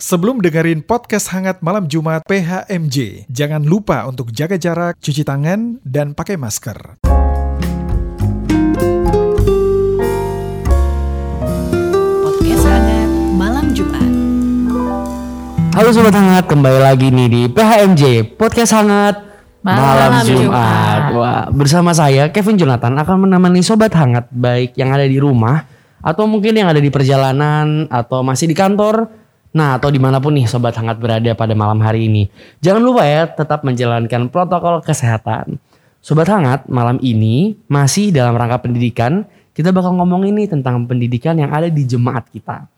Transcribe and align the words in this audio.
Sebelum 0.00 0.40
dengerin 0.40 0.80
podcast 0.80 1.28
hangat 1.28 1.60
malam 1.60 1.84
Jumat 1.84 2.24
PHMJ, 2.24 3.28
jangan 3.28 3.60
lupa 3.60 4.08
untuk 4.08 4.32
jaga 4.32 4.56
jarak, 4.56 4.96
cuci 4.96 5.28
tangan, 5.28 5.76
dan 5.84 6.16
pakai 6.16 6.40
masker. 6.40 7.04
Podcast 12.24 12.64
hangat 12.64 13.10
malam 13.36 13.76
Jumat. 13.76 14.08
Halo 15.76 15.92
Sobat 15.92 16.16
Hangat, 16.16 16.48
kembali 16.48 16.80
lagi 16.80 17.12
nih 17.12 17.28
di 17.28 17.42
PHMJ 17.52 18.40
Podcast 18.40 18.72
Hangat 18.72 19.20
Malam 19.60 20.24
Jumat. 20.24 21.12
Wah, 21.12 21.44
bersama 21.52 21.92
saya 21.92 22.32
Kevin 22.32 22.56
Jonathan 22.56 22.96
akan 22.96 23.28
menemani 23.28 23.60
Sobat 23.60 23.92
Hangat 23.92 24.32
baik 24.32 24.80
yang 24.80 24.96
ada 24.96 25.04
di 25.04 25.20
rumah 25.20 25.68
atau 26.00 26.24
mungkin 26.24 26.56
yang 26.56 26.72
ada 26.72 26.80
di 26.80 26.88
perjalanan 26.88 27.84
atau 27.92 28.24
masih 28.24 28.48
di 28.48 28.56
kantor. 28.56 29.19
Nah, 29.50 29.78
atau 29.78 29.90
di 29.90 29.98
mana 29.98 30.22
pun 30.22 30.30
nih 30.30 30.46
Sobat 30.46 30.78
Hangat 30.78 31.02
berada 31.02 31.34
pada 31.34 31.54
malam 31.58 31.82
hari 31.82 32.06
ini. 32.06 32.30
Jangan 32.62 32.82
lupa 32.82 33.02
ya 33.02 33.26
tetap 33.26 33.66
menjalankan 33.66 34.30
protokol 34.30 34.78
kesehatan. 34.86 35.58
Sobat 35.98 36.30
Hangat, 36.30 36.70
malam 36.70 37.02
ini 37.02 37.58
masih 37.66 38.14
dalam 38.14 38.38
rangka 38.38 38.62
pendidikan. 38.62 39.26
Kita 39.50 39.74
bakal 39.74 39.98
ngomong 39.98 40.30
ini 40.30 40.46
tentang 40.46 40.86
pendidikan 40.86 41.34
yang 41.34 41.50
ada 41.50 41.66
di 41.66 41.82
jemaat 41.82 42.30
kita. 42.30 42.70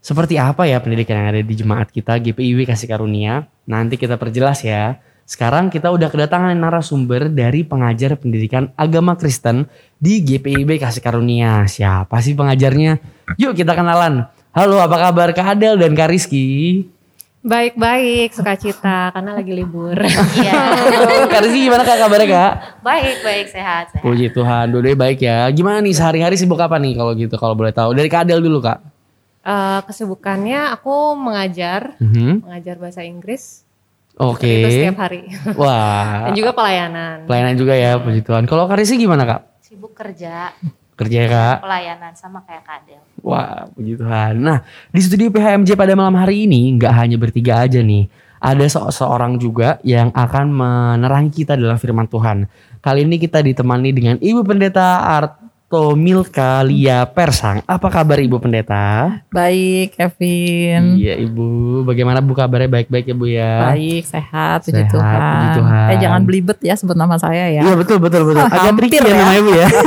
Seperti 0.00 0.40
apa 0.40 0.64
ya 0.64 0.80
pendidikan 0.80 1.20
yang 1.20 1.28
ada 1.36 1.42
di 1.44 1.54
jemaat 1.54 1.92
kita 1.92 2.16
GPIW 2.16 2.64
Kasih 2.64 2.88
Karunia? 2.88 3.44
Nanti 3.68 4.00
kita 4.00 4.16
perjelas 4.16 4.64
ya. 4.64 4.96
Sekarang 5.28 5.68
kita 5.68 5.92
udah 5.92 6.08
kedatangan 6.08 6.56
narasumber 6.56 7.28
dari 7.28 7.62
pengajar 7.62 8.16
pendidikan 8.16 8.72
agama 8.74 9.14
Kristen 9.14 9.68
di 10.00 10.24
GPIB 10.24 10.80
Kasih 10.80 11.04
Karunia. 11.04 11.68
Siapa 11.68 12.18
sih 12.24 12.32
pengajarnya? 12.32 12.96
Yuk 13.36 13.52
kita 13.52 13.76
kenalan. 13.76 14.39
Halo, 14.50 14.82
apa 14.82 14.98
kabar 14.98 15.30
Kak 15.30 15.54
Adel 15.54 15.78
dan 15.78 15.94
Kak 15.94 16.10
Rizky? 16.10 16.82
Baik-baik, 17.40 18.34
sukacita 18.34 19.14
karena 19.14 19.38
lagi 19.38 19.54
libur. 19.54 19.94
Iya. 20.42 20.60
Kak 21.30 21.40
Rizky 21.46 21.70
gimana 21.70 21.86
Kak 21.86 22.02
kabarnya 22.02 22.26
Kak? 22.26 22.52
baik, 22.82 23.22
baik, 23.22 23.46
sehat, 23.46 23.94
sehat. 23.94 24.02
Puji 24.02 24.34
Tuhan, 24.34 24.74
dua 24.74 24.82
baik 24.98 25.22
ya. 25.22 25.46
Gimana 25.54 25.78
nih 25.78 25.94
sehari-hari 25.94 26.34
sibuk 26.34 26.58
apa 26.58 26.82
nih 26.82 26.98
kalau 26.98 27.14
gitu 27.14 27.38
kalau 27.38 27.54
boleh 27.54 27.70
tahu? 27.70 27.94
Dari 27.94 28.10
Kak 28.10 28.26
Adel 28.26 28.42
dulu 28.42 28.58
Kak. 28.58 28.78
Eh, 29.40 29.80
kesibukannya 29.86 30.74
aku 30.74 31.14
mengajar, 31.14 31.94
Mhm. 32.02 32.42
mengajar 32.44 32.74
bahasa 32.76 33.06
Inggris. 33.06 33.62
Oke. 34.18 34.50
Itu 34.50 34.68
setiap 34.68 34.98
hari. 34.98 35.30
Wah. 35.62 36.26
Dan 36.26 36.34
juga 36.34 36.50
pelayanan. 36.52 37.24
Pelayanan 37.24 37.54
juga 37.54 37.78
ya, 37.78 38.02
puji 38.02 38.26
Tuhan. 38.26 38.50
Kalau 38.50 38.66
Kak 38.66 38.82
Rizky 38.82 38.98
gimana 38.98 39.22
Kak? 39.24 39.62
Sibuk 39.62 39.94
kerja, 39.94 40.50
Kerja 41.00 41.18
ya 41.18 41.28
Kak? 41.28 41.56
pelayanan 41.60 42.12
sama 42.12 42.44
kayak 42.44 42.60
Kadel. 42.62 43.00
Wah, 43.20 43.64
puji 43.70 43.96
Tuhan. 43.96 44.36
Nah, 44.36 44.60
di 44.86 45.00
studio 45.00 45.28
PHMJ 45.28 45.72
pada 45.72 45.92
malam 45.92 46.12
hari 46.14 46.44
ini 46.44 46.76
nggak 46.76 46.92
hanya 46.94 47.16
bertiga 47.16 47.60
aja 47.60 47.80
nih. 47.80 48.04
Ada 48.36 48.64
se- 48.66 48.92
seorang 48.94 49.36
juga 49.36 49.76
yang 49.82 50.08
akan 50.10 50.48
menerangi 50.50 51.32
kita 51.34 51.54
dalam 51.54 51.76
firman 51.76 52.04
Tuhan. 52.04 52.48
Kali 52.78 53.02
ini 53.02 53.16
kita 53.16 53.38
ditemani 53.38 53.90
dengan 53.90 54.16
Ibu 54.16 54.40
Pendeta 54.42 55.04
Arto 55.06 55.36
Milka 55.92 56.60
Lia 56.62 57.04
Persang. 57.04 57.60
Apa 57.62 57.88
kabar 57.90 58.16
Ibu 58.16 58.36
Pendeta? 58.36 59.20
Baik, 59.28 59.92
Kevin. 59.94 60.96
Iya 60.96 61.20
Ibu, 61.20 61.44
bagaimana 61.82 62.18
Bu 62.18 62.32
kabarnya 62.32 62.68
baik-baik 62.70 63.04
ya 63.06 63.14
Bu 63.14 63.26
ya? 63.26 63.52
Baik, 63.68 64.04
sehat, 64.04 64.64
puji 64.64 64.72
Sehat, 64.74 64.88
Tuhan. 64.90 65.20
puji 65.20 65.48
Tuhan. 65.54 65.86
Eh 65.86 65.98
jangan 65.98 66.20
belibet 66.24 66.58
ya 66.60 66.72
sebut 66.74 66.96
nama 66.96 67.16
saya 67.16 67.44
ya. 67.46 67.60
Iya 67.60 67.74
betul 67.74 68.00
betul 68.00 68.24
betul. 68.24 68.40
Agak 68.42 68.56
Hampir 68.66 68.88
tricky 68.88 68.96
ya 68.98 69.04
ya. 69.04 69.16
namanya 69.18 69.40
Bu 69.42 69.52
ya. 69.54 69.68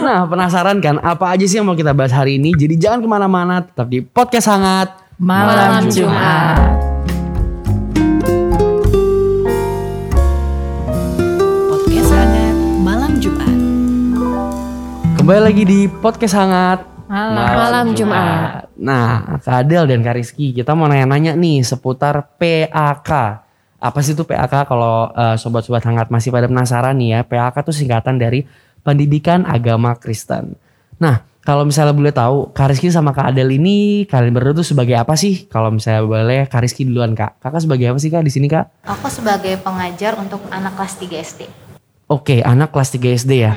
nah 0.00 0.24
penasaran 0.24 0.80
kan 0.80 0.96
apa 1.04 1.36
aja 1.36 1.44
sih 1.44 1.60
yang 1.60 1.68
mau 1.68 1.76
kita 1.76 1.92
bahas 1.92 2.10
hari 2.10 2.40
ini? 2.40 2.56
Jadi 2.56 2.80
jangan 2.80 3.04
ke 3.04 3.08
mana-mana, 3.08 3.60
tetap 3.60 3.84
di 3.84 4.00
podcast 4.00 4.48
hangat. 4.48 4.88
Malam, 5.20 5.52
Malam 5.52 5.84
Jumat. 5.92 6.56
Podcast 11.68 12.10
hangat 12.16 12.56
malam 12.80 13.12
Jumat. 13.20 13.56
Kembali 15.20 15.40
lagi 15.44 15.62
di 15.68 15.80
podcast 16.00 16.34
hangat. 16.40 16.80
Malam. 17.04 17.44
Malam 17.60 17.86
Jumat. 17.92 18.72
Nah, 18.80 19.36
Kak 19.44 19.68
Adel 19.68 19.84
dan 19.84 20.00
Kak 20.00 20.16
Rizky, 20.16 20.56
kita 20.56 20.72
mau 20.72 20.88
nanya-nanya 20.88 21.36
nih 21.36 21.60
seputar 21.60 22.24
PAK. 22.40 23.10
Apa 23.76 23.98
sih 24.00 24.16
itu 24.16 24.24
PAK? 24.24 24.64
Kalau 24.64 25.12
eh, 25.12 25.36
sobat-sobat 25.36 25.84
hangat 25.84 26.08
masih 26.08 26.32
pada 26.32 26.48
penasaran 26.48 26.96
nih 26.96 27.08
ya, 27.12 27.20
PAK 27.28 27.68
itu 27.68 27.84
singkatan 27.84 28.16
dari 28.16 28.48
Pendidikan 28.80 29.44
Agama 29.44 29.96
Kristen. 29.96 30.56
Nah, 31.00 31.24
kalau 31.40 31.64
misalnya 31.64 31.96
boleh 31.96 32.12
tahu, 32.12 32.52
Kak 32.52 32.72
Rizky 32.72 32.92
sama 32.92 33.16
Kak 33.16 33.32
Adel 33.32 33.52
ini 33.56 34.04
kalian 34.04 34.32
berdua 34.36 34.60
tuh 34.60 34.66
sebagai 34.66 34.96
apa 34.96 35.16
sih? 35.16 35.48
Kalau 35.48 35.72
misalnya 35.72 36.04
boleh, 36.04 36.44
Kak 36.48 36.60
Rizky 36.64 36.84
duluan 36.84 37.16
Kak. 37.16 37.40
Kakak 37.40 37.64
sebagai 37.64 37.92
apa 37.92 37.98
sih 38.00 38.12
Kak 38.12 38.24
di 38.24 38.32
sini 38.32 38.46
Kak? 38.48 38.84
Aku 38.84 39.08
sebagai 39.08 39.56
pengajar 39.60 40.16
untuk 40.20 40.44
anak 40.52 40.76
kelas 40.76 40.94
3 41.00 41.16
SD. 41.20 41.40
Oke, 42.08 42.44
anak 42.44 42.72
kelas 42.72 42.92
3 42.92 43.16
SD 43.16 43.32
ya. 43.40 43.52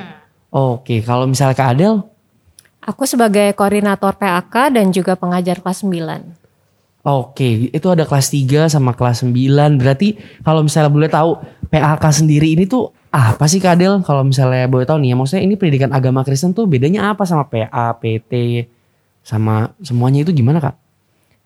Oke, 0.54 1.04
kalau 1.04 1.28
misalnya 1.28 1.56
Kak 1.58 1.70
Adel, 1.76 2.14
Aku 2.84 3.08
sebagai 3.08 3.56
koordinator 3.56 4.12
PAK 4.20 4.76
dan 4.76 4.92
juga 4.92 5.16
pengajar 5.16 5.64
kelas 5.64 5.88
9. 5.88 6.36
Oke, 7.04 7.72
itu 7.72 7.88
ada 7.88 8.04
kelas 8.04 8.28
3 8.28 8.68
sama 8.68 8.92
kelas 8.92 9.24
9. 9.24 9.80
Berarti 9.80 10.20
kalau 10.44 10.68
misalnya 10.68 10.92
boleh 10.92 11.08
tahu 11.08 11.40
PAK 11.72 12.04
sendiri 12.12 12.60
ini 12.60 12.68
tuh 12.68 12.92
apa 13.14 13.46
sih 13.46 13.62
Kak 13.62 13.78
Adel? 13.78 14.02
Kalau 14.02 14.26
misalnya 14.26 14.66
boleh 14.66 14.90
tahu 14.90 14.98
nih 14.98 15.14
ya, 15.14 15.16
maksudnya 15.16 15.44
ini 15.46 15.54
pendidikan 15.54 15.94
agama 15.94 16.26
Kristen 16.26 16.50
tuh 16.58 16.66
bedanya 16.66 17.14
apa 17.14 17.30
sama 17.30 17.46
PA, 17.46 17.94
PT, 17.94 18.66
sama 19.22 19.70
semuanya 19.86 20.26
itu 20.26 20.34
gimana 20.34 20.58
Kak? 20.58 20.76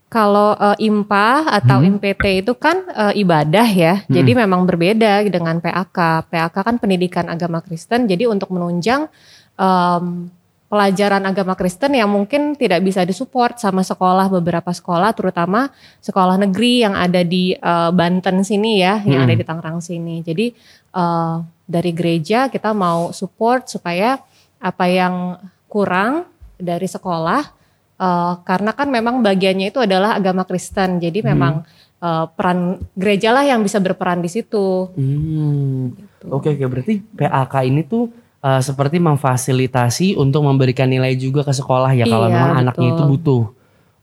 Kalau 0.08 0.56
eh, 0.56 0.88
IMPA 0.88 1.52
atau 1.60 1.84
IMPT 1.84 2.48
itu 2.48 2.56
kan 2.56 2.88
eh, 2.88 3.20
ibadah 3.20 3.68
ya. 3.68 3.94
Jadi 4.08 4.32
memang 4.32 4.64
berbeda 4.64 5.28
dengan 5.28 5.60
PAK. 5.60 6.32
PAK 6.32 6.56
kan 6.56 6.80
pendidikan 6.80 7.28
agama 7.28 7.60
Kristen. 7.60 8.08
Jadi 8.08 8.24
untuk 8.24 8.56
menunjang 8.56 9.12
em, 9.60 10.32
pelajaran 10.72 11.28
agama 11.28 11.60
Kristen 11.60 12.00
yang 12.00 12.08
mungkin 12.08 12.56
tidak 12.56 12.80
bisa 12.88 13.04
disupport 13.04 13.60
sama 13.60 13.84
sekolah 13.84 14.32
beberapa 14.32 14.72
sekolah, 14.72 15.12
terutama 15.12 15.76
sekolah 16.00 16.40
negeri 16.40 16.88
yang 16.88 16.96
ada 16.96 17.28
di 17.28 17.52
eh, 17.60 17.92
Banten 17.92 18.48
sini 18.48 18.80
ya, 18.80 19.04
yang 19.04 19.28
ada 19.28 19.36
di 19.36 19.44
Tangerang 19.44 19.84
sini. 19.84 20.24
Jadi 20.24 20.56
eh, 20.96 21.36
dari 21.68 21.92
gereja 21.92 22.48
kita 22.48 22.72
mau 22.72 23.12
support 23.12 23.68
supaya 23.68 24.18
apa 24.58 24.86
yang 24.88 25.38
kurang 25.68 26.26
dari 26.58 26.88
sekolah 26.90 27.58
Eh, 27.98 28.34
karena 28.46 28.78
kan 28.78 28.94
memang 28.94 29.26
bagiannya 29.26 29.74
itu 29.74 29.82
adalah 29.82 30.22
agama 30.22 30.46
Kristen, 30.46 31.02
jadi 31.02 31.26
memang 31.26 31.66
eh, 31.98 32.26
peran 32.30 32.78
gereja 32.94 33.34
lah 33.34 33.42
yang 33.42 33.66
bisa 33.66 33.82
berperan 33.82 34.22
di 34.22 34.30
situ. 34.30 34.94
Hmm. 34.94 35.98
Oke 36.30 36.54
oke 36.54 36.66
berarti 36.70 37.02
PAK 37.02 37.54
ini 37.66 37.82
tuh 37.88 38.12
uh, 38.44 38.60
seperti 38.60 39.00
memfasilitasi 39.00 40.20
untuk 40.20 40.44
memberikan 40.44 40.92
nilai 40.92 41.16
juga 41.16 41.40
ke 41.48 41.56
sekolah 41.56 41.96
ya 41.96 42.04
kalau 42.04 42.28
Iya, 42.28 42.36
memang 42.36 42.52
anaknya 42.60 42.88
itu 42.92 43.00
betul. 43.00 43.12
butuh. 43.16 43.44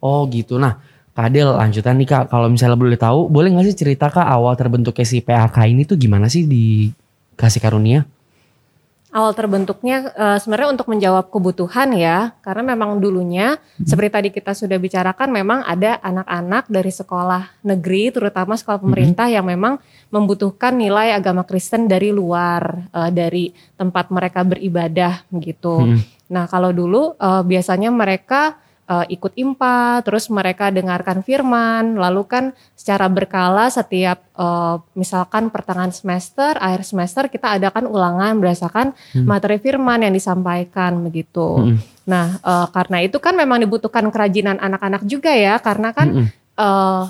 Oh 0.01 0.23
gitu. 0.33 0.57
Nah, 0.57 0.81
Kak 1.13 1.29
Adel 1.29 1.53
lanjutan 1.53 2.01
nih 2.01 2.09
Kak, 2.09 2.25
kalau 2.33 2.49
misalnya 2.49 2.81
boleh 2.81 2.97
tahu, 2.97 3.29
boleh 3.29 3.53
nggak 3.53 3.67
sih 3.69 3.77
cerita 3.77 4.09
Kak 4.09 4.25
awal 4.25 4.57
terbentuknya 4.57 5.05
si 5.05 5.21
PAK 5.21 5.69
ini 5.69 5.85
tuh 5.85 6.01
gimana 6.01 6.33
sih 6.33 6.49
di 6.49 6.89
kasih 7.37 7.62
karunia? 7.62 8.06
Awal 9.15 9.31
terbentuknya 9.39 10.11
eh, 10.11 10.39
sebenarnya 10.43 10.75
untuk 10.75 10.91
menjawab 10.91 11.31
kebutuhan 11.31 11.95
ya, 11.95 12.34
karena 12.43 12.75
memang 12.75 12.99
dulunya 12.99 13.62
seperti 13.78 14.11
tadi 14.11 14.28
kita 14.34 14.59
sudah 14.59 14.75
bicarakan, 14.75 15.31
memang 15.31 15.62
ada 15.62 16.03
anak-anak 16.03 16.67
dari 16.67 16.91
sekolah 16.91 17.62
negeri, 17.62 18.11
terutama 18.11 18.59
sekolah 18.59 18.83
pemerintah 18.83 19.31
yang 19.31 19.47
memang 19.47 19.78
membutuhkan 20.11 20.75
nilai 20.75 21.15
agama 21.15 21.47
Kristen 21.47 21.87
dari 21.87 22.11
luar, 22.11 22.91
eh, 22.91 23.11
dari 23.15 23.55
tempat 23.78 24.11
mereka 24.11 24.43
beribadah 24.43 25.23
gitu. 25.31 25.94
Hmm. 25.94 26.03
Nah 26.34 26.50
kalau 26.50 26.75
dulu 26.75 27.15
eh, 27.15 27.43
biasanya 27.47 27.94
mereka 27.94 28.59
eh, 28.89 29.06
ikut 29.17 29.33
IMPA, 29.34 30.05
terus 30.05 30.28
mereka 30.28 30.69
dengarkan 30.69 31.25
firman, 31.25 31.97
lalu 31.97 32.23
kan 32.29 32.44
secara 32.76 33.09
berkala 33.09 33.69
setiap 33.73 34.23
eh, 34.37 34.76
misalkan 34.94 35.49
pertengahan 35.49 35.93
semester, 35.93 36.56
akhir 36.61 36.82
semester 36.85 37.29
kita 37.29 37.56
adakan 37.56 37.88
ulangan 37.88 38.37
berdasarkan 38.41 38.97
materi 39.25 39.61
firman 39.61 40.05
yang 40.05 40.14
disampaikan 40.14 41.00
begitu. 41.05 41.61
Hmm. 41.61 41.79
Nah 42.09 42.38
eh, 42.38 42.67
karena 42.73 42.99
itu 43.05 43.17
kan 43.20 43.35
memang 43.35 43.61
dibutuhkan 43.64 44.09
kerajinan 44.12 44.61
anak-anak 44.61 45.03
juga 45.09 45.32
ya, 45.32 45.56
karena 45.61 45.93
kan 45.93 46.09
Mm-mm. 46.12 46.29
eh, 46.61 47.05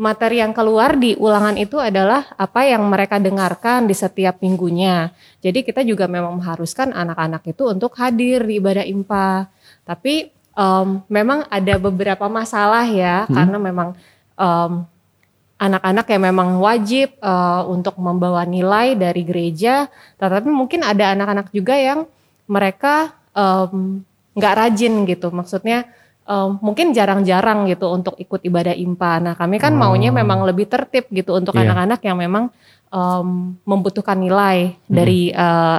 materi 0.00 0.40
yang 0.40 0.56
keluar 0.56 0.96
di 0.96 1.12
ulangan 1.20 1.60
itu 1.60 1.76
adalah 1.76 2.24
apa 2.40 2.64
yang 2.64 2.88
mereka 2.88 3.20
dengarkan 3.20 3.84
di 3.84 3.92
setiap 3.92 4.40
minggunya. 4.40 5.12
Jadi 5.44 5.60
kita 5.60 5.84
juga 5.84 6.08
memang 6.08 6.40
mengharuskan 6.40 6.96
anak-anak 6.96 7.44
itu 7.52 7.68
untuk 7.68 7.92
hadir 8.00 8.40
di 8.48 8.56
ibadah 8.56 8.80
IMPA. 8.80 9.52
Tapi 9.84 10.32
em, 10.54 10.88
memang 11.06 11.46
ada 11.48 11.74
beberapa 11.76 12.26
masalah 12.26 12.84
ya, 12.86 13.24
karena 13.26 13.58
memang 13.58 13.88
em, 14.34 14.72
anak-anak 15.60 16.06
yang 16.08 16.22
memang 16.32 16.56
wajib 16.58 17.12
eh, 17.20 17.62
untuk 17.68 17.94
membawa 18.00 18.48
nilai 18.48 18.96
dari 18.96 19.22
gereja, 19.22 19.86
tetapi 20.16 20.48
mungkin 20.48 20.80
ada 20.80 21.12
anak-anak 21.12 21.52
juga 21.52 21.76
yang 21.76 22.08
mereka 22.48 23.14
nggak 24.34 24.54
rajin 24.58 25.06
gitu, 25.06 25.30
maksudnya 25.30 25.84
eh, 26.26 26.48
mungkin 26.62 26.92
jarang-jarang 26.96 27.68
gitu 27.68 27.90
untuk 27.90 28.14
ikut 28.16 28.40
ibadah 28.42 28.72
impa. 28.72 29.18
Nah 29.20 29.34
kami 29.36 29.58
kan 29.60 29.74
maunya 29.74 30.10
Oh. 30.10 30.16
memang 30.16 30.42
lebih 30.46 30.66
tertib 30.70 31.06
gitu 31.10 31.34
untuk 31.36 31.54
Iya. 31.58 31.68
anak-anak 31.68 32.00
yang 32.02 32.16
memang 32.18 32.44
em, 32.90 33.54
membutuhkan 33.62 34.18
nilai 34.18 34.74
dari 34.88 35.30
eh, 35.30 35.78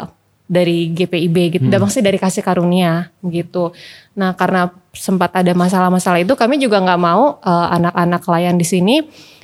dari 0.52 0.92
GPIB 0.92 1.38
gitu, 1.56 1.66
dan 1.72 1.80
maksudnya 1.80 2.12
dari 2.12 2.20
kasih 2.20 2.44
karunia 2.44 3.08
gitu. 3.24 3.72
Nah 4.20 4.36
karena 4.36 4.68
sempat 4.92 5.32
ada 5.32 5.56
masalah-masalah 5.56 6.20
itu, 6.20 6.36
kami 6.36 6.60
juga 6.60 6.84
nggak 6.84 7.00
mau 7.00 7.40
eh, 7.40 7.68
anak-anak 7.80 8.22
layan 8.28 8.60
di 8.60 8.68
sini. 8.68 8.96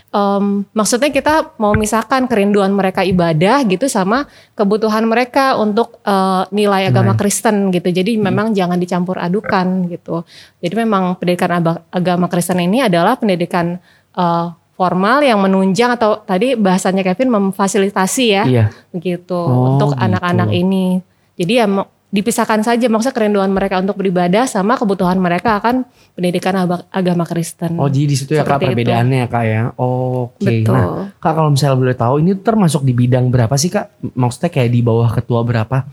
em, 0.08 0.64
maksudnya 0.72 1.12
kita 1.12 1.56
mau 1.60 1.76
misahkan 1.76 2.32
kerinduan 2.32 2.72
mereka 2.72 3.04
ibadah 3.04 3.60
gitu 3.68 3.92
sama 3.92 4.24
kebutuhan 4.56 5.04
mereka 5.04 5.60
untuk 5.60 6.00
eh, 6.04 6.44
nilai 6.52 6.92
agama 6.92 7.16
Kristen 7.20 7.72
gitu. 7.76 7.92
Jadi 7.92 8.16
memang 8.16 8.56
jangan 8.56 8.80
dicampur 8.80 9.20
adukan 9.20 9.88
gitu. 9.92 10.24
Jadi 10.64 10.74
memang 10.76 11.20
pendidikan 11.20 11.60
agama 11.92 12.28
Kristen 12.32 12.60
ini 12.64 12.84
adalah 12.84 13.20
pendidikan 13.20 13.80
eh, 14.16 14.48
formal 14.78 15.20
yang 15.20 15.42
menunjang 15.42 15.90
atau 15.92 16.22
tadi 16.22 16.54
bahasanya 16.54 17.02
Kevin 17.02 17.34
memfasilitasi 17.34 18.26
ya 18.30 18.44
Iya. 18.46 18.66
begitu 18.90 19.34
Oh, 19.34 19.74
untuk 19.74 19.92
gitu. 19.92 20.06
anak-anak 20.06 20.54
ini. 20.54 21.02
Jadi 21.34 21.54
ya 21.54 21.66
dipisahkan 22.08 22.64
saja 22.64 22.88
maksudnya 22.88 23.12
kerinduan 23.14 23.52
mereka 23.52 23.78
untuk 23.78 23.98
beribadah 23.98 24.46
sama 24.46 24.74
kebutuhan 24.74 25.18
mereka 25.18 25.60
akan 25.60 25.84
pendidikan 26.14 26.56
agama 26.88 27.26
Kristen. 27.26 27.76
Oh 27.76 27.90
jadi 27.90 28.06
di 28.06 28.16
situ 28.16 28.32
ya 28.32 28.42
kak 28.42 28.58
itu. 28.58 28.70
perbedaannya 28.70 29.28
kak 29.28 29.44
ya. 29.44 29.62
Oke. 29.76 30.64
Betul. 30.64 30.72
Nah 30.72 31.12
kak 31.16 31.34
kalau 31.34 31.50
misalnya 31.52 31.76
boleh 31.76 31.98
tahu 31.98 32.16
ini 32.22 32.32
termasuk 32.38 32.82
di 32.82 32.94
bidang 32.94 33.28
berapa 33.28 33.52
sih 33.54 33.68
kak? 33.68 33.92
Maksudnya 34.14 34.50
kayak 34.50 34.72
di 34.72 34.80
bawah 34.80 35.10
ketua 35.12 35.42
berapa? 35.42 35.84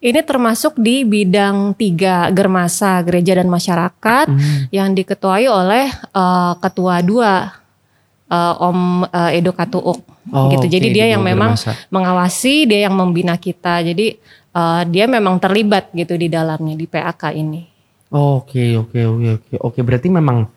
Ini 0.00 0.24
termasuk 0.24 0.80
di 0.80 1.04
bidang 1.04 1.76
tiga 1.76 2.32
germasa 2.32 3.04
gereja 3.04 3.36
dan 3.36 3.52
masyarakat 3.52 4.26
Hmm. 4.26 4.72
yang 4.72 4.96
diketuai 4.96 5.44
oleh 5.44 5.86
eh, 5.92 6.52
ketua 6.56 7.04
dua 7.04 7.52
eh, 8.30 8.54
Om 8.62 9.04
eh, 9.04 9.36
Edo 9.36 9.50
Katuuk. 9.50 10.00
Oh, 10.30 10.46
gitu. 10.48 10.70
Jadi 10.70 10.86
oke, 10.88 10.94
dia 10.94 11.06
di 11.06 11.12
yang 11.12 11.22
memang 11.22 11.58
germasa. 11.58 11.74
mengawasi, 11.90 12.64
dia 12.64 12.86
yang 12.86 12.94
membina 12.94 13.34
kita. 13.34 13.82
Jadi 13.82 14.14
eh, 14.50 14.82
dia 14.86 15.04
memang 15.04 15.36
terlibat 15.36 15.90
gitu 15.90 16.14
di 16.14 16.26
dalamnya 16.26 16.72
di 16.72 16.86
PAK 16.86 17.34
ini. 17.34 17.62
Oke 18.10 18.74
oke 18.74 18.98
oke 18.98 19.28
oke 19.38 19.54
oke 19.62 19.80
berarti 19.86 20.10
memang 20.10 20.50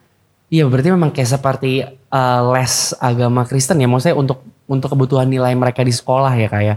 iya 0.50 0.66
berarti 0.66 0.90
memang 0.90 1.14
kayak 1.14 1.38
seperti 1.38 1.86
uh, 1.86 2.42
les 2.50 2.74
agama 2.98 3.46
Kristen 3.46 3.78
ya 3.78 3.86
maksudnya 3.86 4.18
untuk 4.18 4.42
untuk 4.66 4.90
kebutuhan 4.90 5.30
nilai 5.30 5.54
mereka 5.54 5.86
di 5.86 5.94
sekolah 5.94 6.34
ya 6.34 6.50
kak 6.50 6.64
ya. 6.64 6.76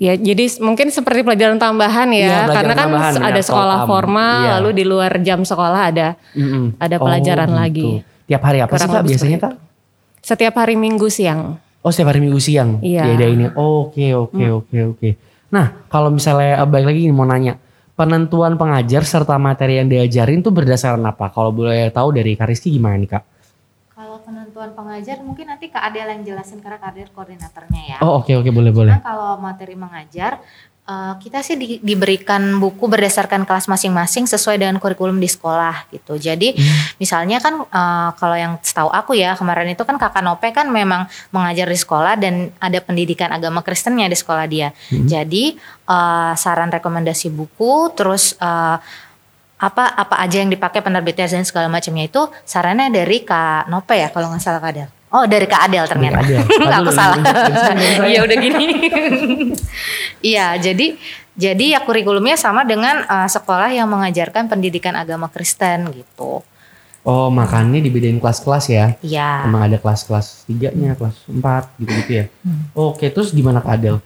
Ya, 0.00 0.16
jadi 0.16 0.48
mungkin 0.64 0.88
seperti 0.88 1.20
pelajaran 1.20 1.60
tambahan 1.60 2.08
Iya, 2.08 2.16
ya, 2.16 2.28
pelajaran 2.48 2.56
karena 2.56 2.72
kan 2.72 2.84
tambahan, 2.88 3.12
benar, 3.12 3.28
ada 3.28 3.36
sekolah 3.36 3.44
sekolah 3.44 3.76
tam. 3.76 3.88
formal, 3.92 4.32
Iya. 4.40 4.50
lalu 4.56 4.70
di 4.72 4.84
luar 4.88 5.12
jam 5.20 5.40
sekolah 5.44 5.80
ada 5.92 6.08
Mm-mm. 6.32 6.64
Ada 6.80 6.96
Oh, 6.96 7.04
pelajaran 7.04 7.48
gitu. 7.50 7.60
lagi. 7.60 7.88
Tiap 8.24 8.40
hari 8.40 8.58
apa 8.64 8.72
sih 8.72 8.72
Kurang 8.72 8.88
kak 8.88 8.96
lebih 8.96 9.10
biasanya 9.12 9.38
kak? 9.38 9.54
Setiap 10.20 10.56
hari 10.60 10.76
Minggu 10.76 11.08
siang. 11.08 11.60
Oh 11.80 11.88
setiap 11.88 12.12
hari 12.12 12.20
minggu 12.20 12.40
siang. 12.40 12.76
Iya. 12.84 13.08
Ada 13.08 13.26
ini. 13.32 13.46
Oke 13.56 14.12
oke 14.12 14.44
oke 14.52 14.76
oke. 14.92 15.08
Nah 15.48 15.88
kalau 15.88 16.12
misalnya 16.12 16.60
eh, 16.60 16.68
balik 16.68 16.92
lagi 16.92 17.08
mau 17.08 17.24
nanya 17.24 17.56
penentuan 17.96 18.60
pengajar 18.60 19.04
serta 19.04 19.40
materi 19.40 19.80
yang 19.80 19.88
diajarin 19.88 20.44
tuh 20.44 20.52
berdasarkan 20.52 21.00
apa? 21.08 21.32
Kalau 21.32 21.52
boleh 21.52 21.88
tahu 21.88 22.12
dari 22.12 22.36
Kariski 22.36 22.68
gimana 22.68 23.00
nih 23.00 23.16
kak? 23.16 23.24
Kalau 23.96 24.20
penentuan 24.20 24.72
pengajar 24.76 25.20
mungkin 25.20 25.52
nanti 25.52 25.68
Kak 25.68 25.92
Adel 25.92 26.08
yang 26.08 26.22
jelasin 26.24 26.60
karena 26.64 26.80
Kak 26.80 26.96
Adel 26.96 27.08
koordinatornya 27.12 27.82
ya. 27.84 27.98
Oh 28.04 28.20
oke 28.24 28.32
oke 28.32 28.48
boleh 28.48 28.72
boleh. 28.72 28.96
Nah, 28.96 29.04
kalau 29.04 29.40
materi 29.40 29.76
mengajar 29.76 30.40
eh, 30.90 31.12
kita 31.22 31.38
sih 31.46 31.54
di- 31.54 31.78
diberikan 31.78 32.58
buku 32.58 32.90
berdasarkan 32.90 33.46
kelas 33.46 33.70
masing-masing 33.70 34.26
sesuai 34.26 34.58
dengan 34.58 34.82
kurikulum 34.82 35.22
di 35.22 35.30
sekolah 35.30 35.86
gitu. 35.94 36.18
Jadi 36.18 36.58
misalnya 36.98 37.38
kan 37.38 37.62
eh, 37.62 38.10
kalau 38.18 38.34
yang 38.34 38.58
setahu 38.58 38.90
aku 38.90 39.14
ya 39.14 39.38
kemarin 39.38 39.70
itu 39.70 39.86
kan 39.86 39.94
Kakak 39.94 40.26
Nope 40.26 40.50
kan 40.50 40.66
memang 40.66 41.06
mengajar 41.30 41.70
di 41.70 41.78
sekolah 41.78 42.18
dan 42.18 42.50
ada 42.58 42.82
pendidikan 42.82 43.30
agama 43.30 43.62
Kristennya 43.62 44.10
di 44.10 44.18
sekolah 44.18 44.46
dia. 44.50 44.74
Jadi 44.90 45.54
eh, 45.86 46.32
saran 46.34 46.74
rekomendasi 46.74 47.30
buku 47.30 47.94
terus 47.94 48.34
eh, 48.42 48.76
apa 49.60 49.84
apa 49.92 50.16
aja 50.24 50.40
yang 50.40 50.48
dipakai 50.48 50.80
penerbitnya 50.80 51.28
dan 51.28 51.44
segala 51.44 51.68
macamnya 51.68 52.08
itu 52.08 52.24
sarannya 52.48 52.88
dari 52.88 53.28
Kak 53.28 53.68
Nope 53.68 53.92
ya 53.92 54.08
kalau 54.08 54.32
nggak 54.32 54.40
salah 54.40 54.58
Kak 54.58 54.72
Adel. 54.72 54.99
Oh 55.10 55.26
dari 55.26 55.46
Kak 55.50 55.66
Adel 55.66 55.84
ternyata. 55.90 56.22
Adel. 56.22 56.38
Nggak, 56.46 56.78
aku 56.86 56.92
salah. 56.94 57.18
Iya 58.06 58.20
udah 58.26 58.36
gini. 58.38 58.66
Iya 60.20 60.60
jadi 60.60 61.00
jadi 61.32 61.64
ya 61.72 61.80
kurikulumnya 61.80 62.36
sama 62.36 62.60
dengan 62.68 63.08
eh, 63.08 63.28
sekolah 63.28 63.72
yang 63.72 63.88
mengajarkan 63.88 64.52
pendidikan 64.52 64.92
agama 64.92 65.32
Kristen 65.32 65.88
gitu. 65.96 66.44
Oh 67.00 67.32
makanya 67.32 67.80
dibedain 67.80 68.20
kelas-kelas 68.20 68.64
ya? 68.68 68.86
Iya. 69.00 69.48
Emang 69.48 69.64
ada 69.64 69.80
kelas-kelas 69.80 70.44
tiganya, 70.44 70.92
kelas 70.92 71.16
empat 71.24 71.72
gitu-gitu 71.80 72.12
ya? 72.12 72.24
Oke 72.76 73.08
terus 73.08 73.32
gimana 73.32 73.64
kak 73.64 73.80
Adel? 73.80 73.96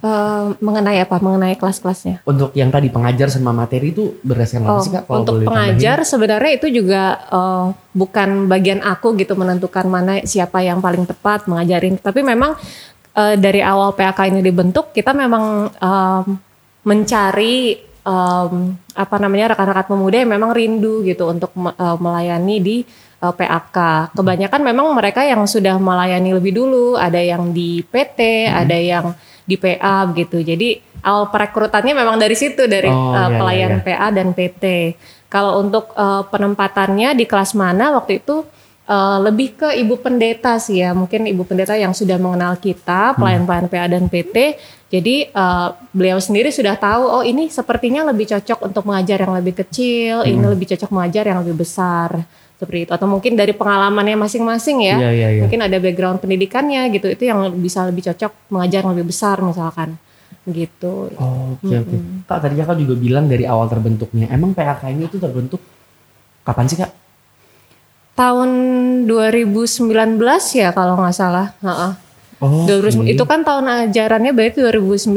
Eh, 0.00 0.46
mengenai 0.64 0.96
apa? 0.96 1.20
Mengenai 1.20 1.60
kelas-kelasnya. 1.60 2.24
Untuk 2.24 2.56
yang 2.56 2.72
tadi 2.72 2.88
pengajar 2.88 3.28
sama 3.28 3.52
materi 3.52 3.92
itu 3.92 4.16
berdasarkan 4.24 4.64
apa 4.64 4.72
Oh, 4.72 4.80
sih 4.80 4.90
kak? 4.90 5.04
Kalau 5.04 5.18
untuk 5.20 5.34
pengajar 5.44 5.98
sebenarnya 6.08 6.52
itu 6.56 6.66
juga 6.72 7.02
eh, 7.20 7.64
bukan 7.92 8.48
bagian 8.48 8.80
aku 8.80 9.12
gitu 9.14 9.36
menentukan 9.36 9.84
mana 9.84 10.24
siapa 10.24 10.64
yang 10.64 10.80
paling 10.80 11.04
tepat 11.04 11.44
mengajarin. 11.44 12.00
Tapi 12.00 12.24
memang 12.24 12.56
eh, 13.12 13.36
dari 13.36 13.60
awal 13.60 13.92
PAK 13.92 14.32
ini 14.32 14.40
dibentuk 14.40 14.88
kita 14.90 15.12
memang 15.12 15.68
em, 15.68 16.24
mencari 16.80 17.76
em, 18.00 18.52
apa 18.96 19.16
namanya 19.16 19.52
rekan-rekan 19.52 19.84
pemuda 19.86 20.16
yang 20.16 20.32
memang 20.32 20.50
rindu 20.50 21.04
gitu 21.04 21.28
untuk 21.28 21.52
me- 21.54 21.76
eh, 21.76 21.96
melayani 22.00 22.56
di 22.58 22.76
eh, 23.20 23.34
PAK. 23.36 23.76
Kebanyakan 24.16 24.60
memang 24.64 24.96
mereka 24.96 25.20
yang 25.22 25.44
sudah 25.44 25.76
melayani 25.76 26.32
lebih 26.32 26.56
dulu, 26.56 26.96
ada 26.96 27.20
yang 27.20 27.52
di 27.52 27.84
PT, 27.84 28.48
Hmm. 28.48 28.60
ada 28.64 28.78
yang 28.80 29.06
di 29.44 29.56
PA 29.56 30.08
gitu. 30.12 30.40
Jadi 30.40 30.80
awal 31.04 31.32
perekrutannya 31.32 31.94
memang 31.96 32.16
dari 32.20 32.36
situ 32.36 32.68
dari 32.68 32.88
Oh, 32.88 33.12
eh, 33.12 33.16
iya, 33.16 33.26
iya, 33.26 33.38
pelayan 33.38 33.72
iya. 33.78 33.84
PA 33.84 34.08
dan 34.12 34.28
PT. 34.36 34.64
Kalau 35.30 35.62
untuk 35.62 35.94
eh, 35.94 36.22
penempatannya 36.26 37.14
di 37.14 37.24
kelas 37.24 37.54
mana 37.56 37.94
waktu 37.96 38.20
itu 38.20 38.44
eh, 38.88 39.18
lebih 39.22 39.48
ke 39.56 39.68
ibu 39.78 39.96
pendeta 40.00 40.58
sih 40.58 40.82
ya, 40.82 40.92
mungkin 40.92 41.24
ibu 41.30 41.46
pendeta 41.46 41.78
yang 41.78 41.94
sudah 41.94 42.18
mengenal 42.18 42.58
kita 42.58 43.14
pelayan-pelayan 43.16 43.66
PA 43.70 43.86
dan 43.88 44.04
PT. 44.10 44.36
Jadi 44.90 45.30
eh, 45.30 45.68
beliau 45.94 46.18
sendiri 46.18 46.50
sudah 46.50 46.74
tahu 46.74 47.04
oh 47.06 47.24
ini 47.24 47.46
sepertinya 47.48 48.08
lebih 48.10 48.30
cocok 48.30 48.58
untuk 48.66 48.84
mengajar 48.84 49.22
yang 49.22 49.34
lebih 49.38 49.54
kecil, 49.64 50.26
ini 50.26 50.42
lebih 50.42 50.74
cocok 50.74 50.90
mengajar 50.90 51.24
yang 51.30 51.40
lebih 51.40 51.62
besar 51.62 52.26
seperti 52.60 52.84
itu. 52.84 52.92
Atau 52.92 53.08
mungkin 53.08 53.32
dari 53.40 53.56
pengalamannya 53.56 54.20
masing-masing 54.20 54.84
ya, 54.84 54.96
Iya 55.00 55.10
iya 55.16 55.28
iya. 55.32 55.42
mungkin 55.48 55.64
ada 55.64 55.80
background 55.80 56.20
pendidikannya 56.20 56.92
gitu, 56.92 57.08
itu 57.08 57.24
yang 57.24 57.48
bisa 57.56 57.88
lebih 57.88 58.04
cocok 58.12 58.52
mengajar 58.52 58.84
yang 58.84 58.92
lebih 58.92 59.08
besar 59.08 59.40
misalkan 59.40 59.96
gitu. 60.44 61.08
Oh, 61.16 61.56
Oke 61.56 61.74
oke. 61.80 61.96
Kak 62.28 62.38
tadi 62.44 62.54
kakak 62.60 62.76
juga 62.80 62.94
bilang 62.96 63.24
dari 63.28 63.44
awal 63.48 63.68
terbentuknya. 63.68 64.28
Emang 64.28 64.52
PAK 64.52 64.92
ini 64.92 65.08
itu 65.08 65.16
terbentuk 65.16 65.60
kapan 66.44 66.66
sih 66.68 66.76
kak? 66.80 66.92
Tahun 68.16 68.50
2019 69.08 70.20
ya 70.52 70.68
kalau 70.76 71.00
nggak 71.00 71.16
salah. 71.16 71.56
Oh, 72.40 72.64
2000 72.64 73.04
Itu 73.04 73.28
kan 73.28 73.44
tahun 73.44 73.92
ajarannya 73.92 74.32
berarti 74.32 74.64
2019 74.64 75.12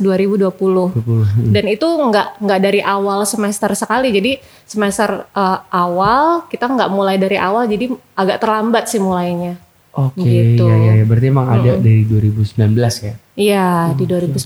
2020. 0.00 1.52
Dan 1.52 1.64
itu 1.68 1.84
nggak 1.84 2.40
nggak 2.40 2.60
dari 2.64 2.80
awal 2.80 3.28
semester 3.28 3.76
sekali. 3.76 4.08
Jadi 4.08 4.40
semester 4.64 5.28
eh, 5.36 5.58
awal 5.68 6.48
kita 6.48 6.64
nggak 6.64 6.88
mulai 6.88 7.20
dari 7.20 7.36
awal 7.36 7.68
jadi 7.68 7.92
agak 8.16 8.40
terlambat 8.40 8.88
sih 8.88 8.96
mulainya. 8.96 9.60
Oke, 9.96 10.24
Gitu. 10.24 10.64
iya, 10.64 10.76
iya, 10.76 10.92
iya. 11.00 11.04
berarti 11.08 11.26
emang 11.28 11.48
ada 11.48 11.76
dari 11.80 12.04
2019 12.04 12.52
ya. 13.00 13.14
Iya, 13.36 13.68
di 13.96 14.04
2019. 14.04 14.44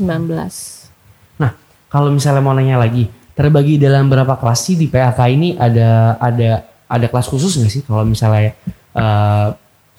Nah, 1.42 1.50
kalau 1.90 2.10
misalnya 2.14 2.38
mau 2.38 2.54
nanya 2.54 2.78
lagi, 2.78 3.10
terbagi 3.34 3.74
dalam 3.74 4.06
berapa 4.06 4.38
kelas 4.38 4.60
sih 4.62 4.78
di 4.78 4.86
PAK 4.86 5.18
ini 5.30 5.58
ada 5.58 6.14
ada 6.22 6.66
ada 6.86 7.06
kelas 7.06 7.26
khusus 7.26 7.58
nggak 7.58 7.70
sih? 7.70 7.82
Kalau 7.82 8.06
misalnya 8.06 8.54
eh, 8.94 9.46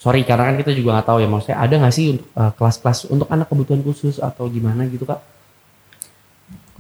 sorry 0.02 0.26
karena 0.26 0.50
kan 0.50 0.56
kita 0.58 0.74
juga 0.74 0.98
nggak 0.98 1.08
tahu 1.08 1.18
ya 1.22 1.30
maksudnya 1.30 1.58
ada 1.62 1.74
nggak 1.78 1.94
sih 1.94 2.06
untuk 2.18 2.26
eh, 2.34 2.52
kelas-kelas 2.58 3.00
untuk 3.14 3.28
anak 3.30 3.48
kebutuhan 3.48 3.82
khusus 3.86 4.18
atau 4.18 4.50
gimana 4.50 4.90
gitu 4.90 5.06
kak? 5.06 5.22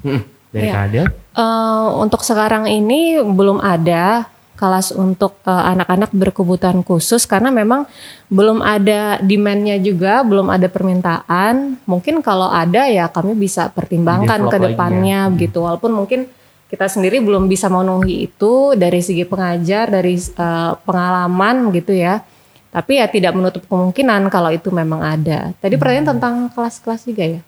Mm-mm, 0.02 0.22
dari 0.50 0.66
Iya. 0.66 0.74
Kak 0.74 0.84
Adel? 0.90 1.06
Eh, 1.38 1.88
untuk 2.02 2.22
sekarang 2.26 2.66
ini 2.66 3.22
belum 3.22 3.62
ada 3.62 4.26
kelas 4.58 4.94
untuk 4.94 5.38
eh, 5.46 5.54
anak-anak 5.54 6.10
berkebutuhan 6.14 6.82
khusus 6.82 7.30
karena 7.30 7.54
memang 7.54 7.86
belum 8.30 8.66
ada 8.66 9.22
demand-nya 9.22 9.78
juga, 9.78 10.26
belum 10.26 10.50
ada 10.50 10.66
permintaan. 10.66 11.78
Mungkin 11.86 12.26
kalau 12.26 12.50
ada 12.50 12.90
ya 12.90 13.06
kami 13.06 13.38
bisa 13.38 13.70
pertimbangkan 13.70 14.50
ke 14.50 14.58
ya. 14.58 14.64
depannya 14.66 15.20
begitu. 15.30 15.62
Walaupun 15.62 15.94
mungkin 15.94 16.26
kita 16.74 16.88
sendiri 16.90 17.20
belum 17.22 17.46
bisa 17.46 17.68
memenuhi 17.70 18.32
itu 18.32 18.74
dari 18.74 19.06
segi 19.06 19.30
pengajar, 19.30 19.94
dari 19.94 20.18
eh, 20.18 20.72
pengalaman 20.82 21.70
gitu 21.70 21.94
ya. 21.94 22.26
Tapi 22.72 22.98
ya 22.98 23.06
tidak 23.06 23.36
menutup 23.36 23.68
kemungkinan 23.68 24.32
kalau 24.32 24.48
itu 24.48 24.72
memang 24.72 25.04
ada. 25.04 25.52
Tadi 25.60 25.76
pertanyaan 25.76 26.16
tentang 26.16 26.34
kelas-kelas 26.50 27.04
juga 27.04 27.28
ya. 27.28 27.42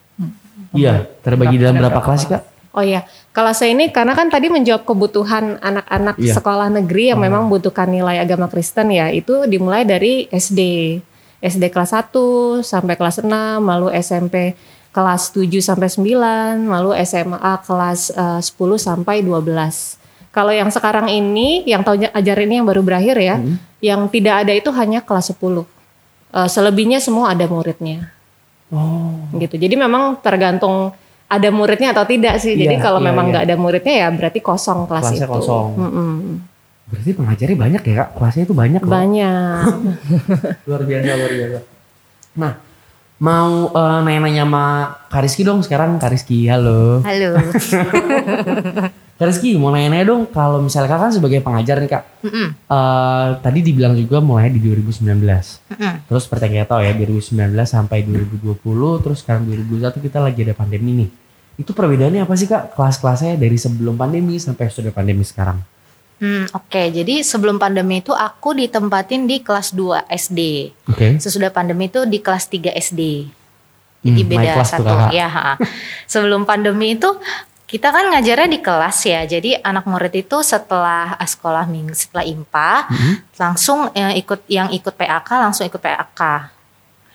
Iya, 0.75 1.07
terbagi 1.23 1.57
dalam 1.57 1.79
berapa 1.79 1.99
kelas 1.99 2.19
sih 2.21 2.29
kak? 2.29 2.43
Oh 2.73 2.81
ya, 2.81 3.05
Kalau 3.29 3.49
saya 3.49 3.73
ini 3.73 3.89
karena 3.89 4.13
kan 4.13 4.29
tadi 4.29 4.49
menjawab 4.49 4.85
kebutuhan 4.85 5.57
anak-anak 5.57 6.17
Iya. 6.17 6.37
sekolah 6.37 6.69
negeri 6.69 7.09
yang 7.09 7.17
Oh. 7.17 7.25
memang 7.25 7.41
membutuhkan 7.45 7.89
nilai 7.89 8.21
agama 8.21 8.45
Kristen 8.45 8.89
ya, 8.89 9.09
itu 9.09 9.45
dimulai 9.45 9.85
dari 9.85 10.29
SD. 10.29 10.61
SD 11.41 11.69
kelas 11.69 11.93
1 11.93 12.61
sampai 12.61 12.93
kelas 12.93 13.21
6, 13.21 13.65
lalu 13.65 13.89
SMP 13.93 14.53
kelas 14.89 15.33
7 15.33 15.61
sampai 15.61 15.89
9, 15.89 16.69
lalu 16.69 16.93
SMA 17.01 17.53
kelas 17.61 18.09
eh, 18.11 18.41
10 18.41 18.77
sampai 18.77 19.21
12. 19.21 19.97
Kalau 20.29 20.49
yang 20.49 20.69
sekarang 20.69 21.09
ini, 21.09 21.61
yang 21.65 21.81
tahun 21.81 22.09
ajaran 22.09 22.45
ini 22.45 22.55
yang 22.61 22.69
baru 22.69 22.81
berakhir 22.81 23.17
ya, 23.17 23.37
Hmm. 23.37 23.57
Yang 23.83 24.07
tidak 24.07 24.47
ada 24.47 24.55
itu 24.55 24.71
hanya 24.71 25.03
kelas 25.03 25.35
10. 25.35 25.67
Eh, 26.31 26.47
selebihnya 26.47 26.97
semua 26.97 27.35
ada 27.35 27.43
muridnya 27.45 28.09
Oh. 28.73 29.13
gitu. 29.37 29.53
Jadi 29.53 29.75
memang 29.75 30.17
tergantung 30.17 30.89
ada 31.29 31.49
muridnya 31.49 31.93
atau 31.93 32.07
tidak 32.07 32.41
sih. 32.41 32.57
Jadi 32.57 32.73
Iya, 32.73 32.81
kalau 32.81 32.97
iya, 32.97 33.05
memang 33.05 33.25
iya. 33.27 33.31
nggak 33.35 33.43
ada 33.45 33.55
muridnya 33.55 33.93
ya 34.01 34.07
berarti 34.09 34.39
kosong 34.39 34.89
kelas 34.89 35.13
Kelasnya 35.13 35.27
itu. 35.27 35.33
kosong. 35.35 35.67
Mm-mm. 35.77 36.11
Berarti 36.89 37.11
pengajarnya 37.13 37.57
banyak 37.59 37.81
ya 37.83 37.93
kak? 37.99 38.09
Kelasnya 38.17 38.43
itu 38.43 38.55
banyak 38.55 38.81
loh. 38.81 38.89
Banyak. 38.89 39.65
Luar 40.69 40.81
biasa, 40.83 41.09
luar 41.13 41.31
biasa. 41.31 41.59
Nah, 42.33 42.53
mau 43.23 43.71
eh, 43.71 43.99
nanya-nanya 44.03 44.43
sama 44.43 44.65
Kariski 45.07 45.47
dong 45.47 45.63
sekarang. 45.63 45.95
Kariski, 45.95 46.51
halo. 46.51 46.99
Halo. 47.07 47.39
Kariski, 49.19 49.55
mau 49.55 49.71
nanya-nanya 49.71 50.11
dong. 50.11 50.27
Kalau 50.27 50.59
misalnya 50.59 50.91
kakak 50.91 51.01
kan 51.07 51.11
sebagai 51.15 51.39
pengajar 51.39 51.79
nih 51.79 51.87
kak. 51.87 52.03
Mm-mm. 52.27 52.47
eh, 52.51 53.27
tadi 53.39 53.59
dibilang 53.63 53.95
juga 53.95 54.19
mulai 54.19 54.51
di 54.51 54.59
2019. 54.59 55.07
Mm-mm. 55.07 55.93
Terus 56.11 56.21
seperti 56.27 56.51
yang 56.51 56.67
kita 56.67 56.67
tahu 56.75 56.81
ya, 56.83 56.91
2019 56.99 57.55
sampai 57.63 58.03
2020, 58.03 59.03
terus 59.07 59.17
sekarang 59.23 59.47
2021 59.47 60.03
kita 60.03 60.19
lagi 60.19 60.39
ada 60.43 60.53
pandemi 60.59 60.91
nih. 61.07 61.09
Itu 61.55 61.71
perbedaannya 61.71 62.27
apa 62.27 62.33
sih 62.35 62.51
kak? 62.51 62.75
Kelas-kelasnya 62.75 63.39
dari 63.39 63.55
sebelum 63.55 63.95
pandemi 63.95 64.35
sampai 64.35 64.67
sudah 64.67 64.91
pandemi 64.91 65.23
sekarang. 65.23 65.63
Hmm, 66.17 66.45
Oke, 66.53 66.89
jadi 66.89 67.19
sebelum 67.19 67.57
pandemi 67.57 67.99
itu 67.99 68.11
aku 68.11 68.53
ditempatin 68.53 69.25
di 69.25 69.41
kelas 69.41 69.71
2 69.71 70.07
SD. 70.07 70.71
Oke. 70.87 71.19
Sesudah 71.19 71.49
pandemi 71.49 71.89
itu 71.89 72.05
di 72.05 72.19
kelas 72.19 72.47
3 72.47 72.71
SD. 72.71 73.27
Jadi 74.03 74.21
Hmm, 74.21 74.29
beda 74.29 74.51
tuh, 74.59 74.67
satu. 74.67 74.95
Ya, 75.11 75.27
ha. 75.27 75.55
Sebelum 76.05 76.43
pandemi 76.43 76.95
itu 76.95 77.07
kita 77.63 77.89
kan 77.89 78.11
ngajarnya 78.11 78.47
di 78.47 78.59
kelas 78.59 78.97
ya. 79.03 79.23
Jadi 79.23 79.57
anak 79.57 79.87
murid 79.87 80.13
itu 80.13 80.43
setelah 80.43 81.17
sekolah 81.17 81.65
minggu 81.65 81.95
setelah 81.95 82.21
IMPA 82.21 82.85
Mhm. 82.85 83.13
langsung 83.33 83.89
eh, 83.91 84.19
ikut 84.19 84.45
yang 84.45 84.69
ikut 84.69 84.93
PAK 84.93 85.29
langsung 85.39 85.65
ikut 85.65 85.81
PAK. 85.81 86.21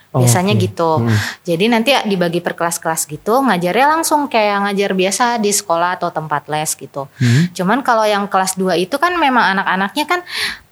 Oh, 0.08 0.24
Biasanya 0.24 0.56
oke. 0.56 0.64
gitu. 0.64 1.04
Hmm. 1.04 1.12
Jadi 1.44 1.64
nanti 1.68 1.92
ya 1.92 2.00
dibagi 2.00 2.40
per 2.40 2.56
kelas-kelas 2.56 3.04
gitu, 3.04 3.44
ngajarnya 3.44 3.86
langsung 3.92 4.24
kayak 4.24 4.64
ngajar 4.64 4.96
biasa 4.96 5.24
di 5.36 5.52
sekolah 5.52 6.00
atau 6.00 6.08
tempat 6.08 6.48
les 6.48 6.72
gitu. 6.72 7.12
Hmm. 7.20 7.52
Cuman 7.52 7.84
kalau 7.84 8.08
yang 8.08 8.24
kelas 8.24 8.56
2 8.56 8.72
itu 8.80 8.96
kan 8.96 9.12
memang 9.20 9.52
anak-anaknya 9.52 10.04
kan 10.08 10.20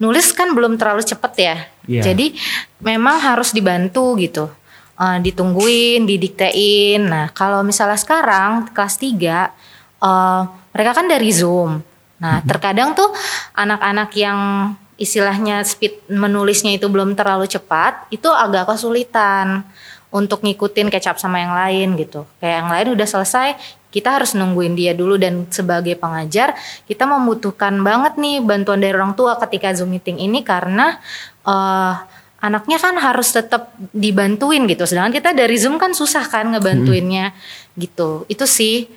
nulis 0.01 0.33
kan 0.33 0.57
belum 0.57 0.81
terlalu 0.81 1.05
cepet 1.05 1.33
ya. 1.37 1.57
Iya. 1.85 2.03
Jadi 2.13 2.33
memang 2.81 3.21
harus 3.21 3.53
dibantu 3.53 4.17
gitu. 4.17 4.49
Eh, 4.97 5.19
ditungguin, 5.21 6.09
didiktein. 6.09 7.05
Nah, 7.05 7.29
kalau 7.37 7.61
misalnya 7.61 8.01
sekarang 8.01 8.73
kelas 8.73 8.97
3 8.97 9.53
eh, 10.01 10.43
mereka 10.73 10.91
kan 10.97 11.05
dari 11.13 11.29
Zoom. 11.29 11.85
Nah, 12.17 12.41
terkadang 12.49 12.97
tuh 12.97 13.13
anak-anak 13.53 14.09
yang 14.17 14.73
istilahnya 14.97 15.61
speed 15.65 16.09
menulisnya 16.09 16.77
itu 16.77 16.89
belum 16.89 17.13
terlalu 17.13 17.45
cepat, 17.45 18.09
itu 18.09 18.29
agak 18.33 18.73
kesulitan 18.73 19.65
untuk 20.09 20.41
ngikutin 20.41 20.89
kecap 20.89 21.21
sama 21.21 21.45
yang 21.45 21.53
lain 21.53 21.89
gitu. 22.01 22.25
Kayak 22.41 22.57
yang 22.65 22.71
lain 22.73 22.87
udah 22.97 23.09
selesai, 23.09 23.49
kita 23.93 24.17
harus 24.17 24.33
nungguin 24.33 24.73
dia 24.73 24.93
dulu 24.97 25.21
dan 25.21 25.45
sebagai 25.53 25.97
pengajar 25.97 26.57
kita 26.89 27.05
membutuhkan 27.05 27.77
banget 27.81 28.17
nih 28.21 28.41
bantuan 28.45 28.81
dari 28.81 28.93
orang 28.97 29.17
tua 29.17 29.37
ketika 29.41 29.73
Zoom 29.77 29.97
meeting 29.97 30.21
ini 30.21 30.41
karena 30.41 30.97
eh, 31.45 31.95
anaknya 32.41 32.77
kan 32.81 32.95
harus 32.97 33.33
tetap 33.33 33.73
dibantuin 33.93 34.65
gitu. 34.69 34.85
Sedangkan 34.89 35.13
kita 35.13 35.37
dari 35.37 35.57
Zoom 35.57 35.77
kan 35.77 35.93
susah 35.93 36.25
kan 36.29 36.53
ngebantuinnya 36.53 37.33
gitu. 37.77 38.25
Itu 38.29 38.49
sih. 38.49 38.89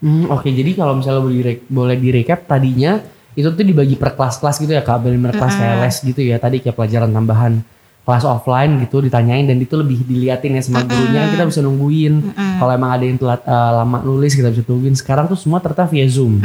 Hmm, 0.00 0.32
Oke, 0.32 0.48
jadi 0.48 0.72
kalau 0.74 0.96
misalnya 0.96 1.20
boleh 1.20 1.36
direk- 1.36 1.66
boleh 1.68 1.96
direcap 2.00 2.48
tadinya 2.48 3.04
itu 3.38 3.48
tuh 3.50 3.64
dibagi 3.64 3.94
per 3.94 4.18
kelas-kelas 4.18 4.56
gitu 4.62 4.72
ya 4.74 4.82
kak, 4.82 5.02
benar 5.06 5.34
kelas 5.34 5.54
kayak 5.54 5.76
les 5.82 5.96
gitu 6.02 6.20
ya. 6.22 6.36
Tadi 6.38 6.62
kayak 6.62 6.76
pelajaran 6.76 7.10
tambahan 7.10 7.52
kelas 8.00 8.24
offline 8.26 8.80
gitu 8.82 9.04
ditanyain 9.04 9.44
dan 9.44 9.60
itu 9.60 9.76
lebih 9.76 10.02
diliatin 10.02 10.56
ya 10.56 10.62
sama 10.64 10.82
gurunya 10.82 11.20
kan 11.26 11.28
kita 11.36 11.44
bisa 11.46 11.60
nungguin. 11.62 12.14
Kalau 12.34 12.72
emang 12.74 12.90
ada 12.96 13.04
yang 13.06 13.18
telat 13.20 13.40
eh, 13.46 13.70
lama 13.76 13.98
nulis 14.02 14.32
kita 14.34 14.48
bisa 14.50 14.62
tungguin. 14.66 14.94
Sekarang 14.98 15.30
tuh 15.30 15.38
semua 15.38 15.62
ternyata 15.62 15.86
via 15.86 16.06
zoom. 16.10 16.42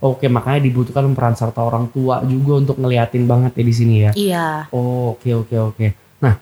Oke, 0.00 0.32
makanya 0.32 0.64
dibutuhkan 0.64 1.04
peran 1.12 1.36
serta 1.36 1.60
orang 1.60 1.92
tua 1.92 2.24
juga 2.24 2.56
untuk 2.56 2.80
ngeliatin 2.80 3.28
banget 3.28 3.52
ya 3.52 3.64
di 3.64 3.74
sini 3.76 3.94
ya. 4.00 4.10
Iya. 4.16 4.46
Oh, 4.72 5.12
oke 5.12 5.28
oke 5.44 5.56
oke. 5.60 5.86
Nah, 6.24 6.40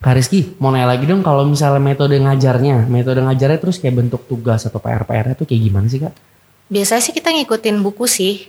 Kak 0.00 0.14
Rizky, 0.16 0.56
mau 0.62 0.70
nanya 0.72 0.96
lagi 0.96 1.04
dong 1.04 1.20
kalau 1.20 1.44
misalnya 1.44 1.82
metode 1.82 2.16
ngajarnya, 2.16 2.88
metode 2.88 3.20
ngajarnya 3.20 3.58
terus 3.60 3.76
kayak 3.82 4.00
bentuk 4.00 4.22
tugas 4.24 4.64
atau 4.64 4.80
PR-PR 4.80 5.36
itu 5.36 5.44
kayak 5.44 5.60
gimana 5.60 5.86
sih 5.92 6.00
kak? 6.00 6.14
Biasanya 6.72 7.02
sih 7.04 7.12
kita 7.12 7.28
ngikutin 7.34 7.76
buku 7.84 8.06
sih. 8.06 8.48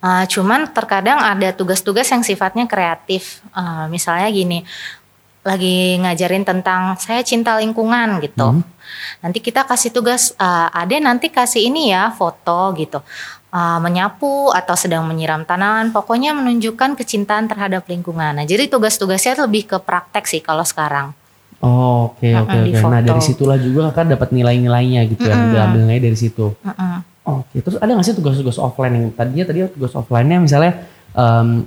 Uh, 0.00 0.24
cuman 0.28 0.70
terkadang 0.70 1.18
ada 1.18 1.50
tugas-tugas 1.56 2.06
yang 2.12 2.22
sifatnya 2.22 2.68
kreatif. 2.68 3.40
Uh, 3.56 3.88
misalnya 3.88 4.28
gini, 4.28 4.62
lagi 5.46 5.98
ngajarin 6.02 6.44
tentang 6.44 6.98
saya 7.00 7.24
cinta 7.24 7.56
lingkungan 7.56 8.20
gitu. 8.20 8.60
Hmm. 8.60 8.62
Nanti 9.24 9.38
kita 9.42 9.64
kasih 9.64 9.90
tugas, 9.90 10.36
uh, 10.36 10.68
ada 10.70 10.94
nanti 11.00 11.32
kasih 11.32 11.70
ini 11.70 11.90
ya 11.90 12.12
foto 12.12 12.76
gitu. 12.76 13.02
Uh, 13.50 13.80
menyapu 13.80 14.52
atau 14.52 14.76
sedang 14.76 15.08
menyiram 15.08 15.46
tanaman, 15.48 15.88
pokoknya 15.94 16.36
menunjukkan 16.36 16.92
kecintaan 16.98 17.48
terhadap 17.48 17.88
lingkungan. 17.88 18.36
Nah, 18.36 18.44
jadi 18.44 18.68
tugas-tugasnya 18.68 19.48
lebih 19.48 19.64
ke 19.64 19.78
praktek 19.80 20.28
sih 20.28 20.44
kalau 20.44 20.66
sekarang. 20.66 21.16
Oh, 21.64 22.12
oke 22.12 22.28
oke. 22.36 22.58
Nah 22.84 23.00
dari 23.00 23.22
situlah 23.24 23.56
juga 23.56 23.88
kan 23.88 24.12
dapat 24.12 24.28
nilai-nilainya 24.28 25.08
gitu 25.08 25.24
ya, 25.24 25.32
Mm-mm. 25.32 25.52
diambil 25.56 25.80
nilai 25.88 26.00
dari 26.04 26.18
situ. 26.18 26.52
Mm-mm. 26.60 27.15
Oke, 27.26 27.58
terus 27.58 27.74
ada 27.82 27.90
nggak 27.90 28.06
sih 28.06 28.14
tugas-tugas 28.14 28.54
offline 28.62 28.94
yang 28.94 29.06
tadinya 29.10 29.44
tadi 29.50 29.66
tugas 29.66 29.90
offline-nya 29.98 30.38
misalnya 30.38 30.86
em, 31.10 31.66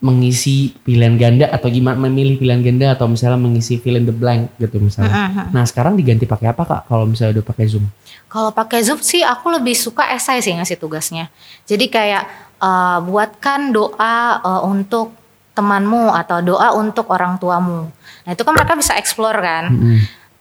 mengisi 0.00 0.72
pilihan 0.84 1.16
ganda 1.20 1.52
atau 1.52 1.68
gimana 1.68 1.96
memilih 1.96 2.40
pilihan 2.40 2.60
ganda 2.64 2.96
atau 2.96 3.08
misalnya 3.08 3.40
mengisi 3.40 3.76
fill 3.76 4.00
in 4.00 4.08
the 4.08 4.12
blank 4.12 4.52
gitu 4.56 4.80
misalnya. 4.80 5.32
Mm-mm. 5.32 5.52
Nah 5.52 5.64
sekarang 5.68 5.96
diganti 5.96 6.24
pakai 6.24 6.52
apa 6.52 6.64
kak? 6.64 6.80
Kalau 6.88 7.04
misalnya 7.04 7.40
udah 7.40 7.44
pakai 7.44 7.64
zoom? 7.68 7.84
Kalau 8.28 8.50
pakai 8.50 8.82
Zoom 8.82 8.98
sih 8.98 9.22
aku 9.22 9.46
lebih 9.46 9.78
suka 9.78 10.10
esai 10.10 10.42
sih 10.42 10.50
ngasih 10.58 10.74
tugasnya. 10.80 11.30
Jadi 11.70 11.86
kayak 11.86 12.24
eh, 12.58 12.98
buatkan 13.04 13.70
doa 13.70 14.42
eh, 14.42 14.62
untuk 14.66 15.14
temanmu 15.54 16.10
atau 16.10 16.42
doa 16.42 16.74
untuk 16.74 17.14
orang 17.14 17.38
tuamu. 17.38 17.86
Nah 18.26 18.30
itu 18.34 18.42
kan 18.42 18.52
mereka 18.58 18.74
bisa 18.74 18.98
explore 18.98 19.38
kan. 19.38 19.70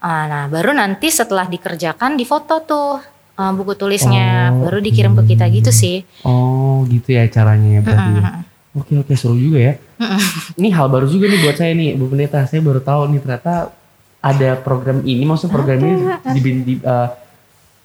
Ah, 0.04 0.26
nah 0.28 0.44
baru 0.50 0.74
nanti 0.74 1.08
setelah 1.14 1.46
dikerjakan 1.48 2.18
difoto 2.18 2.60
tuh 2.66 3.13
eh, 3.34 3.52
buku 3.52 3.74
tulisnya, 3.74 4.52
Oh, 4.52 4.64
baru 4.64 4.78
dikirim 4.80 5.14
ke 5.16 5.24
kita 5.30 5.46
gitu 5.48 5.70
sih. 5.70 6.04
Oh 6.22 6.86
gitu 6.86 7.12
ya 7.12 7.26
caranya 7.28 7.70
ya 7.70 7.82
berarti. 7.82 8.12
ya. 8.12 8.22
Mm-mm. 8.22 8.42
Oke 8.74 8.94
oke 8.98 9.14
seru 9.14 9.36
juga 9.36 9.60
ya. 9.60 9.74
Ini 10.54 10.70
hal 10.72 10.88
baru 10.88 11.06
juga 11.06 11.26
nih 11.26 11.40
buat 11.42 11.54
saya 11.54 11.72
nih 11.72 11.94
Bu 11.94 12.08
Pendeta. 12.08 12.42
Saya 12.44 12.60
baru 12.60 12.80
tahu 12.80 13.06
nih 13.08 13.20
ternyata 13.20 13.70
ada 14.20 14.50
program 14.58 15.02
ini. 15.04 15.22
Maksudnya 15.24 15.52
program 15.52 15.78
ini 15.78 15.94
di, 16.34 16.40
di- 16.64 16.82
eh, 16.82 17.10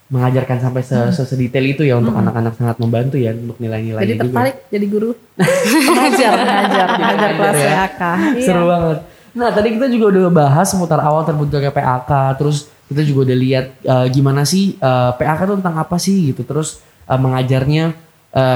mengajarkan 0.09 0.57
sampai 0.59 0.81
se, 0.81 0.97
se- 1.11 1.21
sedetail 1.23 1.61
itu 1.67 1.83
ya 1.83 1.93
untuk 1.95 2.11
anak-anak 2.11 2.57
sangat 2.57 2.77
membantu 2.77 3.15
ya 3.15 3.29
untuk 3.29 3.57
nilai-nilainya 3.57 4.01
Jadi 4.01 4.13
juga. 4.15 4.23
tertarik 4.25 4.55
jadi 4.67 4.85
guru. 4.87 5.09
pengajar, 5.87 6.31
pengajar, 6.35 6.87
pengajar 6.91 7.29
kelas 7.31 7.53
ya. 7.55 7.69
PAK. 7.77 8.01
Iya. 8.33 8.41
Seru 8.43 8.63
banget. 8.65 8.97
Nah 9.35 9.49
tadi 9.53 9.75
kita 9.77 9.85
juga 9.91 10.15
udah 10.15 10.31
bahas 10.31 10.69
seputar 10.69 11.01
awal 11.01 11.25
terbentuknya 11.25 11.69
PAK. 11.69 12.39
Terus 12.41 12.69
kita 12.89 13.01
juga 13.05 13.29
udah 13.29 13.37
lihat 13.37 13.65
eh, 13.81 14.07
gimana 14.09 14.47
sih 14.47 14.77
eh, 14.77 15.11
PAK 15.13 15.39
itu 15.45 15.53
tentang 15.61 15.75
apa 15.77 15.97
sih 16.01 16.33
gitu. 16.33 16.41
Terus 16.45 16.81
eh, 17.05 17.19
mengajarnya 17.19 18.07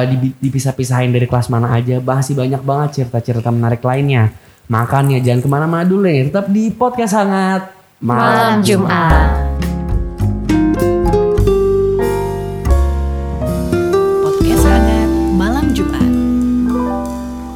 dibi- 0.05 0.37
dipisah-pisahin 0.37 1.09
dari 1.09 1.25
kelas 1.25 1.49
mana 1.49 1.73
aja. 1.73 1.97
Masih 1.97 2.37
banyak 2.37 2.61
banget 2.61 2.89
cerita-cerita 3.01 3.49
menarik 3.49 3.81
lainnya. 3.81 4.29
Makanya 4.69 5.17
jangan 5.17 5.41
ke 5.41 5.49
mana-mana 5.49 5.83
dulu 5.83 6.05
nih. 6.05 6.29
Tetap 6.29 6.45
di 6.53 6.69
podcast 6.69 7.17
hangat 7.17 7.73
Malam 7.97 8.61
Jumat. 8.61 8.93
Podcast 8.93 9.42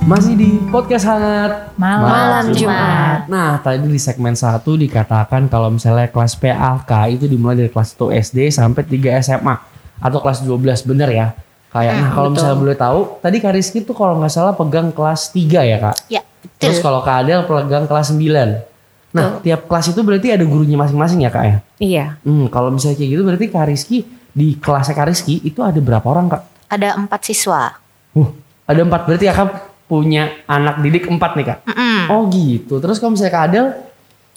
Masih 0.07 0.39
di 0.39 0.55
podcast 0.71 1.03
hangat 1.03 1.75
Malam, 1.75 2.07
Malam 2.07 2.45
Jumat. 2.55 3.27
Nah, 3.27 3.59
tadi 3.59 3.83
di 3.91 3.99
segmen 3.99 4.39
1 4.39 4.63
dikatakan 4.63 5.51
kalau 5.51 5.67
misalnya 5.67 6.07
kelas 6.07 6.39
PAK 6.39 7.11
itu 7.11 7.27
dimulai 7.27 7.59
dari 7.59 7.67
kelas 7.67 7.91
1 7.99 8.15
SD 8.15 8.47
sampai 8.47 8.87
3 8.87 9.19
SMA 9.19 9.51
atau 9.99 10.23
kelas 10.23 10.47
12 10.47 10.87
bener 10.87 11.11
ya. 11.11 11.27
Kayak 11.75 11.93
nah 11.99 12.09
kalau 12.15 12.31
misalnya 12.31 12.55
boleh 12.55 12.77
tahu, 12.79 13.19
tadi 13.19 13.43
Kak 13.43 13.51
Rizky 13.51 13.83
tuh 13.83 13.91
kalau 13.99 14.15
nggak 14.15 14.31
salah 14.31 14.55
pegang 14.55 14.95
kelas 14.95 15.27
3 15.35 15.67
ya, 15.67 15.75
Kak. 15.75 15.95
Ya 16.07 16.23
Terus 16.55 16.79
betul. 16.79 16.87
kalau 16.87 16.99
Kak 17.03 17.27
Adel 17.27 17.43
pegang 17.43 17.83
kelas 17.83 18.07
9. 18.15 19.11
Nah, 19.11 19.43
tiap 19.43 19.67
kelas 19.67 19.91
itu 19.91 19.99
berarti 20.07 20.31
ada 20.31 20.47
gurunya 20.47 20.79
masing-masing 20.79 21.27
ya, 21.27 21.31
Kak 21.35 21.43
ya? 21.43 21.57
Iya. 21.83 22.05
Hmm, 22.23 22.47
kalau 22.47 22.71
misalnya 22.71 22.95
kayak 22.95 23.11
gitu 23.11 23.23
berarti 23.27 23.45
Kak 23.51 23.67
Rizky 23.67 24.07
di 24.31 24.55
kelasnya 24.55 24.95
Kak 24.95 25.11
Rizky 25.11 25.43
itu 25.43 25.59
ada 25.59 25.83
berapa 25.83 26.07
orang 26.07 26.31
Kak? 26.31 26.71
Ada 26.71 26.95
empat 26.95 27.27
siswa. 27.27 27.75
Uh, 28.15 28.31
ada 28.63 28.79
empat 28.87 29.03
berarti 29.03 29.27
Kakak 29.27 29.66
punya 29.87 30.43
anak 30.45 30.79
didik 30.79 31.07
empat 31.07 31.31
nih 31.33 31.45
Kak? 31.47 31.59
Mm-mm. 31.65 31.99
Oh 32.11 32.27
gitu. 32.27 32.77
Terus 32.77 32.99
kalau 32.99 33.15
misalnya 33.15 33.33
Kak 33.33 33.45
Adel, 33.47 33.67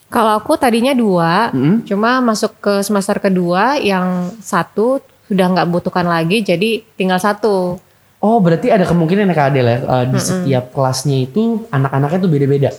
Kalau 0.06 0.34
aku 0.34 0.58
tadinya 0.58 0.90
dua, 0.90 1.54
Mm-mm. 1.54 1.86
cuma 1.86 2.18
masuk 2.18 2.58
ke 2.58 2.82
semester 2.82 3.18
kedua 3.18 3.78
yang 3.78 4.30
satu 4.38 4.98
sudah 5.26 5.46
nggak 5.46 5.70
butuhkan 5.70 6.02
lagi, 6.02 6.42
jadi 6.42 6.82
tinggal 6.94 7.18
satu. 7.18 7.78
oh 8.20 8.36
berarti 8.36 8.68
ada 8.68 8.84
kemungkinan 8.84 9.30
ya 9.30 9.34
Kak 9.34 9.46
Adel 9.48 9.64
ya 9.64 9.78
eh, 9.80 10.04
di 10.10 10.18
setiap 10.20 10.74
kelasnya 10.74 11.24
itu 11.24 11.64
anak-anaknya 11.70 12.18
tuh 12.20 12.28
beda-beda. 12.28 12.70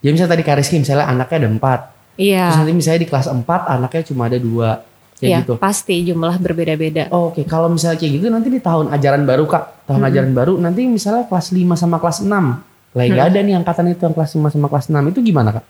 Jadi 0.00 0.10
misalnya 0.10 0.32
tadi 0.32 0.42
Kak 0.42 0.56
Rizky 0.58 0.76
misalnya 0.80 1.06
anaknya 1.06 1.36
ada 1.44 1.50
empat, 1.52 1.80
Iya, 2.16 2.44
terus 2.50 2.58
nanti 2.58 2.74
misalnya 2.74 3.00
di 3.04 3.08
kelas 3.08 3.28
empat 3.30 3.60
anaknya 3.68 4.02
cuma 4.02 4.26
ada 4.26 4.38
dua, 4.40 4.82
kayak 5.18 5.30
iya 5.30 5.38
gitu. 5.42 5.54
pasti 5.58 6.06
jumlah 6.06 6.38
berbeda-beda. 6.38 7.10
Oh, 7.10 7.34
Oke, 7.34 7.42
kalau 7.42 7.66
misalnya 7.66 7.98
kayak 7.98 8.12
gitu 8.22 8.26
nanti 8.30 8.48
di 8.48 8.62
tahun 8.62 8.94
ajaran 8.94 9.26
baru 9.26 9.44
Kak, 9.50 9.90
tahun 9.90 10.02
ajaran 10.06 10.32
baru 10.32 10.52
nanti 10.62 10.86
misalnya 10.86 11.26
kelas 11.26 11.50
5 11.50 11.74
sama 11.74 11.98
kelas 11.98 12.18
6. 12.22 12.30
Lagi 12.96 13.10
nggak 13.12 13.28
ada 13.34 13.38
nih 13.42 13.54
angkatan 13.58 13.84
itu 13.92 14.02
yang 14.06 14.14
kelas 14.14 14.32
5 14.38 14.54
sama 14.54 14.66
kelas 14.70 14.86
6 14.88 15.10
itu 15.12 15.20
gimana 15.20 15.50
Kak? 15.58 15.64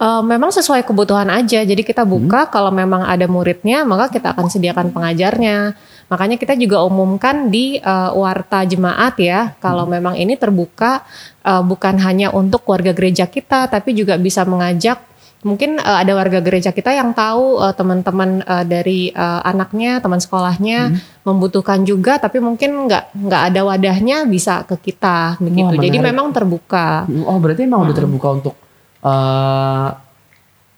Eh, 0.00 0.22
memang 0.24 0.48
sesuai 0.48 0.88
kebutuhan 0.88 1.28
aja. 1.28 1.60
Jadi 1.60 1.84
kita 1.84 2.08
buka 2.08 2.48
kalau 2.48 2.72
memang 2.72 3.04
ada 3.04 3.28
muridnya, 3.28 3.84
maka 3.84 4.08
kita 4.08 4.32
akan 4.32 4.48
sediakan 4.48 4.96
pengajarnya. 4.96 5.76
Makanya 6.08 6.40
kita 6.40 6.56
juga 6.56 6.80
umumkan 6.88 7.52
di 7.52 7.76
eh, 7.76 8.10
warta 8.16 8.64
jemaat 8.64 9.20
ya, 9.20 9.52
kalau 9.60 9.84
memang 9.84 10.16
ini 10.16 10.40
terbuka 10.40 11.04
eh, 11.44 11.60
bukan 11.60 12.00
hanya 12.00 12.32
untuk 12.32 12.64
warga 12.64 12.96
gereja 12.96 13.28
kita, 13.28 13.68
tapi 13.68 13.92
juga 13.92 14.16
bisa 14.16 14.40
mengajak 14.48 15.04
mungkin 15.40 15.80
eh, 15.80 15.98
ada 16.04 16.12
warga 16.12 16.40
gereja 16.40 16.70
kita 16.70 16.92
yang 16.92 17.16
tahu 17.16 17.60
eh, 17.60 17.74
teman-teman 17.74 18.44
eh, 18.44 18.64
dari 18.68 19.00
eh, 19.08 19.40
anaknya, 19.44 19.98
teman 19.98 20.20
sekolahnya 20.20 20.92
membutuhkan 21.24 21.84
juga, 21.84 22.20
tapi 22.20 22.40
mungkin 22.40 22.88
nggak 22.88 23.16
nggak 23.16 23.42
ada 23.52 23.60
wadahnya 23.64 24.24
bisa 24.24 24.64
ke 24.64 24.76
kita 24.90 25.36
begitu. 25.40 25.76
Jadi 25.76 25.98
menarik. 25.98 26.08
memang 26.12 26.26
terbuka. 26.32 27.04
Oh, 27.24 27.38
berarti 27.40 27.64
emang 27.64 27.84
udah 27.84 27.96
terbuka 27.96 28.28
untuk 28.36 28.54
eh, 29.00 29.88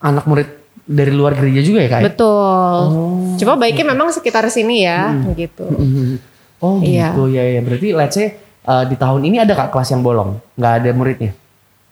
anak 0.02 0.24
murid 0.26 0.48
dari 0.82 1.12
luar 1.14 1.38
gereja 1.38 1.62
juga 1.62 1.78
ya 1.86 1.88
Kak? 1.88 2.00
ya? 2.02 2.04
Betul. 2.10 2.82
Oh. 2.90 3.34
Coba 3.38 3.54
baiknya 3.56 3.94
memang 3.94 4.10
sekitar 4.10 4.46
sini 4.50 4.82
ya, 4.82 5.14
gitu. 5.34 5.62
Mhm. 5.66 6.30
Oh 6.62 6.78
Iya. 6.78 7.10
gitu 7.14 7.26
ya 7.30 7.42
ya. 7.42 7.60
Berarti 7.62 7.88
let's 7.90 8.14
say 8.14 8.38
eh, 8.62 8.84
di 8.86 8.94
tahun 8.94 9.22
ini 9.26 9.42
ada 9.42 9.54
Kak 9.54 9.74
kelas 9.74 9.90
yang 9.90 10.02
bolong, 10.02 10.38
nggak 10.54 10.72
ada 10.82 10.90
muridnya? 10.94 11.32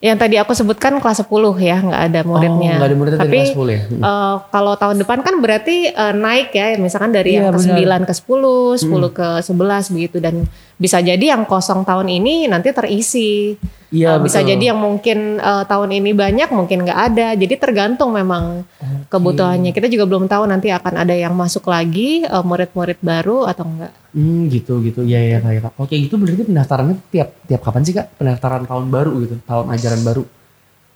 Yang 0.00 0.16
tadi 0.16 0.36
aku 0.40 0.56
sebutkan 0.56 0.96
kelas 0.96 1.20
10 1.28 1.60
ya, 1.60 1.76
nggak 1.84 2.02
ada 2.08 2.20
muridnya. 2.24 2.72
Oh, 2.72 2.76
nggak 2.80 2.88
ada 2.88 2.96
muridnya 2.96 3.20
Tapi 3.20 3.36
kelas 3.36 3.52
10 3.52 3.68
ya? 3.68 3.80
Hmm. 3.84 4.00
eh, 4.00 4.34
kalau 4.48 4.72
tahun 4.80 4.96
depan 5.04 5.18
kan 5.20 5.34
berarti 5.44 5.76
eh, 5.92 6.14
naik 6.16 6.56
ya, 6.56 6.72
misalkan 6.80 7.12
dari 7.12 7.36
Iya, 7.36 7.52
yang 7.52 7.52
ke 7.52 7.60
benar. 7.60 8.00
9 8.08 8.08
ke 8.08 8.14
10, 8.16 8.80
10 8.80 9.12
ke 9.12 9.28
11 9.44 9.92
begitu 9.92 10.16
dan 10.24 10.48
bisa 10.80 11.04
jadi 11.04 11.36
yang 11.36 11.44
kosong 11.44 11.84
tahun 11.84 12.08
ini 12.08 12.48
nanti 12.48 12.72
terisi. 12.72 13.60
Iya, 13.90 14.16
Eh, 14.16 14.18
bisa 14.22 14.38
jadi 14.38 14.70
yang 14.70 14.78
mungkin 14.78 15.42
eh, 15.42 15.64
tahun 15.66 15.90
ini 15.90 16.14
banyak, 16.14 16.48
mungkin 16.54 16.86
nggak 16.86 17.00
ada. 17.10 17.28
Jadi 17.34 17.54
tergantung 17.58 18.14
memang 18.14 18.62
kebutuhannya. 19.10 19.74
Kita 19.74 19.90
juga 19.90 20.06
belum 20.06 20.30
tahu 20.30 20.46
nanti 20.46 20.70
akan 20.70 21.02
ada 21.02 21.14
yang 21.14 21.34
masuk 21.34 21.66
lagi 21.66 22.22
eh, 22.22 22.44
murid-murid 22.46 23.02
baru 23.02 23.50
atau 23.50 23.66
enggak. 23.66 23.92
Hmm, 24.14 24.46
gitu 24.46 24.78
gitu. 24.86 25.02
Ya 25.02 25.18
ya 25.18 25.42
ya, 25.42 25.60
Kak. 25.66 25.74
Oke, 25.78 25.98
gitu 25.98 26.14
berarti 26.18 26.46
pendaftarannya 26.46 26.96
tiap 27.10 27.28
tiap 27.50 27.60
kapan 27.66 27.82
sih 27.82 27.94
Kak? 27.98 28.14
Pendaftaran 28.14 28.62
tahun 28.66 28.86
baru 28.90 29.12
gitu, 29.26 29.34
tahun 29.42 29.66
ajaran 29.74 30.02
baru. 30.06 30.22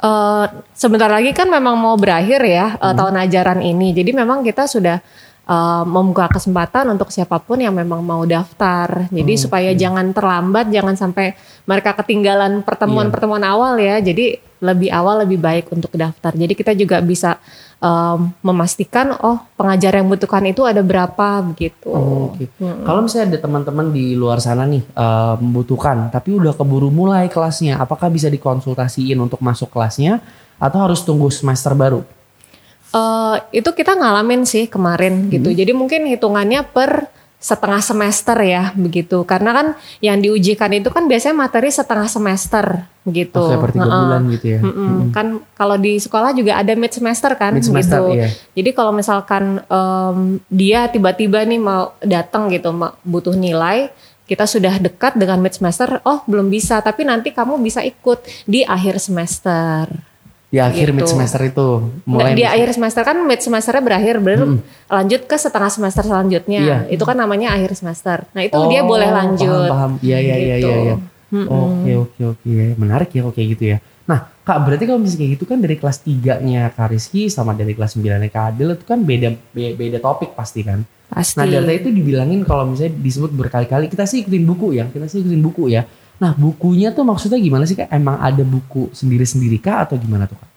Eh, 0.04 0.46
sebentar 0.74 1.08
lagi 1.08 1.30
kan 1.32 1.50
memang 1.50 1.74
mau 1.74 1.98
berakhir 1.98 2.42
ya 2.46 2.78
eh, 2.78 2.94
tahun 2.94 3.14
ajaran 3.26 3.58
ini. 3.58 3.90
Jadi 3.90 4.10
memang 4.14 4.46
kita 4.46 4.70
sudah 4.70 5.02
eh, 5.44 5.84
membuka 5.84 6.28
kesempatan 6.32 6.88
untuk 6.92 7.12
siapa 7.12 7.40
pun 7.40 7.60
yang 7.60 7.76
memang 7.76 8.00
mau 8.00 8.24
daftar. 8.24 9.08
Jadi 9.12 9.32
supaya 9.36 9.70
jangan 9.76 10.12
terlambat, 10.12 10.72
jangan 10.72 10.96
sampai 10.96 11.36
mereka 11.64 11.96
ketinggalan 12.00 12.64
pertemuan-pertemuan 12.64 13.44
awal 13.44 13.76
ya. 13.80 14.00
Jadi 14.00 14.40
lebih 14.64 14.88
awal 14.88 15.28
lebih 15.28 15.36
baik 15.36 15.68
untuk 15.76 15.92
daftar. 15.92 16.32
Jadi 16.32 16.52
kita 16.56 16.72
juga 16.72 17.04
bisa 17.04 17.36
eh, 17.84 18.18
memastikan 18.40 19.12
oh 19.20 19.44
pengajar 19.60 20.00
yang 20.00 20.08
membutuhkan 20.08 20.44
itu 20.48 20.64
ada 20.64 20.80
berapa 20.80 21.44
begitu. 21.44 21.92
Oh, 21.92 22.32
Oke. 22.32 22.48
Kalau 22.58 23.00
misalnya 23.04 23.36
ada 23.36 23.40
teman-teman 23.44 23.92
di 23.92 24.16
luar 24.16 24.40
sana 24.40 24.64
nih 24.64 24.80
eh, 24.80 25.34
membutuhkan, 25.38 26.08
tapi 26.08 26.32
udah 26.32 26.56
keburu 26.56 26.88
mulai 26.88 27.28
kelasnya, 27.28 27.76
apakah 27.76 28.08
bisa 28.08 28.32
dikonsultasiin 28.32 29.20
untuk 29.20 29.44
masuk 29.44 29.68
kelasnya 29.68 30.24
atau 30.56 30.80
harus 30.80 31.04
tunggu 31.04 31.28
semester 31.28 31.76
baru? 31.76 32.23
Eh, 32.94 33.36
itu 33.58 33.70
kita 33.74 33.98
ngalamin 33.98 34.46
sih 34.46 34.70
kemarin 34.70 35.26
gitu. 35.26 35.50
Hmm. 35.50 35.58
Jadi 35.58 35.72
mungkin 35.74 36.06
hitungannya 36.06 36.62
per 36.70 37.10
setengah 37.42 37.82
semester 37.82 38.38
ya 38.40 38.70
begitu. 38.72 39.26
Karena 39.26 39.50
kan 39.52 39.66
yang 39.98 40.22
diujikan 40.22 40.70
itu 40.72 40.88
kan 40.94 41.04
biasanya 41.10 41.36
materi 41.36 41.68
setengah 41.74 42.06
semester 42.06 42.86
begitu. 43.04 43.36
Oh, 43.36 43.60
per 43.60 43.74
tiga 43.74 43.84
Heeh. 43.84 44.00
bulan 44.00 44.22
gitu 44.32 44.46
ya. 44.48 44.60
Mm-mm. 44.64 45.12
Kan 45.12 45.44
kalau 45.52 45.76
di 45.76 46.00
sekolah 46.00 46.32
juga 46.32 46.56
ada 46.56 46.72
mid 46.72 46.88
semester 46.88 47.34
kan 47.36 47.52
Mid 47.52 47.66
semester, 47.66 48.00
gitu. 48.00 48.16
iya. 48.16 48.32
Jadi 48.56 48.70
kalau 48.72 48.96
misalkan 48.96 49.60
em, 49.60 50.40
dia 50.48 50.88
tiba-tiba 50.88 51.44
nih 51.44 51.60
mau 51.60 51.92
datang 52.00 52.48
gitu 52.48 52.72
mau 52.72 52.96
butuh 53.04 53.36
nilai 53.36 53.92
kita 54.24 54.48
sudah 54.48 54.80
dekat 54.80 55.20
dengan 55.20 55.36
mid 55.36 55.52
semester, 55.52 56.00
oh 56.08 56.24
belum 56.24 56.48
bisa, 56.48 56.80
tapi 56.80 57.04
nanti 57.04 57.28
kamu 57.28 57.60
bisa 57.60 57.84
ikut 57.84 58.24
di 58.48 58.64
akhir 58.64 58.96
semester. 58.96 60.13
Di 60.54 60.62
akhir 60.62 60.86
Gitu. 60.86 60.94
mid 60.94 61.06
semester 61.08 61.40
itu 61.42 61.66
Nggak, 61.98 62.06
mulai 62.06 62.32
di 62.32 62.44
akhir 62.46 62.68
semester 62.70 63.02
kan 63.02 63.16
mid 63.20 63.40
semesternya 63.42 63.82
berakhir, 63.82 64.14
baru 64.18 64.44
lanjut 64.86 65.26
ke 65.26 65.34
setengah 65.34 65.66
semester 65.66 66.02
selanjutnya. 66.04 66.60
Iya. 66.62 66.78
Itu 66.86 67.02
kan 67.02 67.18
namanya 67.18 67.50
akhir 67.50 67.74
semester. 67.74 68.22
Nah 68.30 68.42
itu 68.42 68.54
Oh, 68.54 68.70
dia 68.70 68.86
boleh 68.86 69.10
lanjut. 69.10 69.66
Paham, 69.66 69.98
paham. 69.98 70.06
Iya, 70.06 70.18
iya, 70.22 70.36
iya, 70.38 70.54
Gitu. 70.56 70.70
iya, 70.70 70.78
iya. 70.80 70.96
Oke, 71.34 71.92
oke, 71.98 72.20
oke. 72.30 72.52
Menarik 72.76 73.10
ya 73.10 73.26
kayak 73.26 73.48
gitu 73.50 73.64
ya. 73.66 73.78
Nah, 74.04 74.30
Kak, 74.38 74.62
berarti 74.62 74.84
kalau 74.84 75.00
misalnya 75.00 75.18
kayak 75.18 75.32
gitu 75.34 75.44
kan 75.44 75.58
dari 75.58 75.74
kelas 75.74 75.98
3-nya 75.98 76.70
Kak 76.70 76.92
Rizky 76.92 77.26
sama 77.26 77.50
dari 77.52 77.72
kelas 77.72 77.96
9-nya 77.96 78.28
Kak 78.28 78.44
Adel 78.52 78.76
itu 78.76 78.84
kan 78.84 79.00
beda 79.00 79.32
be- 79.50 79.74
beda 79.74 79.98
topik 79.98 80.36
pasti 80.36 80.60
kan. 80.60 80.84
Pasti. 81.08 81.34
Nah, 81.34 81.48
data 81.48 81.72
itu 81.72 81.88
dibilangin 81.88 82.44
kalau 82.44 82.68
misalnya 82.68 82.94
disebut 82.94 83.32
berkali-kali 83.32 83.88
kita 83.88 84.04
sih 84.04 84.20
ikutin 84.20 84.44
buku 84.44 84.76
ya, 84.76 84.86
kita 84.86 85.08
sih 85.08 85.18
ikutin 85.18 85.40
buku 85.40 85.72
ya. 85.72 85.82
Nah, 86.24 86.32
bukunya 86.34 86.88
tuh 86.88 87.04
maksudnya 87.04 87.36
gimana 87.36 87.68
sih 87.68 87.76
Kak? 87.76 87.92
Emang 87.92 88.16
ada 88.18 88.40
buku 88.40 88.88
sendiri-sendiri 88.90 89.60
Kak 89.60 89.78
atau 89.84 90.00
gimana 90.00 90.24
tuh 90.24 90.40
Kak? 90.40 90.48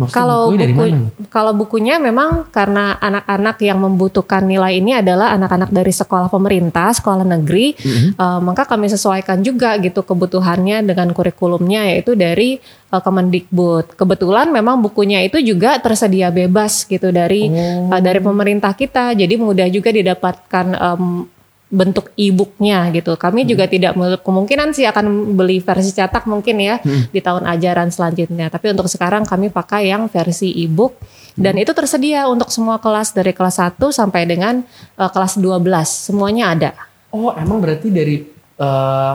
Maksudnya 0.00 0.16
Kalau 0.16 0.40
bukunya 0.48 0.60
dari 0.64 0.72
buku, 0.72 0.84
mana? 0.88 1.08
kalau 1.28 1.52
bukunya 1.52 1.94
memang 2.00 2.48
karena 2.48 2.96
anak-anak 2.96 3.56
yang 3.60 3.84
membutuhkan 3.84 4.48
nilai 4.48 4.80
ini 4.80 4.96
adalah 4.96 5.36
anak-anak 5.36 5.68
dari 5.68 5.92
sekolah 5.92 6.32
pemerintah, 6.32 6.88
sekolah 6.88 7.20
negeri, 7.20 7.76
Mm-hmm. 7.76 8.10
eh, 8.16 8.40
maka 8.40 8.64
kami 8.64 8.88
sesuaikan 8.88 9.44
juga 9.44 9.76
gitu 9.76 10.00
kebutuhannya 10.00 10.88
dengan 10.88 11.12
kurikulumnya 11.12 11.84
yaitu 11.92 12.16
dari 12.16 12.56
eh, 12.88 13.02
Kemendikbud. 13.04 13.92
Kebetulan 13.92 14.48
memang 14.48 14.80
bukunya 14.80 15.20
itu 15.20 15.36
juga 15.44 15.76
tersedia 15.76 16.32
bebas 16.32 16.88
gitu 16.88 17.12
dari 17.12 17.52
Oh. 17.52 17.92
eh, 17.92 18.00
dari 18.00 18.24
pemerintah 18.24 18.72
kita, 18.72 19.12
jadi 19.12 19.34
mudah 19.36 19.68
juga 19.68 19.92
didapatkan 19.92 20.66
em, 20.80 21.28
bentuk 21.70 22.10
e-booknya 22.14 22.90
gitu. 22.90 23.14
Kami 23.14 23.46
juga 23.46 23.64
Hmm. 23.64 23.72
tidak 23.72 23.92
menutup 23.94 24.22
kemungkinan 24.22 24.74
sih 24.74 24.84
akan 24.84 25.06
beli 25.32 25.58
versi 25.58 25.90
cetak 25.90 26.26
mungkin 26.26 26.58
ya 26.58 26.76
Hmm. 26.76 27.06
di 27.06 27.18
tahun 27.18 27.46
ajaran 27.46 27.88
selanjutnya. 27.88 28.50
Tapi 28.50 28.74
untuk 28.74 28.90
sekarang 28.90 29.22
kami 29.22 29.48
pakai 29.48 29.86
yang 29.86 30.06
versi 30.06 30.50
e-book 30.58 30.98
dan 31.32 31.54
Hmm. 31.54 31.62
itu 31.62 31.70
tersedia 31.70 32.26
untuk 32.26 32.50
semua 32.50 32.76
kelas 32.76 33.10
dari 33.10 33.30
kelas 33.30 33.56
1 33.56 33.88
sampai 33.88 34.26
dengan 34.26 34.66
eh, 34.92 35.08
kelas 35.08 35.38
12. 35.38 35.86
Semuanya 36.04 36.50
ada. 36.50 36.70
Oh, 37.08 37.30
emang 37.32 37.58
berarti 37.58 37.88
dari 37.88 38.26
eh, 38.56 39.14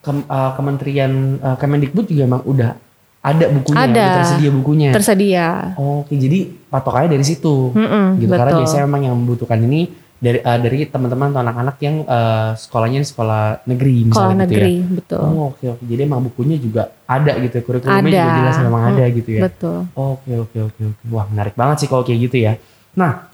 kem- 0.00 0.26
eh, 0.26 0.50
Kementerian 0.54 1.12
eh, 1.38 1.56
Kemendikbud 1.56 2.04
juga 2.04 2.24
emang 2.24 2.42
udah 2.42 2.72
ada 3.20 3.46
bukunya, 3.46 3.84
Ada. 3.84 3.92
udah 3.92 4.08
tersedia 4.16 4.50
bukunya. 4.50 4.90
Tersedia. 4.90 5.46
Oke, 5.76 6.16
jadi 6.16 6.38
patokannya 6.66 7.12
dari 7.12 7.22
situ. 7.22 7.68
Mm-mm, 7.70 8.16
gitu 8.16 8.32
karena 8.32 8.48
betul. 8.48 8.60
biasanya 8.64 8.84
memang 8.88 9.02
yang 9.04 9.14
membutuhkan 9.14 9.60
ini 9.60 9.92
dari 10.20 10.38
eh, 10.38 10.58
dari 10.60 10.84
teman-teman 10.84 11.32
atau 11.32 11.40
anak-anak 11.40 11.76
yang 11.80 11.96
eh, 12.02 12.50
sekolahnya 12.54 13.00
di 13.00 13.08
sekolah 13.08 13.42
negeri 13.64 13.94
misalnya 14.04 14.12
Sekolah 14.12 14.30
gitu 14.30 14.42
negeri, 14.46 14.74
ya. 14.76 14.92
betul. 14.94 15.22
Oh, 15.24 15.44
oke 15.50 15.64
oke. 15.66 15.82
Jadi 15.82 16.00
emang 16.00 16.20
bukunya 16.22 16.56
juga 16.56 16.82
ada 17.02 17.32
gitu 17.34 17.54
ya. 17.54 17.62
Kurikulumnya 17.62 18.04
Ada. 18.04 18.20
juga 18.20 18.32
jelas 18.38 18.56
memang 18.60 18.82
ada 18.86 19.02
Hmm, 19.02 19.16
gitu 19.16 19.30
ya. 19.30 19.40
Betul. 19.42 19.78
Oke 19.90 20.32
oke 20.38 20.58
oke 20.62 20.80
oke. 20.86 21.02
Wah, 21.08 21.24
menarik 21.26 21.54
banget 21.54 21.76
sih 21.78 21.88
kalau 21.88 22.02
kayak 22.02 22.20
gitu 22.22 22.36
ya. 22.38 22.52
Nah, 22.92 23.32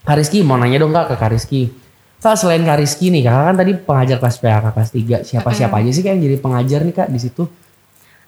Kak 0.00 0.16
Rizky 0.16 0.40
mau 0.40 0.54
nanya 0.54 0.78
dong 0.78 0.90
Kak 0.90 1.10
ke 1.10 1.16
Kak 1.16 1.30
Rizky. 1.30 1.62
Kak 2.18 2.34
selain 2.34 2.62
Kak 2.62 2.78
Rizky 2.78 3.10
nih, 3.10 3.22
Kakak 3.22 3.44
kan 3.44 3.56
tadi 3.56 3.72
pengajar 3.74 4.16
kelas 4.16 4.36
PAK 4.38 4.66
kelas 4.70 4.90
3. 4.92 5.26
Siapa-siapa 5.26 5.74
aja 5.76 5.90
sih 5.90 6.00
Kak 6.00 6.10
yang 6.12 6.22
jadi 6.22 6.36
pengajar 6.38 6.80
nih 6.80 6.94
Kak 6.96 7.08
di 7.08 7.18
situ? 7.18 7.44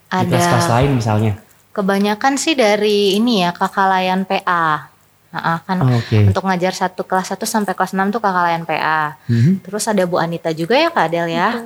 Di 0.05 0.25
kelas-kelas 0.25 0.67
Ada 0.67 0.73
lain 0.75 0.91
misalnya. 0.93 1.33
kebanyakan 1.71 2.33
sih 2.35 2.55
dari 2.55 3.15
ini 3.15 3.39
ya 3.39 3.51
kakak 3.51 3.83
layan 3.85 4.23
PA. 4.23 4.87
Nah, 5.35 5.59
kan 5.61 5.77
Oh, 5.77 5.91
Oke. 5.91 6.23
untuk 6.23 6.41
ngajar 6.41 6.71
satu 6.71 7.03
kelas 7.03 7.27
1 7.29 7.43
sampai 7.43 7.75
kelas 7.75 7.91
6 7.91 8.07
tuh 8.07 8.19
kakak 8.19 8.43
layan 8.45 8.63
PA. 8.63 9.19
Mhm. 9.27 9.59
Terus 9.61 9.83
ada 9.85 10.03
Bu 10.03 10.15
Anita 10.15 10.49
juga 10.49 10.73
ya 10.73 10.87
Kak 10.87 11.11
Adel 11.11 11.27
ya. 11.27 11.59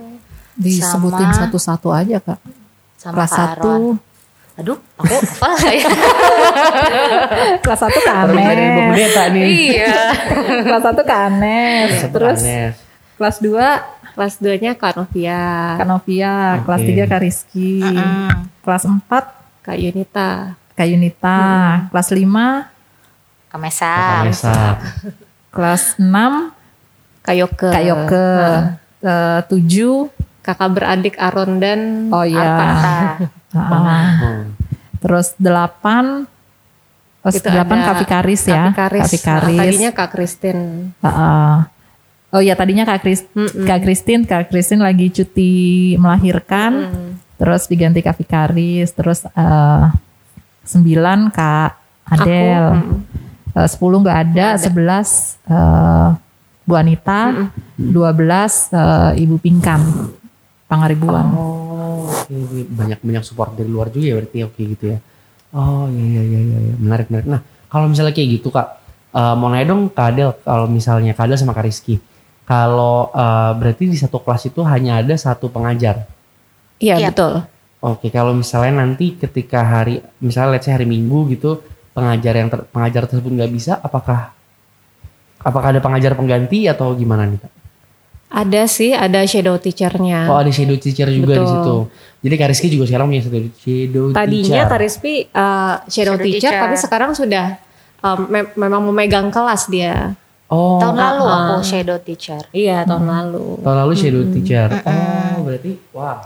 Disebutin 0.56 1.30
Sama- 1.30 1.40
satu-satu 1.46 1.88
aja 1.90 2.18
kak. 2.18 2.40
Sama 2.98 3.14
Kelas 3.16 3.30
Kak 3.30 3.40
satu 3.56 3.96
Aduh, 4.58 4.76
aku 4.98 5.16
apa 5.40 5.72
ya? 5.72 5.88
Kelas 7.64 7.80
1 7.80 7.96
ke 7.96 8.12
Baru 8.12 8.36
dari 8.36 8.64
ibu 8.66 8.82
Anes. 8.92 9.48
iya. 9.48 9.96
Kelas 10.68 10.84
1 10.84 11.00
ke 11.00 11.16
Anes. 11.16 11.90
Satu 12.02 12.12
Terus 12.12 12.40
Anes. 12.42 12.74
kelas 13.16 13.38
2 13.40 13.56
Kelas 14.10 14.36
2-nya 14.36 14.76
Kak 14.76 15.00
Novia, 15.00 15.80
Kak 15.80 15.88
Novia, 15.88 16.60
kelas 16.68 16.82
Oke. 16.84 16.92
3 16.92 17.08
Kak 17.08 17.22
Rizky, 17.24 17.80
Mm-mm. 17.80 18.52
kelas 18.60 18.84
4 18.84 19.08
Kak 19.64 19.78
Yunita. 19.80 20.60
Kak 20.76 20.84
Yunita, 20.84 21.40
kelas 21.88 22.10
5 22.12 22.68
Kamesa. 23.50 24.24
Vanessa. 24.24 24.78
kelas 25.54 25.98
6 25.98 26.06
Kak 27.26 27.36
Yoke. 27.36 27.70
Kak 27.70 27.84
Yoke, 27.84 28.28
Eh, 29.00 29.40
7 29.48 30.12
Kakak 30.40 30.70
beradik 30.72 31.16
Aron 31.18 31.58
dan 31.58 32.12
Oh 32.12 32.24
iya. 32.24 32.40
Arta. 32.40 32.96
Nah, 33.50 33.66
ah, 33.66 34.46
terus 35.02 35.34
8 35.42 36.30
Oh, 37.20 37.34
Itu 37.34 37.50
8 37.50 37.66
ada 37.66 37.84
Kak 37.84 37.96
Vikaris 38.00 38.44
ya. 38.46 38.70
Kak 38.72 38.94
Vikaris. 39.04 39.58
Nah, 39.58 39.66
tadinya 39.66 39.92
Kak 39.92 40.10
Kristin. 40.14 40.58
Heeh. 41.02 41.54
Oh 42.30 42.40
ya 42.40 42.54
tadinya 42.54 42.86
Kak 42.86 43.02
Kris 43.02 43.26
Mm-mm. 43.34 43.66
Kak 43.66 43.82
Kristin, 43.82 44.22
Kak 44.22 44.54
Kristin 44.54 44.80
lagi 44.80 45.10
cuti 45.10 45.52
melahirkan, 45.98 46.72
Mm. 46.94 47.12
terus 47.42 47.66
diganti 47.66 48.06
Kak 48.06 48.22
Vikaris, 48.22 48.94
terus 48.94 49.26
eh 49.26 49.86
9 50.64 51.34
Kak 51.34 51.72
Adel, 52.06 52.70
Aku, 52.70 52.86
mm. 52.86 53.29
Eh, 53.50 53.68
10 53.68 54.04
nggak 54.04 54.18
ada, 54.30 54.48
11 54.56 55.42
eh, 55.50 56.10
Bu 56.64 56.74
Anita, 56.78 57.50
12 57.76 58.70
eh, 58.70 59.22
Ibu 59.26 59.36
Pinkan, 59.42 59.82
Pangaribuan. 60.70 61.26
Oh, 61.34 62.06
oke 62.06 62.36
banyak 62.70 63.02
banyak 63.02 63.24
support 63.26 63.58
dari 63.58 63.66
luar 63.66 63.90
juga 63.90 64.06
ya 64.06 64.16
berarti 64.22 64.38
oke 64.46 64.62
gitu 64.78 64.86
ya. 64.94 64.98
Oh 65.50 65.90
iya 65.90 66.06
iya 66.06 66.22
iya 66.22 66.40
iya 66.46 66.60
iya. 66.62 66.76
menarik 66.78 67.10
menarik. 67.10 67.26
Nah 67.26 67.42
kalau 67.66 67.90
misalnya 67.90 68.14
kayak 68.14 68.30
gitu 68.38 68.54
kak, 68.54 68.68
eh, 69.14 69.34
mau 69.34 69.50
nanya 69.50 69.66
dong 69.74 69.90
Kak 69.90 70.08
Adel 70.14 70.30
kalau 70.46 70.70
misalnya 70.70 71.18
Kak 71.18 71.26
Adel 71.26 71.42
sama 71.42 71.58
Kak 71.58 71.66
Rizky, 71.66 71.98
kalau 72.46 73.10
eh, 73.10 73.52
berarti 73.58 73.90
di 73.90 73.98
satu 73.98 74.22
kelas 74.22 74.46
itu 74.46 74.62
hanya 74.62 75.02
ada 75.02 75.18
satu 75.18 75.50
pengajar. 75.50 76.06
Iya 76.78 77.02
Iya. 77.02 77.10
betul. 77.10 77.34
Oke 77.82 78.12
kalau 78.12 78.36
misalnya 78.36 78.84
nanti 78.86 79.18
ketika 79.18 79.64
hari 79.64 80.04
misalnya 80.22 80.60
let's 80.60 80.68
say 80.68 80.76
hari 80.76 80.86
Minggu 80.86 81.32
gitu 81.34 81.64
pengajar 81.92 82.34
yang 82.36 82.50
ter- 82.50 82.68
pengajar 82.70 83.04
tersebut 83.06 83.32
nggak 83.34 83.52
bisa, 83.52 83.78
apakah 83.80 84.32
apakah 85.40 85.68
ada 85.72 85.80
pengajar 85.80 86.14
pengganti 86.14 86.68
atau 86.68 86.92
gimana 86.94 87.26
nih 87.26 87.40
kak? 87.40 87.54
Ada 88.30 88.70
sih, 88.70 88.94
ada 88.94 89.26
shadow 89.26 89.58
teachernya. 89.58 90.30
Oh 90.30 90.38
ada 90.38 90.54
shadow 90.54 90.78
teacher 90.78 91.10
juga 91.10 91.34
di 91.34 91.42
Betul. 91.42 91.50
situ. 91.50 91.76
Jadi 92.20 92.34
Kak 92.38 92.48
Rizky 92.54 92.68
juga 92.70 92.86
sekarang 92.86 93.10
punya 93.10 93.24
shadow, 93.26 93.42
shadow 93.58 94.06
Tadinya 94.14 94.46
teacher. 94.46 94.66
Kak 94.70 94.80
Rizky 94.86 95.16
uh, 95.26 95.76
shadow, 95.90 96.14
Shadow 96.14 96.16
teacher, 96.22 96.52
teacher. 96.54 96.62
tapi 96.62 96.76
sekarang 96.78 97.12
sudah 97.18 97.46
um, 98.06 98.20
me- 98.30 98.54
memang 98.54 98.82
memegang 98.86 99.34
kelas 99.34 99.66
dia. 99.66 100.14
Oh, 100.46 100.78
Tahun 100.78 100.94
lalu 100.94 101.24
ah. 101.26 101.38
aku 101.58 101.66
shadow 101.66 101.98
teacher. 101.98 102.42
Iya 102.50 102.86
tahun 102.86 103.06
lalu. 103.06 103.66
tahun 103.66 103.78
lalu 103.82 103.94
shadow 103.98 104.24
teacher. 104.30 104.68
Oh, 104.78 105.36
berarti 105.42 105.72
wah. 105.90 106.22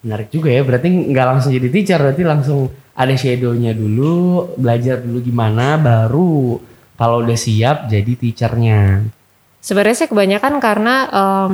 Menarik 0.00 0.32
juga 0.32 0.48
ya. 0.48 0.64
Berarti 0.64 0.88
nggak 0.88 1.26
langsung 1.26 1.50
jadi 1.52 1.68
teacher, 1.68 1.98
berarti 2.00 2.22
langsung 2.24 2.72
ada 2.96 3.14
shadownya 3.16 3.72
dulu, 3.72 4.52
belajar 4.60 5.00
dulu 5.00 5.18
gimana, 5.24 5.80
baru 5.80 6.60
kalau 7.00 7.24
udah 7.24 7.38
siap 7.38 7.88
jadi 7.88 8.12
teachernya. 8.12 9.08
Sebenarnya 9.60 9.96
sih 10.04 10.08
kebanyakan 10.08 10.60
karena 10.60 10.94
um, 11.08 11.52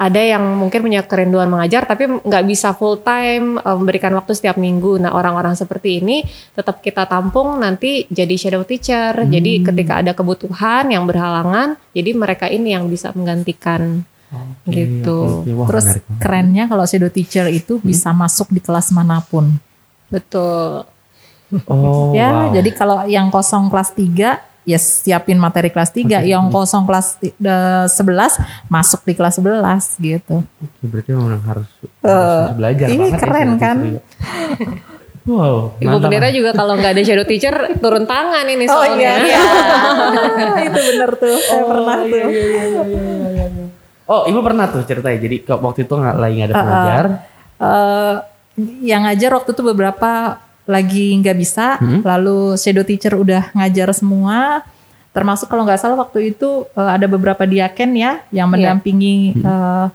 ada 0.00 0.16
yang 0.16 0.40
mungkin 0.56 0.80
punya 0.80 1.04
kerinduan 1.04 1.52
mengajar 1.52 1.84
tapi 1.84 2.08
nggak 2.24 2.44
bisa 2.48 2.72
full 2.72 3.04
time 3.04 3.60
um, 3.60 3.84
memberikan 3.84 4.16
waktu 4.16 4.32
setiap 4.32 4.56
minggu. 4.56 4.96
Nah 4.96 5.12
orang-orang 5.12 5.52
seperti 5.52 6.00
ini 6.00 6.24
tetap 6.56 6.80
kita 6.80 7.04
tampung 7.04 7.60
nanti 7.60 8.08
jadi 8.08 8.32
shadow 8.40 8.64
teacher. 8.64 9.28
Jadi 9.28 9.60
ketika 9.60 10.00
ada 10.00 10.16
kebutuhan 10.16 10.88
yang 10.88 11.04
berhalangan, 11.04 11.76
jadi 11.92 12.16
mereka 12.16 12.48
ini 12.48 12.72
yang 12.72 12.88
bisa 12.88 13.12
menggantikan. 13.12 14.08
Oke, 14.30 14.70
Gitu. 14.70 15.16
oke. 15.42 15.50
Wah, 15.52 15.66
Terus 15.66 15.84
menarik 15.84 16.04
kerennya 16.16 16.64
kalau 16.66 16.84
shadow 16.84 17.08
teacher 17.08 17.46
itu 17.46 17.78
bisa 17.78 18.10
masuk 18.12 18.46
di 18.48 18.58
kelas 18.58 18.90
mana 18.90 19.18
pun. 19.20 19.58
Betul. 20.06 20.86
Oh, 21.66 22.12
ya, 22.12 22.30
wow. 22.46 22.52
jadi 22.52 22.70
kalau 22.70 23.02
yang 23.04 23.26
kosong 23.26 23.66
kelas 23.66 23.90
3 23.92 24.38
ya 24.62 24.78
siapin 24.78 25.34
materi 25.34 25.66
kelas 25.66 25.90
3, 25.90 26.22
yang 26.22 26.46
kosong 26.48 26.86
kelas 26.86 27.18
ti- 27.18 27.34
eh, 27.34 27.86
11 27.86 28.38
masuk 28.66 29.02
di 29.02 29.12
kelas 29.12 29.34
11 29.36 29.58
gitu. 29.98 30.46
Oke, 30.46 30.84
berarti 30.84 31.10
memang 31.10 31.42
harus, 31.42 31.66
harus 31.98 32.54
belajar 32.54 32.86
ini 32.86 32.96
banget 33.00 33.10
ya 33.10 33.18
keren 33.18 33.50
kan? 33.56 33.76
ya. 33.88 34.02
Wow, 35.20 35.76
Ibu 35.76 35.84
mantap. 35.86 36.08
pendeta 36.08 36.28
juga 36.32 36.50
kalau 36.50 36.74
nggak 36.74 36.96
ada 36.96 37.02
shadow 37.04 37.22
teacher 37.22 37.52
turun 37.76 38.08
tangan 38.08 38.40
ini 38.42 38.64
Oh 38.64 38.72
soalnya. 38.72 39.20
iya, 39.20 39.40
itu 40.66 40.80
bener 40.88 41.10
tuh, 41.14 41.36
saya 41.38 41.62
pernah 41.62 41.98
tuh. 42.00 42.28
Oh, 44.10 44.26
ibu 44.26 44.42
pernah 44.42 44.66
tuh 44.66 44.82
ceritain. 44.82 45.22
Jadi 45.22 45.46
waktu 45.46 45.86
itu 45.86 45.94
nggak 45.94 46.16
lagi 46.18 46.34
nggak 46.34 46.48
ada 46.50 46.56
pengajar. 46.58 47.04
Eh, 47.60 48.14
yang 48.82 49.06
ngajar 49.06 49.30
waktu 49.38 49.50
itu 49.54 49.62
beberapa 49.62 50.10
lagi 50.66 51.14
nggak 51.14 51.36
bisa, 51.38 51.78
Hmm. 51.78 52.02
lalu 52.02 52.58
shadow 52.58 52.82
teacher 52.82 53.14
udah 53.14 53.54
ngajar 53.54 53.94
semua. 53.94 54.66
Termasuk 55.10 55.46
kalau 55.46 55.62
nggak 55.62 55.78
salah 55.78 55.98
waktu 55.98 56.34
itu 56.34 56.66
eh, 56.70 56.90
ada 56.90 57.06
beberapa 57.06 57.46
diaken 57.46 57.90
ya 57.94 58.18
yang 58.34 58.50
mendampingi 58.50 59.38
eh, 59.38 59.86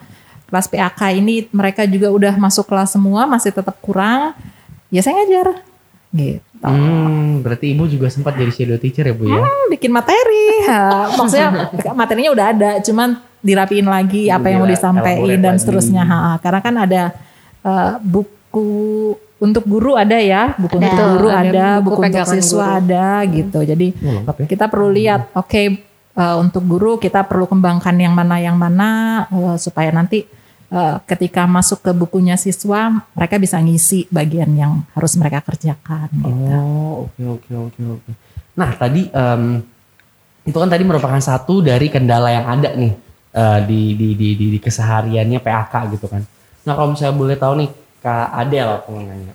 kelas 0.48 0.72
PAK 0.72 1.02
ini, 1.12 1.52
mereka 1.52 1.84
juga 1.84 2.08
udah 2.08 2.34
masuk 2.40 2.72
kelas 2.72 2.96
semua, 2.96 3.28
masih 3.28 3.52
tetap 3.52 3.76
kurang. 3.84 4.32
Ya 4.88 5.04
saya 5.04 5.20
ngajar, 5.20 5.60
gitu. 6.14 6.40
Hmm, 6.64 7.44
berarti 7.44 7.76
ibu 7.76 7.84
juga 7.86 8.08
sempat 8.08 8.34
jadi 8.34 8.50
shadow 8.50 8.80
teacher 8.80 9.04
ya 9.04 9.14
bu 9.14 9.28
ya? 9.28 9.44
Hmm, 9.44 9.66
bikin 9.70 9.92
materi, 9.92 10.64
maksudnya 11.20 11.50
materinya 11.92 12.32
udah 12.32 12.46
ada, 12.56 12.72
cuman 12.80 13.20
dirapiin 13.46 13.86
lagi 13.86 14.34
apa 14.34 14.50
yang 14.50 14.66
mau 14.66 14.70
disampaikan 14.70 15.38
dan 15.38 15.56
seterusnya. 15.62 16.02
Ha, 16.02 16.42
karena 16.42 16.60
kan 16.66 16.76
ada 16.82 17.04
eh, 17.62 17.92
buku 18.02 18.68
untuk 19.36 19.68
guru 19.68 19.94
ada 19.94 20.18
ya, 20.18 20.58
buku 20.58 20.80
Ada. 20.80 20.86
untuk 20.90 21.06
guru 21.14 21.28
Ada 21.30 21.40
ada, 21.46 21.68
buku 21.84 22.00
buku, 22.02 22.08
untuk 22.10 22.28
siswa 22.34 22.66
guru. 22.66 22.78
ada 22.82 23.06
gitu. 23.30 23.60
Jadi 23.62 23.88
Oh, 24.02 24.12
lengkap 24.24 24.36
ya. 24.42 24.46
kita 24.50 24.66
perlu 24.66 24.90
lihat, 24.90 25.22
oke 25.36 25.62
eh, 26.16 26.36
untuk 26.40 26.64
guru 26.66 26.98
kita 26.98 27.22
perlu 27.28 27.46
kembangkan 27.46 27.94
yang 27.96 28.16
mana 28.16 28.42
yang 28.42 28.58
mana 28.58 28.90
eh, 29.30 29.58
supaya 29.60 29.92
nanti 29.92 30.26
eh, 30.72 30.96
ketika 31.06 31.46
masuk 31.46 31.84
ke 31.84 31.92
bukunya 31.92 32.40
siswa 32.40 33.04
mereka 33.14 33.36
bisa 33.38 33.60
ngisi 33.60 34.08
bagian 34.10 34.50
yang 34.56 34.82
harus 34.96 35.14
mereka 35.20 35.44
kerjakan. 35.44 36.10
Gitu. 36.10 36.50
Oh, 36.56 37.06
oke 37.06 37.22
oke 37.22 37.52
oke 37.70 37.82
oke. 38.00 38.12
Nah 38.56 38.72
tadi 38.74 39.12
em, 39.12 39.60
itu 40.48 40.56
kan 40.56 40.70
tadi 40.72 40.88
merupakan 40.88 41.20
satu 41.20 41.60
dari 41.60 41.92
kendala 41.92 42.32
yang 42.32 42.48
ada 42.48 42.72
nih 42.72 42.94
eh, 43.36 43.60
di, 43.64 43.82
di, 43.94 44.08
di, 44.16 44.28
di, 44.34 44.46
di 44.50 44.60
kesehariannya 44.60 45.38
PAK 45.38 45.74
gitu 45.92 46.08
kan. 46.08 46.24
Nah 46.64 46.74
kalau 46.74 46.90
misalnya 46.90 47.14
boleh 47.14 47.36
tahu 47.36 47.54
nih 47.60 47.70
Kak 48.00 48.28
Adel 48.34 48.68
aku 48.76 48.88
mau 48.90 49.02
nanya. 49.02 49.34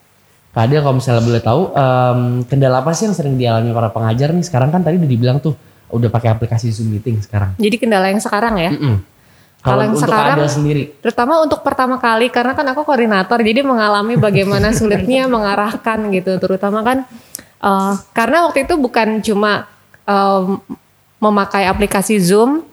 Kak 0.50 0.62
Adel 0.64 0.80
kalau 0.80 0.96
misalnya 0.96 1.22
boleh 1.22 1.38
tahu 1.38 1.60
em, 1.70 2.20
kendala 2.44 2.80
apa 2.80 2.90
sih 2.90 3.04
yang 3.04 3.14
sering 3.14 3.34
dialami 3.34 3.70
para 3.70 3.86
pengajar 3.88 4.30
nih? 4.30 4.42
Sekarang 4.42 4.70
kan 4.70 4.80
tadi 4.80 4.98
udah 4.98 5.06
dibilang 5.06 5.38
tuh 5.38 5.54
udah 5.90 6.06
pakai 6.06 6.30
aplikasi 6.30 6.70
Zoom 6.70 6.90
meeting 6.90 7.18
sekarang. 7.20 7.54
Jadi 7.54 7.76
kendala 7.76 8.08
yang 8.08 8.18
sekarang 8.18 8.54
ya. 8.56 8.70
Mm-mm. 8.70 8.96
Kalau 9.60 9.76
Kalau 9.76 9.82
yang 9.84 9.92
untuk 9.92 10.08
sekarang- 10.08 10.38
Adel 10.40 10.48
sendiri, 10.48 10.82
Terutama 10.98 11.32
untuk 11.38 11.60
pertama 11.60 12.00
kali 12.00 12.32
karena 12.32 12.56
kan 12.56 12.64
aku 12.64 12.80
koordinator 12.80 13.38
jadi 13.38 13.60
mengalami 13.60 14.16
bagaimana 14.16 14.72
sulitnya 14.78 15.28
mengarahkan 15.28 16.08
gitu 16.10 16.40
terutama 16.40 16.80
kan 16.80 16.98
eh, 17.60 17.92
karena 18.10 18.48
waktu 18.48 18.64
itu 18.64 18.74
bukan 18.74 19.20
cuma 19.20 19.68
em, 20.02 20.56
memakai 21.20 21.68
aplikasi 21.68 22.16
Zoom 22.16 22.64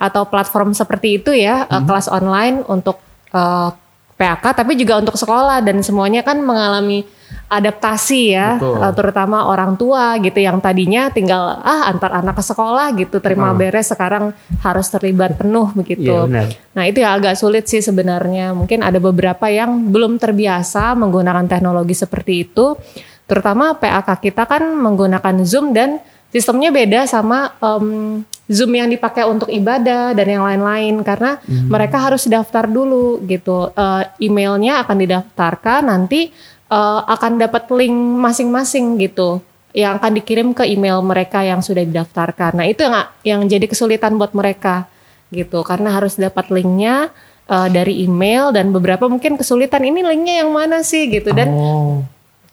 atau 0.00 0.24
platform 0.24 0.72
seperti 0.72 1.20
itu 1.20 1.30
ya 1.36 1.68
eh, 1.68 1.82
kelas 1.84 2.08
online 2.08 2.64
untuk 2.64 2.96
eh, 3.30 3.70
PAK 4.16 4.52
tapi 4.52 4.76
juga 4.76 5.00
untuk 5.00 5.16
sekolah 5.16 5.60
dan 5.60 5.80
semuanya 5.80 6.20
kan 6.20 6.40
mengalami 6.40 7.04
adaptasi 7.48 8.36
ya 8.36 8.56
Betul. 8.56 8.76
eh, 8.78 8.92
terutama 8.94 9.48
orang 9.48 9.74
tua 9.74 10.16
gitu 10.20 10.38
yang 10.38 10.60
tadinya 10.60 11.08
tinggal 11.08 11.58
ah 11.60 11.88
antar 11.88 12.14
anak 12.20 12.38
ke 12.38 12.44
sekolah 12.44 12.92
gitu 12.96 13.18
terima 13.18 13.50
Hmm. 13.50 13.58
beres 13.58 13.88
sekarang 13.90 14.30
harus 14.60 14.86
terlibat 14.88 15.34
penuh 15.40 15.72
begitu. 15.74 16.12
Iya, 16.12 16.26
benar. 16.28 16.46
Nah 16.76 16.84
itu 16.86 16.98
yang 17.02 17.12
agak 17.18 17.34
sulit 17.34 17.64
sih 17.66 17.82
sebenarnya. 17.82 18.52
Mungkin 18.54 18.84
ada 18.84 19.00
beberapa 19.00 19.50
yang 19.50 19.90
belum 19.90 20.20
terbiasa 20.20 20.94
menggunakan 20.94 21.48
teknologi 21.50 21.96
seperti 21.96 22.46
itu. 22.46 22.78
Terutama 23.26 23.78
PAK 23.78 24.20
kita 24.20 24.42
kan 24.46 24.62
menggunakan 24.74 25.42
Zoom 25.42 25.70
dan 25.74 25.98
sistemnya 26.30 26.70
beda 26.70 27.06
sama 27.06 27.54
em, 27.58 28.22
Zoom 28.50 28.74
yang 28.74 28.90
dipakai 28.90 29.22
untuk 29.30 29.46
ibadah 29.46 30.10
dan 30.10 30.26
yang 30.26 30.42
lain-lain. 30.42 31.06
Karena 31.06 31.38
mereka 31.46 32.02
harus 32.02 32.26
daftar 32.26 32.66
dulu 32.66 33.22
gitu. 33.30 33.70
Eh, 33.72 34.26
emailnya 34.26 34.82
akan 34.82 34.96
didaftarkan 34.98 35.86
nanti 35.86 36.34
eh, 36.66 37.00
akan 37.06 37.38
dapat 37.38 37.70
link 37.70 37.94
masing-masing 37.94 38.98
gitu 38.98 39.38
yang 39.70 40.02
akan 40.02 40.18
dikirim 40.18 40.50
ke 40.50 40.66
email 40.66 40.98
mereka 40.98 41.46
yang 41.46 41.62
sudah 41.62 41.86
didaftarkan. 41.86 42.58
Nah 42.58 42.66
itu 42.66 42.82
yang 42.82 42.94
yang 43.22 43.40
jadi 43.46 43.70
kesulitan 43.70 44.18
buat 44.18 44.34
mereka 44.34 44.90
gitu 45.30 45.62
karena 45.62 45.94
harus 45.94 46.18
dapat 46.18 46.50
linknya 46.50 47.14
eh, 47.46 47.68
dari 47.70 48.02
email 48.02 48.50
dan 48.50 48.74
beberapa 48.74 49.06
mungkin 49.06 49.38
kesulitan 49.38 49.86
ini 49.86 50.02
linknya 50.02 50.42
yang 50.42 50.50
mana 50.50 50.82
sih 50.82 51.06
gitu 51.06 51.30
dan 51.30 51.54
oh, 51.54 52.02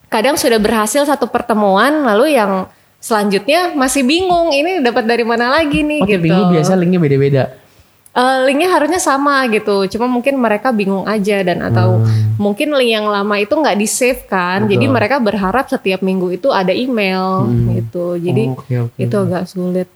kadang 0.07 0.37
sudah 0.37 0.61
berhasil 0.61 1.03
satu 1.03 1.27
pertemuan 1.27 2.05
lalu 2.05 2.37
yang 2.37 2.69
selanjutnya 2.97 3.73
masih 3.73 4.01
bingung 4.01 4.51
ini 4.51 4.81
dapat 4.81 5.05
dari 5.05 5.21
mana 5.21 5.53
lagi 5.53 5.81
nih 5.81 5.99
Oh, 6.01 6.07
gitu. 6.07 6.23
minggu 6.23 6.43
biasa 6.51 6.71
linknya 6.73 6.99
beda-beda. 6.99 7.43
Eh, 8.11 8.37
linknya 8.43 8.73
harusnya 8.73 8.97
sama 8.97 9.45
gitu, 9.45 9.85
cuma 9.87 10.09
mungkin 10.09 10.35
mereka 10.35 10.73
bingung 10.73 11.05
aja 11.05 11.37
dan 11.41 11.61
atau 11.61 12.01
mungkin 12.35 12.73
link 12.73 12.89
yang 12.91 13.05
lama 13.05 13.37
itu 13.37 13.53
nggak 13.53 13.77
di 13.77 13.85
save 13.85 14.25
kan, 14.25 14.65
Hmm. 14.65 14.65
Betul. 14.65 14.73
jadi 14.73 14.85
mereka 14.89 15.15
berharap 15.17 15.69
setiap 15.69 16.01
minggu 16.01 16.33
itu 16.33 16.49
ada 16.49 16.73
email 16.73 17.45
Hmm. 17.45 17.77
gitu, 17.77 18.17
jadi 18.17 18.43
Oh, 18.49 18.57
oke, 18.57 18.73
oke. 18.89 18.97
itu 18.97 19.15
agak 19.15 19.45
sulit 19.45 19.89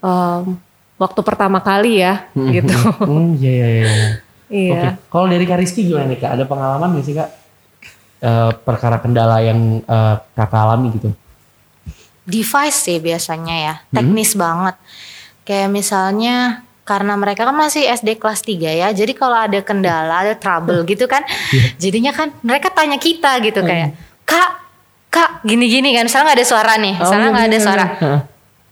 Em, 0.00 0.56
waktu 0.96 1.20
pertama 1.20 1.60
kali 1.60 2.00
ya 2.00 2.24
gitu. 2.34 2.72
Hmm, 3.06 3.36
iya, 3.36 3.52
iya, 3.52 3.66
iya. 3.70 3.86
Iya. 4.50 4.72
Oke. 4.74 4.88
Kalau 5.06 5.26
dari 5.28 5.44
Kak 5.44 5.58
Rizky 5.60 5.84
gimana 5.84 6.08
nih 6.08 6.18
Kak? 6.18 6.30
Ada 6.34 6.44
pengalaman 6.44 6.88
nggak 6.90 7.04
sih 7.04 7.14
Kak? 7.14 7.28
Eh, 8.18 8.50
perkara 8.64 8.96
kendala 8.96 9.38
yang 9.38 9.78
eh, 9.78 10.14
Kakak 10.34 10.56
alami 10.58 10.90
gitu? 10.90 11.12
Device 12.30 12.78
sih 12.80 12.98
biasanya 12.98 13.56
ya. 13.58 13.74
Teknis 13.90 14.32
banget. 14.34 14.78
Kayak 15.42 15.68
misalnya 15.68 16.62
karena 16.80 17.14
mereka 17.14 17.46
kan 17.46 17.54
masih 17.54 17.86
SD 17.86 18.18
kelas 18.18 18.42
3 18.42 18.66
ya 18.66 18.90
jadi 18.90 19.14
kalau 19.14 19.38
ada 19.38 19.62
kendala 19.62 20.26
ada 20.26 20.34
trouble 20.34 20.82
gitu 20.82 21.06
kan 21.06 21.22
jadinya 21.82 22.10
kan 22.10 22.34
mereka 22.42 22.66
tanya 22.66 22.98
kita 22.98 23.38
gitu 23.38 23.62
kayak 23.62 23.94
kak 24.26 24.50
kak 25.06 25.30
gini-gini 25.46 25.94
kan 25.94 26.10
misalnya 26.10 26.34
nggak 26.34 26.38
ada 26.42 26.48
suara 26.48 26.74
nih 26.74 26.94
misalnya 26.98 27.26
Oh, 27.26 27.30
nggak 27.30 27.46
ada 27.46 27.50
bener, 27.52 27.62
suara. 27.62 27.84
bener. 27.94 28.18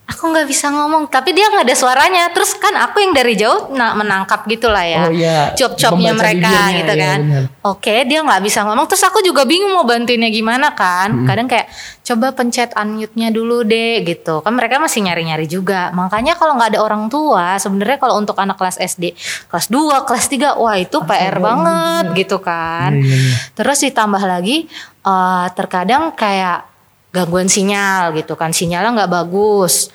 Aku 0.09 0.33
nggak 0.33 0.49
bisa 0.49 0.73
ngomong 0.73 1.13
tapi 1.13 1.37
dia 1.37 1.53
nggak 1.53 1.69
ada 1.69 1.77
suaranya. 1.77 2.33
Terus 2.33 2.57
kan 2.57 2.73
aku 2.81 3.05
yang 3.05 3.13
dari 3.13 3.37
jauh 3.37 3.69
nah, 3.77 3.93
menangkap 3.93 4.49
gitulah 4.49 4.83
ya. 4.83 5.05
Oh, 5.05 5.13
iya. 5.13 5.53
job-jobnya 5.53 6.17
Membaca 6.17 6.25
mereka 6.25 6.49
bibirnya, 6.49 6.79
gitu 6.81 6.93
iya, 6.97 7.05
kan. 7.05 7.19
benar. 7.21 7.45
oke 7.69 7.95
dia 8.09 8.19
nggak 8.25 8.43
bisa 8.43 8.59
ngomong. 8.65 8.87
Terus 8.89 9.05
aku 9.05 9.21
juga 9.21 9.45
bingung 9.45 9.77
mau 9.77 9.85
bantuinnya 9.85 10.33
gimana 10.33 10.73
kan. 10.73 11.29
Kadang 11.29 11.47
kayak 11.47 11.69
coba 12.09 12.33
pencet 12.33 12.73
unmute-nya 12.73 13.29
dulu 13.29 13.61
deh 13.69 14.01
gitu. 14.03 14.41
Kan 14.41 14.57
mereka 14.57 14.81
masih 14.81 15.05
nyari-nyari 15.05 15.45
juga. 15.45 15.93
Makanya 15.93 16.41
kalau 16.41 16.57
nggak 16.57 16.75
ada 16.75 16.81
orang 16.81 17.13
tua 17.13 17.61
sebenarnya 17.61 18.01
kalau 18.01 18.17
untuk 18.17 18.35
anak 18.41 18.57
kelas 18.57 18.81
SD 18.81 19.13
kelas 19.53 19.69
2 19.69 20.09
kelas 20.09 20.27
3 20.33 20.57
wah 20.57 20.77
itu 20.81 20.97
PR 21.05 21.37
banget 21.37 22.05
gitu 22.17 22.41
kan. 22.41 22.97
Iya, 22.97 23.05
iya, 23.05 23.17
iya. 23.29 23.37
Terus 23.53 23.79
ditambah 23.85 24.23
lagi 24.25 24.65
eh, 25.05 25.47
terkadang 25.53 26.17
kayak 26.17 26.78
gangguan 27.15 27.49
sinyal 27.49 28.15
gitu 28.17 28.35
kan. 28.35 28.53
Sinyalnya 28.53 29.05
nggak 29.05 29.13
bagus. 29.13 29.89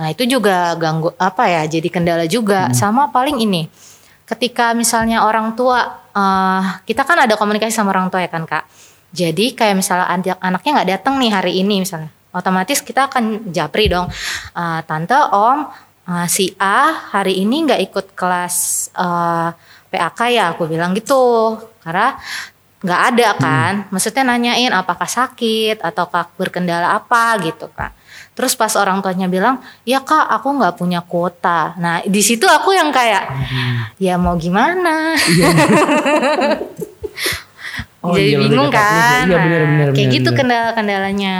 Nah 0.00 0.08
itu 0.12 0.24
juga 0.24 0.72
ganggu 0.80 1.12
apa 1.20 1.48
ya 1.48 1.62
jadi 1.68 1.88
kendala 1.92 2.24
juga. 2.24 2.72
Sama 2.72 3.12
paling 3.12 3.40
ini 3.42 3.68
ketika 4.30 4.72
misalnya 4.78 5.26
orang 5.26 5.58
tua 5.58 6.06
eh, 6.14 6.62
kita 6.86 7.02
kan 7.02 7.26
ada 7.26 7.34
komunikasi 7.34 7.74
sama 7.74 7.90
orang 7.90 8.08
tua 8.08 8.22
ya 8.22 8.30
kan 8.30 8.46
kak. 8.46 8.64
Jadi 9.10 9.58
kayak 9.58 9.74
misalnya 9.74 10.06
anak 10.06 10.38
anaknya 10.38 10.70
nggak 10.78 10.90
datang 10.98 11.14
nih 11.18 11.30
hari 11.34 11.52
ini 11.58 11.82
misalnya 11.82 12.14
otomatis 12.30 12.78
kita 12.78 13.10
akan 13.10 13.50
japri 13.50 13.90
dong 13.90 14.06
Eh, 14.54 14.80
tante 14.86 15.18
om 15.34 15.66
eh, 16.10 16.26
si 16.30 16.54
A 16.58 17.10
hari 17.14 17.42
ini 17.42 17.66
nggak 17.66 17.80
ikut 17.90 18.06
kelas 18.14 18.56
eh, 18.94 19.50
PAK 19.90 20.20
ya? 20.30 20.54
Aku 20.54 20.70
bilang 20.70 20.94
gitu. 20.94 21.58
Karena 21.82 22.14
nggak 22.80 23.00
ada 23.14 23.28
kan? 23.36 23.72
Maksudnya 23.92 24.24
nanyain 24.24 24.72
apakah 24.72 25.08
sakit? 25.08 25.84
Atau 25.84 26.08
berkendala 26.36 26.96
apa? 26.96 27.36
Gitu 27.40 27.68
kan 27.72 27.92
terus 28.30 28.56
pas 28.56 28.72
orang 28.80 29.04
tuanya 29.04 29.28
bilang 29.28 29.60
ya 29.84 30.00
kak 30.00 30.24
aku 30.32 30.48
nggak 30.56 30.80
punya 30.80 31.04
kuota. 31.04 31.76
Nah 31.76 32.00
di 32.08 32.24
situ 32.24 32.48
aku 32.48 32.72
yang 32.72 32.88
kayak 32.88 33.28
ya 34.00 34.16
mau 34.16 34.32
gimana? 34.40 35.12
Oh, 38.00 38.16
jadi 38.16 38.32
iya, 38.32 38.38
bingung 38.40 38.72
kan? 38.72 39.28
Iya, 39.28 39.36
bener, 39.44 39.60
Nah, 39.60 39.68
bener, 39.68 39.88
kayak 39.92 40.08
bener, 40.08 40.16
gitu 40.16 40.30
kendala-kendalanya. 40.32 41.36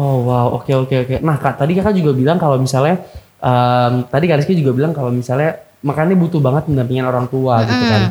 Oh 0.00 0.24
wow, 0.24 0.56
oke 0.56 0.72
oke 0.72 0.94
oke. 1.04 1.14
Nah 1.20 1.36
kak, 1.36 1.60
tadi 1.60 1.76
kakak 1.76 1.92
juga 1.92 2.16
bilang 2.16 2.40
kalau 2.40 2.56
misalnya, 2.56 3.04
em, 3.36 4.08
tadi 4.08 4.24
Kak 4.24 4.40
Rizky 4.40 4.56
juga 4.56 4.72
bilang 4.72 4.96
kalau 4.96 5.12
misalnya 5.12 5.60
makanya 5.84 6.16
butuh 6.16 6.40
banget 6.40 6.72
pendampingan 6.72 7.04
orang 7.04 7.28
tua 7.28 7.62
gitu 7.68 7.84
kan. 7.84 8.02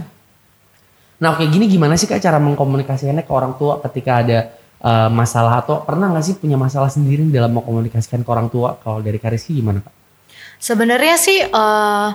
Nah 1.24 1.40
oke 1.40 1.48
gini 1.48 1.72
gimana 1.72 1.96
sih 1.96 2.04
kak 2.04 2.20
cara 2.20 2.36
mengkomunikasikannya 2.44 3.24
ke 3.24 3.32
orang 3.32 3.56
tua 3.56 3.80
ketika 3.88 4.20
ada 4.20 4.52
eh, 4.84 5.10
masalah 5.10 5.64
atau 5.64 5.80
pernah 5.88 6.12
nggak 6.12 6.26
sih 6.28 6.36
punya 6.36 6.60
masalah 6.60 6.92
sendiri 6.92 7.24
dalam 7.32 7.56
mengkomunikasikan 7.56 8.28
ke 8.28 8.30
orang 8.30 8.52
tua? 8.52 8.76
Kalau 8.84 9.00
dari 9.00 9.16
Kak 9.24 9.32
Rizky 9.32 9.56
gimana 9.64 9.80
kak? 9.80 9.94
Sebenarnya 10.60 11.16
sih 11.16 11.40
eh, 11.48 12.10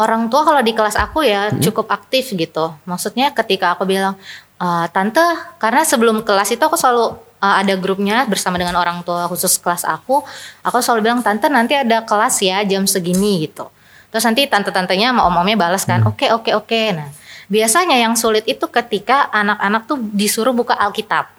orang 0.00 0.32
tua 0.32 0.48
kalau 0.48 0.64
di 0.64 0.72
kelas 0.72 0.96
aku 0.96 1.28
ya 1.28 1.52
cukup 1.60 1.92
aktif 1.92 2.32
gitu. 2.32 2.72
Maksudnya 2.88 3.36
ketika 3.36 3.76
aku 3.76 3.84
bilang 3.84 4.16
"Eh, 4.56 4.86
tante, 4.96 5.20
karena 5.60 5.84
sebelum 5.84 6.24
kelas 6.24 6.56
itu 6.56 6.64
aku 6.64 6.80
selalu 6.80 7.20
ada 7.44 7.76
grupnya 7.76 8.24
bersama 8.24 8.56
dengan 8.56 8.80
orang 8.80 9.04
tua 9.04 9.28
khusus 9.28 9.60
kelas 9.60 9.84
aku. 9.84 10.24
Aku 10.64 10.80
selalu 10.80 11.12
bilang 11.12 11.20
tante 11.20 11.52
nanti 11.52 11.76
ada 11.76 12.00
kelas 12.00 12.40
ya 12.40 12.64
jam 12.64 12.88
segini 12.88 13.44
gitu. 13.44 13.68
Terus 14.08 14.24
nanti 14.24 14.48
tante-tantenya 14.48 15.12
sama 15.12 15.28
om-omnya 15.28 15.60
balas 15.60 15.84
kan, 15.84 16.00
oke 16.08 16.24
oke 16.32 16.56
oke. 16.56 16.80
Nah 16.96 17.12
biasanya 17.54 17.94
yang 17.94 18.18
sulit 18.18 18.42
itu 18.50 18.66
ketika 18.66 19.30
anak-anak 19.30 19.86
tuh 19.86 19.98
disuruh 20.02 20.50
buka 20.50 20.74
Alkitab. 20.74 21.30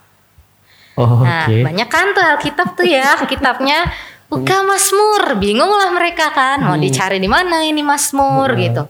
Oh, 0.95 1.19
Nah, 1.19 1.43
oke. 1.43 1.59
banyak 1.59 1.89
kan 1.91 2.15
tuh 2.15 2.23
Alkitab 2.23 2.79
tuh 2.79 2.87
ya, 2.87 3.19
kitabnya 3.31 3.83
buka 4.25 4.63
Mazmur, 4.63 5.35
bingung 5.37 5.69
lah 5.69 5.91
mereka 5.91 6.31
kan, 6.31 6.63
mau 6.63 6.79
dicari 6.79 7.19
di 7.19 7.27
mana 7.27 7.61
ini 7.61 7.83
Mazmur 7.83 8.55
gitu. 8.55 8.87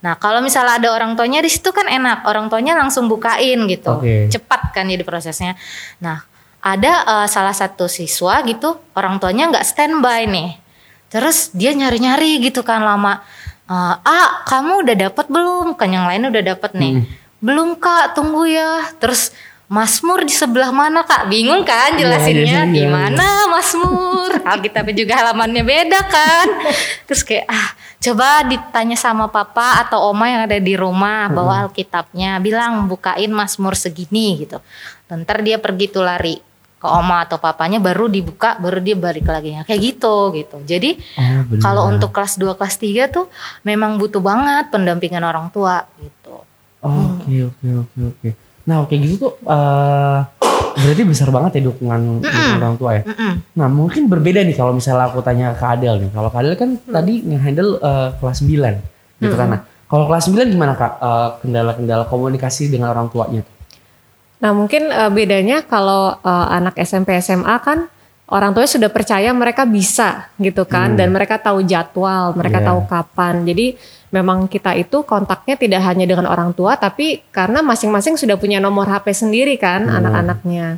Nah, 0.00 0.14
kalau 0.16 0.38
misalnya 0.38 0.78
ada 0.78 0.88
orang 0.94 1.18
tuanya 1.18 1.42
di 1.42 1.50
situ 1.50 1.74
kan 1.74 1.90
enak, 1.90 2.24
orang 2.24 2.46
tuanya 2.46 2.78
langsung 2.78 3.10
bukain 3.10 3.66
gitu, 3.66 3.98
Oke. 3.98 4.30
cepat 4.30 4.70
kan 4.70 4.86
jadi 4.86 5.02
prosesnya. 5.02 5.58
Nah, 5.98 6.22
ada 6.62 6.92
eh, 7.04 7.26
salah 7.28 7.52
satu 7.52 7.90
siswa 7.90 8.38
gitu, 8.46 8.78
orang 8.94 9.18
tuanya 9.18 9.50
nggak 9.50 9.66
standby 9.66 10.24
nih, 10.30 10.56
terus 11.10 11.50
dia 11.52 11.74
nyari-nyari 11.74 12.38
gitu 12.40 12.62
kan 12.62 12.80
lama. 12.80 13.20
Eh, 13.68 13.94
ah, 14.00 14.28
kamu 14.48 14.88
udah 14.88 14.96
dapat 14.96 15.26
belum? 15.28 15.76
Kan 15.76 15.92
yang 15.92 16.08
lain 16.08 16.32
udah 16.32 16.42
dapat 16.56 16.72
nih. 16.72 17.04
Belum 17.44 17.76
kak, 17.76 18.16
tunggu 18.16 18.48
ya. 18.48 18.88
Terus 18.96 19.36
Mazmur 19.68 20.24
di 20.24 20.32
sebelah 20.32 20.72
mana 20.72 21.04
kak? 21.04 21.28
Bingung 21.28 21.60
kan 21.68 21.92
jelasinnya 21.92 22.64
iya, 22.64 22.72
di 22.72 22.80
iya. 22.80 22.88
mana 22.88 23.52
Mazmur? 23.52 24.40
Alkitabnya 24.56 24.96
juga 24.96 25.20
halamannya 25.20 25.60
beda 25.60 26.00
kan? 26.08 26.46
Terus 27.06 27.20
kayak 27.20 27.44
ah 27.52 27.76
coba 28.00 28.48
ditanya 28.48 28.96
sama 28.96 29.28
papa 29.28 29.84
atau 29.84 30.08
oma 30.08 30.24
yang 30.32 30.48
ada 30.48 30.56
di 30.56 30.72
rumah 30.72 31.28
bawa 31.28 31.68
Alkitabnya, 31.68 32.40
bilang 32.40 32.88
bukain 32.88 33.28
Mazmur 33.28 33.76
segini 33.76 34.40
gitu. 34.40 34.56
Ntar 35.12 35.44
dia 35.44 35.60
pergi 35.60 35.92
tuh 35.92 36.00
lari 36.00 36.47
ke 36.78 36.86
oma 36.86 37.26
atau 37.26 37.36
papanya 37.36 37.82
baru 37.82 38.06
dibuka 38.06 38.54
baru 38.56 38.78
dia 38.78 38.94
balik 38.94 39.26
lagi 39.26 39.58
kayak 39.66 39.80
gitu 39.82 40.30
gitu. 40.32 40.56
Jadi 40.62 40.94
Oh, 41.18 41.58
kalau 41.58 41.90
untuk 41.90 42.14
kelas 42.14 42.38
2 42.38 42.54
kelas 42.54 42.78
3 42.78 43.10
tuh 43.10 43.26
memang 43.62 43.98
butuh 43.98 44.22
banget 44.22 44.70
pendampingan 44.70 45.26
orang 45.26 45.50
tua 45.50 45.82
gitu. 45.98 46.38
Oke 46.78 47.50
oke 47.50 47.66
oke 47.82 47.98
oke. 48.14 48.28
Nah 48.64 48.86
oke 48.86 48.94
gitu 48.94 49.14
tuh 49.18 49.32
eh, 49.42 50.18
berarti 50.78 51.02
besar 51.02 51.34
banget 51.34 51.58
ya 51.58 51.62
dukungan, 51.66 52.22
dukungan 52.22 52.58
orang 52.62 52.76
tua 52.78 52.90
ya. 52.94 53.02
Nah 53.58 53.66
mungkin 53.66 54.06
berbeda 54.06 54.46
nih 54.46 54.54
kalau 54.54 54.70
misalnya 54.70 55.10
aku 55.10 55.18
tanya 55.18 55.58
ke 55.58 55.64
Adel 55.66 55.98
nih. 55.98 56.10
Kalau 56.14 56.30
Adel 56.30 56.54
kan 56.54 56.78
tadi 56.78 57.26
nge-handle 57.26 57.82
eh, 57.82 58.08
kelas 58.16 58.38
9 58.46 59.18
gitu 59.18 59.34
kan. 59.34 59.48
Nah, 59.50 59.60
kalau 59.90 60.06
kelas 60.06 60.30
9 60.30 60.46
gimana 60.46 60.78
Kak 60.78 60.92
Eh, 61.02 61.28
kendala-kendala 61.42 62.06
komunikasi 62.06 62.70
dengan 62.70 62.94
orang 62.94 63.10
tuanya? 63.10 63.42
Nah 64.38 64.50
mungkin 64.54 64.90
eh, 64.90 65.10
bedanya 65.10 65.66
kalau 65.66 66.14
eh, 66.18 66.46
anak 66.54 66.78
SMP 66.78 67.18
SMA 67.18 67.56
kan 67.62 67.90
orang 68.28 68.52
tuanya 68.52 68.68
sudah 68.68 68.90
percaya 68.92 69.32
mereka 69.32 69.64
bisa 69.64 70.28
gitu 70.36 70.68
kan 70.68 70.94
dan 71.00 71.08
mereka 71.08 71.40
tahu 71.40 71.64
jadwal, 71.64 72.36
mereka 72.36 72.60
Iya. 72.60 72.66
tahu 72.70 72.80
kapan. 72.84 73.34
Jadi 73.48 73.66
memang 74.12 74.48
kita 74.48 74.72
itu 74.76 75.04
kontaknya 75.04 75.56
tidak 75.56 75.80
hanya 75.84 76.04
dengan 76.08 76.28
orang 76.28 76.52
tua 76.52 76.76
tapi 76.76 77.24
karena 77.32 77.60
masing-masing 77.64 78.16
sudah 78.20 78.36
punya 78.36 78.60
nomor 78.60 78.88
HP 78.88 79.12
sendiri 79.16 79.56
kan 79.56 79.88
anak-anaknya. 79.88 80.76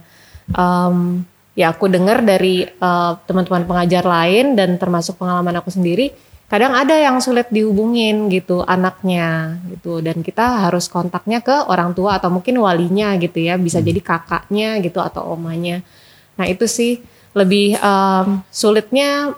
Em, 0.51 1.27
ya 1.55 1.75
aku 1.75 1.91
dengar 1.91 2.23
dari 2.23 2.65
eh, 2.65 3.13
teman-teman 3.27 3.67
pengajar 3.67 4.07
lain 4.07 4.55
dan 4.55 4.79
termasuk 4.79 5.19
pengalaman 5.19 5.59
aku 5.59 5.75
sendiri 5.75 6.15
kadang 6.51 6.75
ada 6.75 6.99
yang 6.99 7.23
sulit 7.23 7.47
dihubungin 7.55 8.27
gitu 8.27 8.67
anaknya 8.67 9.63
gitu. 9.71 10.03
Dan 10.03 10.27
kita 10.27 10.67
harus 10.67 10.91
kontaknya 10.91 11.39
ke 11.39 11.71
orang 11.71 11.95
tua 11.95 12.19
atau 12.19 12.27
mungkin 12.27 12.59
walinya 12.59 13.15
gitu 13.23 13.39
ya. 13.39 13.55
Bisa 13.55 13.79
jadi 13.79 14.03
kakaknya 14.03 14.83
gitu 14.83 14.99
atau 14.99 15.39
omanya. 15.39 15.87
Nah 16.35 16.51
itu 16.51 16.67
sih 16.67 16.99
lebih 17.39 17.79
em, 17.79 18.43
sulitnya 18.51 19.31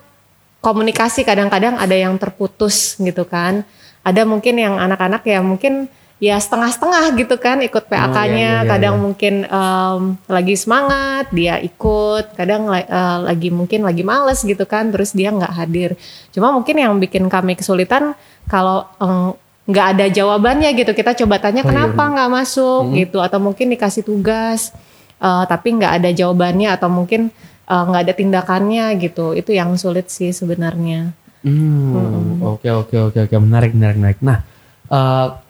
komunikasi. 0.64 1.29
Kadang-kadang 1.29 1.77
ada 1.77 1.92
yang 1.92 2.16
terputus 2.16 2.96
gitu 2.96 3.29
kan. 3.29 3.61
Ada 4.03 4.25
mungkin 4.25 4.57
yang 4.57 4.81
anak-anak 4.81 5.22
ya 5.29 5.44
mungkin 5.44 5.92
ya 6.22 6.38
setengah-setengah 6.38 7.18
gitu 7.18 7.35
kan 7.35 7.58
ikut 7.66 7.90
PAK-nya 7.90 8.30
iya, 8.30 8.62
iya, 8.62 8.70
kadang 8.70 8.94
iya. 8.94 9.02
mungkin 9.02 9.35
em, 9.42 10.02
lagi 10.30 10.54
semangat 10.54 11.26
dia 11.35 11.58
ikut. 11.58 12.38
Kadang 12.38 12.70
eh, 12.70 13.18
lagi 13.26 13.50
mungkin 13.50 13.82
lagi 13.82 14.06
males 14.06 14.46
gitu 14.46 14.62
kan 14.62 14.94
terus 14.94 15.11
dia 15.11 15.35
nggak 15.35 15.50
hadir. 15.50 15.98
Cuma 16.30 16.54
mungkin 16.54 16.78
yang 16.78 16.94
bikin 17.02 17.26
kami 17.26 17.58
kesulitan 17.58 18.14
kalau 18.46 18.87
em, 19.02 19.35
nggak 19.66 19.87
ada 19.98 20.06
jawabannya 20.14 20.70
gitu 20.78 20.94
kita 20.94 21.18
coba 21.18 21.42
tanya 21.42 21.66
Oh, 21.66 21.66
iya, 21.66 21.70
kenapa 21.74 22.02
nggak 22.14 22.30
masuk? 22.30 22.82
Gitu. 22.94 23.18
Atau 23.18 23.42
mungkin 23.42 23.66
dikasih 23.74 24.06
tugas 24.06 24.70
eh, 25.18 25.44
tapi 25.50 25.74
nggak 25.74 26.06
ada 26.06 26.11
jawabannya 26.14 26.70
atau 26.70 26.87
mungkin 26.87 27.35
eh, 27.66 27.82
nggak 27.82 28.02
ada 28.06 28.14
tindakannya 28.14 28.94
gitu. 29.02 29.35
Itu 29.35 29.50
yang 29.50 29.74
sulit 29.74 30.06
sih 30.06 30.30
sebenarnya. 30.30 31.18
Hmm, 31.42 32.38
oke 32.46 32.70
oke 32.70 33.11
oke 33.11 33.18
oke. 33.26 33.35
Menarik 33.42 33.74
menarik 33.74 33.98
menarik. 33.98 34.20
Nah, 34.22 34.46
kak 34.87 35.41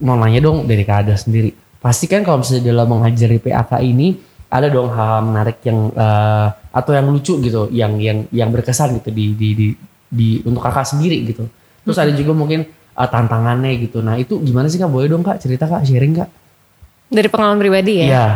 mau 0.00 0.14
nanya 0.14 0.40
dong 0.40 0.64
dari 0.64 0.82
kak 0.82 1.06
Ada 1.06 1.14
sendiri. 1.18 1.50
Pasti 1.78 2.10
kan 2.10 2.22
kalau 2.22 2.42
misalnya 2.42 2.74
dalam 2.74 2.86
mengajari 2.90 3.38
PAK 3.38 3.78
ini 3.80 4.18
ada 4.48 4.66
dong 4.66 4.88
hal 4.90 5.22
menarik 5.22 5.60
yang 5.62 5.92
eh, 5.92 6.46
atau 6.72 6.92
yang 6.94 7.06
lucu 7.06 7.38
gitu, 7.38 7.68
yang 7.70 7.98
yang 8.00 8.26
yang 8.30 8.48
berkesan 8.48 8.98
gitu 8.98 9.10
di 9.10 9.34
di 9.34 9.48
di, 9.54 9.66
di- 10.08 10.40
untuk 10.42 10.62
kakak 10.62 10.86
sendiri 10.88 11.22
gitu. 11.28 11.46
Terus 11.84 11.98
ada 11.98 12.10
juga 12.10 12.32
mungkin 12.34 12.66
eh, 12.68 13.08
tantangannya 13.08 13.72
gitu. 13.78 14.02
Nah 14.02 14.16
itu 14.16 14.40
gimana 14.40 14.66
sih 14.66 14.78
kak? 14.78 14.88
Boleh 14.88 15.06
dong 15.06 15.22
kak 15.22 15.38
cerita 15.38 15.68
kak 15.68 15.84
sharing 15.84 16.18
kak? 16.18 16.30
Dari 17.08 17.28
pengalaman 17.28 17.58
pribadi 17.58 17.92
ya. 18.02 18.06
Iya. 18.06 18.26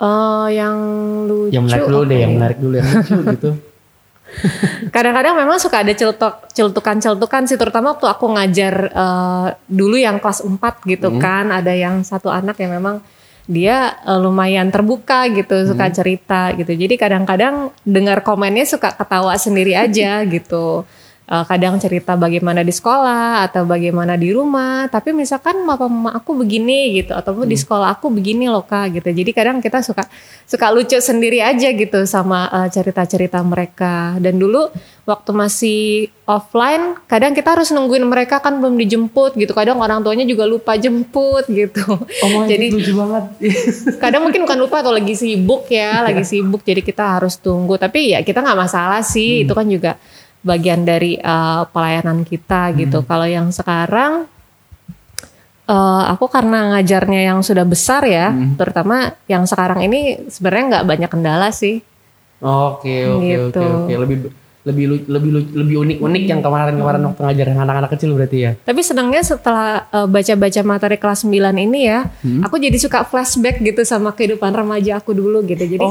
Eh, 0.00 0.46
yang 0.56 0.76
lucu. 1.28 1.52
Yang 1.52 1.64
menarik 1.68 1.84
dulu 1.84 1.98
apa 1.98 2.08
deh, 2.08 2.16
ya? 2.16 2.22
yang 2.24 2.32
menarik 2.36 2.58
dulu 2.58 2.74
yang 2.76 2.88
lucu 2.88 3.16
gitu. 3.36 3.50
Kadang-kadang 4.94 5.34
memang 5.36 5.58
suka 5.60 5.82
ada 5.82 5.92
celtuk, 5.92 6.50
celtukan-celtukan 6.54 7.46
sih 7.50 7.58
terutama 7.58 7.94
waktu 7.94 8.06
aku 8.08 8.26
ngajar 8.34 8.74
eh, 8.90 9.48
dulu 9.66 9.96
yang 9.98 10.18
kelas 10.22 10.46
4 10.46 10.58
gitu 10.86 11.18
kan 11.18 11.50
ada 11.50 11.74
yang 11.74 12.02
satu 12.02 12.30
anak 12.32 12.58
yang 12.62 12.78
memang 12.78 13.02
dia 13.50 13.98
eh, 14.06 14.18
lumayan 14.20 14.70
terbuka 14.70 15.26
gitu 15.30 15.66
suka 15.66 15.90
cerita 15.90 16.54
gitu. 16.54 16.72
Jadi 16.72 16.94
kadang-kadang 16.94 17.74
dengar 17.82 18.22
komennya 18.22 18.64
suka 18.64 18.94
ketawa 18.94 19.34
sendiri 19.36 19.74
aja 19.74 20.22
gitu 20.34 20.86
Eh, 21.30 21.46
kadang 21.46 21.78
cerita 21.78 22.18
bagaimana 22.18 22.66
di 22.66 22.74
sekolah 22.74 23.46
atau 23.46 23.62
bagaimana 23.62 24.18
di 24.18 24.34
rumah 24.34 24.90
tapi 24.90 25.14
misalkan 25.14 25.62
papa 25.62 25.86
mama 25.86 26.10
aku 26.10 26.34
begini 26.42 26.98
gitu 26.98 27.14
ataupun 27.14 27.46
di 27.46 27.54
sekolah 27.54 27.86
aku 27.94 28.10
begini 28.10 28.50
loh 28.50 28.66
kak 28.66 28.98
gitu. 28.98 29.14
Jadi 29.14 29.30
kadang 29.30 29.62
kita 29.62 29.78
suka 29.78 30.10
suka 30.42 30.66
lucu 30.74 30.98
sendiri 30.98 31.38
aja 31.38 31.70
gitu 31.70 32.02
sama 32.02 32.50
eh, 32.50 32.68
cerita-cerita 32.74 33.38
mereka. 33.46 34.18
Dan 34.18 34.42
dulu 34.42 34.74
waktu 35.06 35.30
masih 35.30 36.10
offline 36.26 36.98
kadang 37.06 37.30
kita 37.30 37.54
harus 37.54 37.70
nungguin 37.70 38.10
mereka 38.10 38.42
kan 38.42 38.58
belum 38.58 38.74
dijemput 38.74 39.38
gitu. 39.38 39.54
Kadang 39.54 39.78
orang 39.78 40.02
tuanya 40.02 40.26
juga 40.26 40.50
lupa 40.50 40.74
jemput 40.74 41.46
gitu. 41.46 41.94
Oh 42.26 42.42
Jadi- 42.50 42.74
lucu 42.74 42.90
banget. 42.90 43.24
kadang 44.02 44.26
mungkin 44.26 44.50
bukan 44.50 44.58
lupa 44.66 44.82
atau 44.82 44.90
lagi 44.90 45.14
sibuk 45.14 45.70
ya 45.70 46.02
lagi 46.02 46.26
sibuk 46.26 46.66
jadi 46.66 46.82
kita 46.82 47.22
harus 47.22 47.38
tunggu. 47.38 47.78
Tapi 47.78 48.18
ya 48.18 48.26
kita 48.26 48.42
nggak 48.42 48.58
masalah 48.58 48.98
sih 49.06 49.46
itu 49.46 49.54
kan 49.54 49.70
juga 49.70 49.94
bagian 50.40 50.84
dari 50.84 51.20
uh, 51.20 51.68
pelayanan 51.68 52.24
kita 52.24 52.72
gitu. 52.74 53.04
Kalau 53.04 53.28
yang 53.28 53.52
sekarang 53.52 54.24
uh, 55.68 56.02
aku 56.08 56.26
karena 56.26 56.76
ngajarnya 56.76 57.20
yang 57.30 57.40
sudah 57.44 57.62
besar 57.62 58.02
ya 58.08 58.32
terutama 58.56 59.14
yang 59.28 59.44
sekarang 59.44 59.84
ini 59.84 60.26
sebenarnya 60.26 60.64
nggak 60.78 60.86
banyak 60.88 61.10
kendala 61.12 61.48
sih. 61.52 61.84
Oke 62.40 63.04
oke 63.04 63.20
Gitu. 63.20 63.60
oke 63.60 63.84
oke. 63.84 63.92
Lebih 64.00 64.16
lebih 64.70 65.10
lebih 65.10 65.30
lebih 65.52 65.76
unik 65.82 65.98
unik 66.00 66.24
yang 66.30 66.40
kemarin 66.40 66.78
kemarin 66.78 67.02
waktu 67.10 67.20
ngajarin 67.26 67.58
anak-anak 67.58 67.90
kecil 67.92 68.14
berarti 68.14 68.38
ya. 68.38 68.52
Tapi 68.62 68.80
senangnya 68.86 69.22
setelah 69.26 69.90
uh, 69.90 70.06
baca-baca 70.06 70.60
materi 70.62 70.96
kelas 70.96 71.26
9 71.26 71.34
ini 71.58 71.80
ya, 71.90 72.06
aku 72.46 72.56
jadi 72.56 72.78
suka 72.78 73.02
flashback 73.02 73.60
gitu 73.60 73.82
sama 73.82 74.14
kehidupan 74.14 74.54
remaja 74.54 75.02
aku 75.02 75.12
dulu 75.12 75.42
gitu. 75.44 75.66
Jadi 75.66 75.84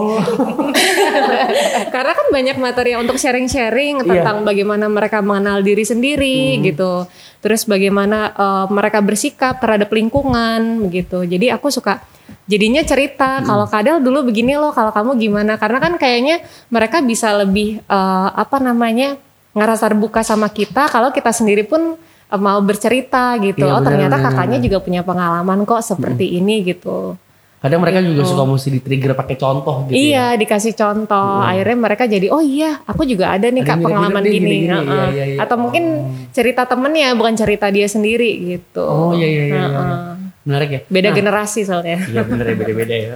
karena 1.93 2.11
kan 2.15 2.27
banyak 2.31 2.57
materi 2.57 2.95
untuk 2.95 3.19
sharing-sharing 3.19 4.07
tentang 4.07 4.47
bagaimana 4.47 4.87
mereka 4.87 5.19
mengenal 5.19 5.61
diri 5.61 5.83
sendiri 5.83 6.63
gitu. 6.63 7.05
Terus 7.39 7.63
bagaimana 7.63 8.35
uh, 8.35 8.65
mereka 8.67 8.99
bersikap 8.99 9.63
terhadap 9.63 9.87
lingkungan 9.91 10.87
begitu. 10.87 11.23
Jadi 11.23 11.51
aku 11.51 11.71
suka 11.71 12.03
jadinya 12.49 12.81
cerita 12.81 13.45
kalau 13.45 13.69
Kadel 13.69 14.01
dulu 14.01 14.33
begini 14.33 14.57
loh, 14.57 14.73
kalau 14.73 14.89
kamu 14.89 15.21
gimana? 15.21 15.61
Karena 15.61 15.77
kan 15.77 15.93
kayaknya 16.01 16.41
mereka 16.73 17.05
bisa 17.05 17.31
lebih 17.37 17.85
uh, 17.85 18.33
apa 18.33 18.57
namanya? 18.57 19.21
ngerasa 19.49 19.89
terbuka 19.89 20.21
sama 20.21 20.45
kita 20.53 20.85
kalau 20.93 21.09
kita 21.09 21.33
sendiri 21.33 21.65
pun 21.65 21.97
uh, 21.97 22.39
mau 22.39 22.61
bercerita 22.61 23.33
gitu. 23.41 23.65
Iya, 23.65 23.73
oh, 23.75 23.81
ternyata 23.81 24.21
benar-benar. 24.21 24.45
kakaknya 24.45 24.57
juga 24.61 24.77
punya 24.79 25.01
pengalaman 25.01 25.65
kok 25.65 25.81
seperti 25.81 26.37
ini 26.37 26.61
gitu. 26.63 27.17
Kadang 27.59 27.83
mereka 27.83 27.99
juga 27.99 28.23
suka 28.23 28.47
mesti 28.47 28.69
di 28.71 28.79
trigger 28.79 29.11
pakai 29.19 29.35
contoh 29.35 29.83
gitu. 29.91 29.99
ya. 29.99 29.99
Iya, 29.99 30.25
dikasih 30.39 30.73
contoh. 30.79 31.43
Akhirnya 31.43 31.75
mereka 31.75 32.07
jadi, 32.07 32.31
oh 32.31 32.39
iya, 32.39 32.79
aku 32.87 33.03
juga 33.03 33.35
ada 33.35 33.51
nih 33.51 33.67
Ada 33.67 33.75
kak 33.75 33.77
pengalaman 33.83 34.21
nih, 34.23 34.31
gini. 34.31 34.47
gini-gini. 34.47 34.71
Heeh. 34.71 34.87
Iya, 34.87 35.07
iya, 35.11 35.25
iya. 35.35 35.39
Atau 35.43 35.57
mungkin 35.59 35.83
cerita 36.31 36.63
temennya, 36.63 37.11
bukan 37.19 37.35
cerita 37.35 37.67
dia 37.67 37.89
sendiri 37.91 38.55
gitu. 38.55 38.85
Oh 38.87 39.11
iya 39.11 39.27
iya 39.27 39.43
iya. 39.51 39.63
iya. 39.65 40.28
Menarik 40.49 40.69
ya. 40.73 40.81
Beda 40.89 41.13
Nah, 41.13 41.15
generasi 41.15 41.61
soalnya. 41.61 42.01
Iya 42.09 42.25
bener 42.25 42.45
ya 42.49 42.55
beda-beda 42.57 42.95
ya. 42.97 43.13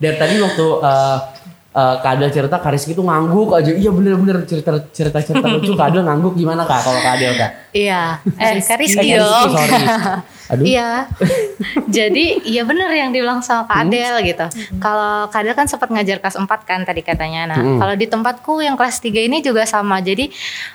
Dan 0.00 0.12
tadi 0.16 0.40
waktu 0.40 0.66
uh, 0.80 1.18
uh, 1.72 1.94
Kak 1.98 2.12
Adel 2.14 2.30
cerita 2.30 2.56
Karis 2.56 2.84
itu 2.84 2.98
ngangguk 2.98 3.50
aja. 3.52 3.70
Iya 3.70 3.90
bener-bener 3.90 4.42
cerita 4.44 4.74
cerita 4.90 5.18
cerita 5.18 5.46
lucu 5.54 5.72
Kak 5.72 5.88
Adel 5.88 6.02
ngangguk 6.02 6.34
gimana 6.34 6.62
Kak 6.62 6.80
kalau 6.80 6.98
Kak 6.98 7.14
Adel 7.14 7.34
Kak? 7.34 7.50
Iya, 7.70 8.18
eh 8.36 8.58
Kariski 8.60 9.06
Eh, 9.08 9.16
dong. 9.16 9.50
sorry. 9.50 9.78
Aduh. 10.50 10.66
Iya. 10.66 11.06
Jadi 11.86 12.42
iya 12.44 12.62
bener 12.62 12.90
yang 12.90 13.10
dibilang 13.10 13.38
sama 13.38 13.62
Kak 13.64 13.86
Adel 13.86 14.14
gitu. 14.24 14.46
Kalau 14.78 15.28
Kak 15.28 15.40
Adel 15.40 15.54
kan 15.54 15.66
sempat 15.66 15.86
ngajar 15.88 16.18
kelas 16.18 16.34
4 16.34 16.46
kan 16.64 16.82
tadi 16.82 17.00
katanya. 17.00 17.46
Nah, 17.46 17.58
Hmm. 17.60 17.78
kalau 17.78 17.94
di 17.94 18.06
tempatku 18.06 18.58
yang 18.58 18.74
kelas 18.74 18.98
3 18.98 19.22
ini 19.22 19.38
juga 19.38 19.62
sama. 19.62 20.00
Jadi 20.00 20.26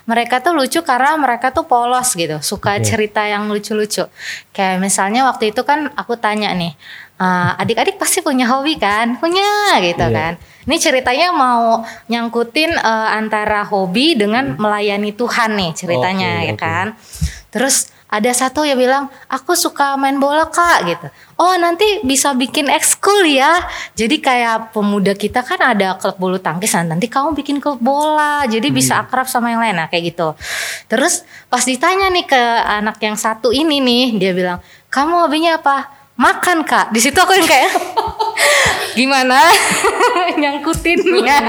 mereka 0.06 0.40
tuh 0.40 0.54
lucu 0.54 0.80
karena 0.80 1.16
mereka 1.16 1.52
tuh 1.52 1.66
polos 1.66 2.14
gitu. 2.14 2.40
Suka 2.40 2.78
Oke. 2.78 2.86
cerita 2.86 3.26
yang 3.26 3.48
lucu-lucu. 3.48 4.08
Kayak 4.52 4.80
misalnya 4.80 5.28
waktu 5.28 5.52
itu 5.52 5.62
kan 5.62 5.92
aku 5.92 6.16
tanya 6.16 6.54
nih, 6.54 6.72
"Eh, 7.16 7.52
adik-adik 7.64 7.96
pasti 7.96 8.20
punya 8.20 8.44
hobi 8.52 8.76
kan? 8.76 9.16
Punya 9.18 9.80
gitu 9.80 10.04
Iya. 10.04 10.12
kan. 10.12 10.34
Ini 10.66 10.76
ceritanya 10.76 11.32
mau 11.32 11.80
nyangkutin 12.12 12.76
eh, 12.76 13.10
antara 13.16 13.64
hobi 13.64 14.20
dengan 14.20 14.60
melayani 14.60 15.16
Tuhan 15.16 15.56
nih 15.56 15.72
ceritanya 15.74 16.44
Oke, 16.44 16.48
ya 16.52 16.56
kan. 16.60 16.86
Terus 17.56 17.88
ada 18.06 18.32
satu 18.32 18.64
yang 18.64 18.78
bilang, 18.80 19.08
aku 19.28 19.58
suka 19.58 19.98
main 20.00 20.20
bola 20.20 20.48
kak 20.48 20.88
gitu. 20.88 21.08
Oh 21.36 21.52
nanti 21.56 22.00
bisa 22.04 22.32
bikin 22.32 22.68
ekskul 22.68 23.28
ya. 23.28 23.64
Jadi 23.92 24.20
kayak 24.24 24.72
pemuda 24.72 25.12
kita 25.16 25.44
kan 25.44 25.60
ada 25.60 25.96
klub 26.00 26.16
bulu 26.16 26.40
tangkis, 26.40 26.76
nah, 26.76 26.96
nanti 26.96 27.08
kamu 27.12 27.36
bikin 27.36 27.58
klub 27.60 27.80
bola. 27.80 28.44
Jadi 28.48 28.72
bisa 28.72 29.04
akrab 29.04 29.28
sama 29.28 29.52
yang 29.52 29.60
lain, 29.60 29.76
nah 29.76 29.88
kayak 29.92 30.16
gitu. 30.16 30.32
Terus 30.88 31.24
pas 31.48 31.64
ditanya 31.64 32.08
nih 32.12 32.24
ke 32.24 32.42
anak 32.80 33.00
yang 33.04 33.20
satu 33.20 33.52
ini 33.52 33.84
nih, 33.84 34.06
dia 34.16 34.32
bilang, 34.32 34.60
kamu 34.88 35.28
hobinya 35.28 35.60
apa? 35.60 35.95
Makan 36.16 36.64
kak. 36.64 36.96
Di 36.96 37.00
situ 37.04 37.18
aku 37.20 37.36
yang 37.36 37.44
kayak, 37.44 37.72
gimana? 39.00 39.52
Nyangkutinnya. 40.42 41.40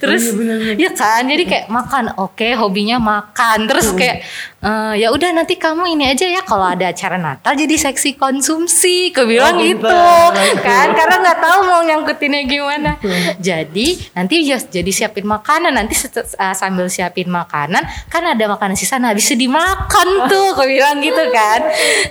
Terus 0.00 0.32
ya 0.80 0.90
kan, 0.96 1.28
jadi 1.28 1.44
kayak 1.44 1.66
makan, 1.68 2.16
oke 2.16 2.48
hobinya 2.56 2.96
makan. 2.96 3.68
Terus 3.68 3.92
kayak 3.92 4.24
eh, 4.64 4.94
ya 5.04 5.12
udah 5.12 5.36
nanti 5.36 5.60
kamu 5.60 5.92
ini 5.92 6.08
aja 6.08 6.24
ya 6.24 6.40
kalau 6.40 6.64
ada 6.64 6.88
acara 6.88 7.20
Natal 7.20 7.52
jadi 7.52 7.76
seksi 7.76 8.16
konsumsi, 8.16 9.12
aku 9.12 9.28
bilang 9.28 9.60
Oh, 9.60 9.60
gitu. 9.60 9.84
kan, 10.64 10.96
karena 10.96 11.16
nggak 11.20 11.38
tahu 11.44 11.58
mau 11.68 11.80
nyangkutinnya 11.84 12.40
gimana. 12.48 12.96
Jadi 13.36 14.00
nanti 14.16 14.48
ya 14.48 14.56
jadi 14.56 14.88
siapin 14.88 15.28
makanan, 15.28 15.76
nanti 15.76 15.92
eh, 16.08 16.54
sambil 16.56 16.88
siapin 16.88 17.28
makanan 17.28 17.84
kan 18.08 18.22
ada 18.24 18.44
makanan 18.48 18.80
sisa, 18.80 18.96
nah 18.96 19.12
bisa 19.12 19.36
dimakan 19.36 20.08
tuh, 20.24 20.56
aku 20.56 20.64
bilang 20.64 21.04
gitu 21.04 21.20
kan. 21.28 21.60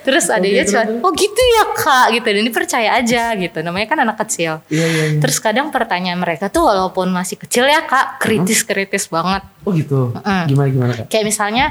Terus 0.06 0.30
adanya 0.30 0.62
cuma, 0.70 0.84
oh 1.06 1.12
gitu 1.14 1.42
ya 1.56 1.64
kak, 1.78 2.08
gitu. 2.18 2.28
Dan 2.28 2.42
ini 2.44 2.52
percaya 2.52 2.90
aja 2.98 3.34
gitu, 3.38 3.58
namanya 3.62 3.88
kan 3.90 4.00
anak 4.02 4.18
kecil. 4.26 4.60
Iya 4.68 4.86
iya. 4.86 5.04
iya. 5.16 5.20
Terus 5.22 5.38
kadang 5.38 5.70
pertanyaan 5.70 6.18
mereka 6.18 6.50
tuh 6.50 6.66
walaupun 6.66 7.14
masih 7.14 7.38
kecil 7.38 7.70
ya 7.70 7.86
kak, 7.86 8.18
kritis-kritis 8.20 9.08
banget. 9.08 9.46
Oh 9.64 9.72
gitu. 9.72 10.12
Mm. 10.26 10.46
Gimana 10.50 10.70
gimana 10.74 10.92
Kak? 10.98 11.06
Kayak 11.12 11.26
misalnya 11.30 11.66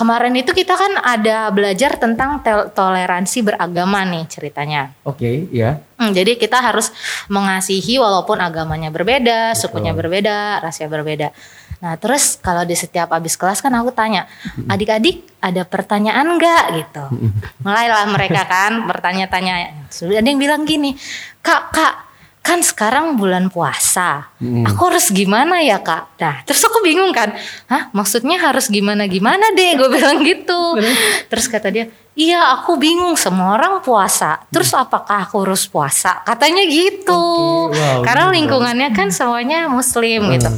kemarin 0.00 0.32
itu 0.32 0.56
kita 0.56 0.80
kan 0.80 0.96
ada 1.02 1.52
belajar 1.52 2.00
tentang 2.00 2.40
toleransi 2.72 3.44
beragama 3.44 4.00
nih 4.08 4.24
ceritanya. 4.32 4.96
Oke, 5.04 5.50
ya. 5.52 5.82
Hmm, 6.00 6.16
jadi 6.16 6.40
kita 6.40 6.56
harus 6.56 6.88
mengasihi 7.28 8.00
walaupun 8.00 8.40
agamanya 8.40 8.88
berbeda, 8.88 9.52
sukunya 9.52 9.92
berbeda, 9.92 10.64
rasnya 10.64 10.88
berbeda. 10.88 11.36
Nah 11.80 11.96
terus 11.96 12.36
kalau 12.36 12.68
di 12.68 12.76
setiap 12.76 13.10
habis 13.16 13.40
kelas 13.40 13.64
kan 13.64 13.72
aku 13.72 13.88
tanya, 13.92 14.28
adik-adik 14.68 15.24
ada 15.40 15.64
pertanyaan 15.64 16.36
nggak 16.36 16.64
gitu. 16.76 17.04
Mulailah 17.64 18.04
mereka 18.12 18.44
kan 18.44 18.84
bertanya-tanya. 18.84 19.88
Sudah 19.88 20.20
ada 20.20 20.28
yang 20.28 20.36
bilang 20.36 20.68
gini, 20.68 20.92
kak 21.40 21.72
kak 21.72 21.94
kan 22.40 22.64
sekarang 22.64 23.20
bulan 23.20 23.52
puasa, 23.52 24.32
aku 24.40 24.80
harus 24.88 25.12
gimana 25.12 25.60
ya 25.60 25.76
kak? 25.80 26.16
Nah 26.20 26.40
terus 26.48 26.64
aku 26.64 26.80
bingung 26.80 27.12
kan, 27.12 27.36
hah 27.68 27.92
maksudnya 27.92 28.40
harus 28.40 28.72
gimana 28.72 29.04
gimana 29.08 29.52
deh? 29.52 29.76
Gue 29.76 29.88
bilang 29.92 30.24
gitu. 30.24 30.80
Terus 31.28 31.46
kata 31.52 31.68
dia, 31.68 31.92
iya 32.16 32.56
aku 32.56 32.80
bingung 32.80 33.12
semua 33.16 33.60
orang 33.60 33.84
puasa. 33.84 34.40
Terus 34.48 34.72
apakah 34.72 35.28
aku 35.28 35.44
harus 35.44 35.68
puasa? 35.68 36.24
Katanya 36.24 36.64
gitu. 36.64 37.24
Oke, 37.68 37.76
wow, 37.76 38.00
Karena 38.04 38.32
lingkungannya 38.32 38.88
kan 38.96 39.12
semuanya 39.12 39.68
muslim 39.68 40.32
gitu. 40.32 40.48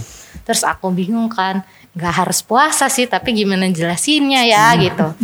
Terus 0.43 0.63
aku 0.67 0.91
bingung 0.91 1.31
kan, 1.31 1.63
nggak 1.95 2.15
harus 2.25 2.43
puasa 2.43 2.91
sih, 2.91 3.07
tapi 3.07 3.33
gimana 3.35 3.71
jelasinnya 3.71 4.47
ya 4.47 4.75
gitu. 4.85 5.15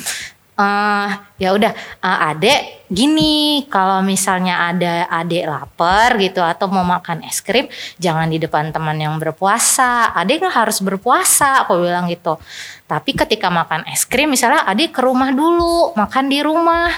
Eh 0.59 1.11
ya 1.39 1.55
udah 1.55 1.71
eh, 2.03 2.19
adek 2.35 2.91
gini 2.91 3.63
kalau 3.71 4.03
misalnya 4.03 4.75
ada 4.75 5.07
adek 5.07 5.47
lapar 5.47 6.19
gitu 6.19 6.43
atau 6.43 6.67
mau 6.67 6.83
makan 6.83 7.23
es 7.23 7.39
krim 7.39 7.71
jangan 8.03 8.27
di 8.27 8.43
depan 8.43 8.75
teman 8.75 8.99
yang 8.99 9.15
berpuasa. 9.23 10.11
Adek 10.19 10.43
nggak 10.43 10.57
harus 10.67 10.83
berpuasa 10.83 11.63
aku 11.63 11.79
bilang 11.79 12.11
gitu. 12.11 12.43
Tapi 12.91 13.15
ketika 13.15 13.53
makan 13.55 13.87
es 13.87 14.03
krim 14.03 14.35
misalnya 14.35 14.67
adek 14.67 14.99
ke 14.99 15.01
rumah 15.05 15.31
dulu 15.31 15.95
makan 15.95 16.27
di 16.27 16.43
rumah. 16.43 16.91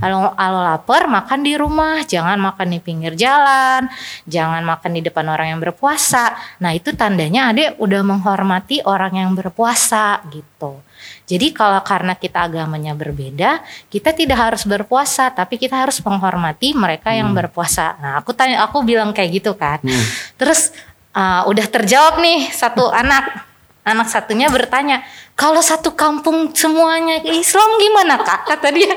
Kalau 0.00 0.32
kalau 0.32 0.60
lapar 0.64 1.04
makan 1.04 1.40
di 1.44 1.52
rumah. 1.60 2.00
Jangan 2.08 2.40
makan 2.40 2.72
di 2.72 2.78
pinggir 2.80 3.12
jalan 3.18 3.84
jangan 4.24 4.64
makan 4.64 4.96
di 4.96 5.04
depan 5.04 5.28
orang 5.28 5.52
yang 5.52 5.60
berpuasa. 5.60 6.32
Nah 6.64 6.72
itu 6.72 6.96
tandanya 6.96 7.52
adek 7.52 7.76
udah 7.76 8.00
menghormati 8.00 8.80
orang 8.86 9.20
yang 9.20 9.30
berpuasa 9.36 10.24
gitu 10.32 10.80
jadi 11.24 11.56
kalau 11.56 11.80
karena 11.80 12.12
kita 12.12 12.44
agamanya 12.44 12.92
berbeda, 12.92 13.64
kita 13.88 14.12
tidak 14.12 14.36
harus 14.36 14.68
berpuasa, 14.68 15.32
tapi 15.32 15.56
kita 15.56 15.80
harus 15.80 16.04
menghormati 16.04 16.76
mereka 16.76 17.16
yang 17.16 17.32
berpuasa. 17.32 17.96
Nah, 17.96 18.12
aku 18.20 18.36
tanya, 18.36 18.60
aku 18.60 18.84
bilang 18.84 19.16
kayak 19.16 19.40
gitu 19.40 19.56
kan. 19.56 19.80
Terus 20.36 20.76
uh, 21.16 21.48
udah 21.48 21.64
terjawab 21.64 22.20
nih 22.20 22.52
satu 22.52 22.92
anak, 22.92 23.48
anak 23.88 24.12
satunya 24.12 24.52
bertanya, 24.52 25.00
kalau 25.32 25.64
satu 25.64 25.96
kampung 25.96 26.52
semuanya 26.52 27.24
Islam 27.24 27.80
gimana 27.80 28.20
kak? 28.20 28.44
Kata 28.44 28.68
dia. 28.68 28.92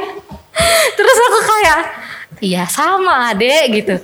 Terus 0.99 1.17
aku 1.31 1.39
kayak, 1.47 1.79
iya 2.43 2.67
sama 2.67 3.31
adek 3.31 3.63
gitu. 3.71 3.95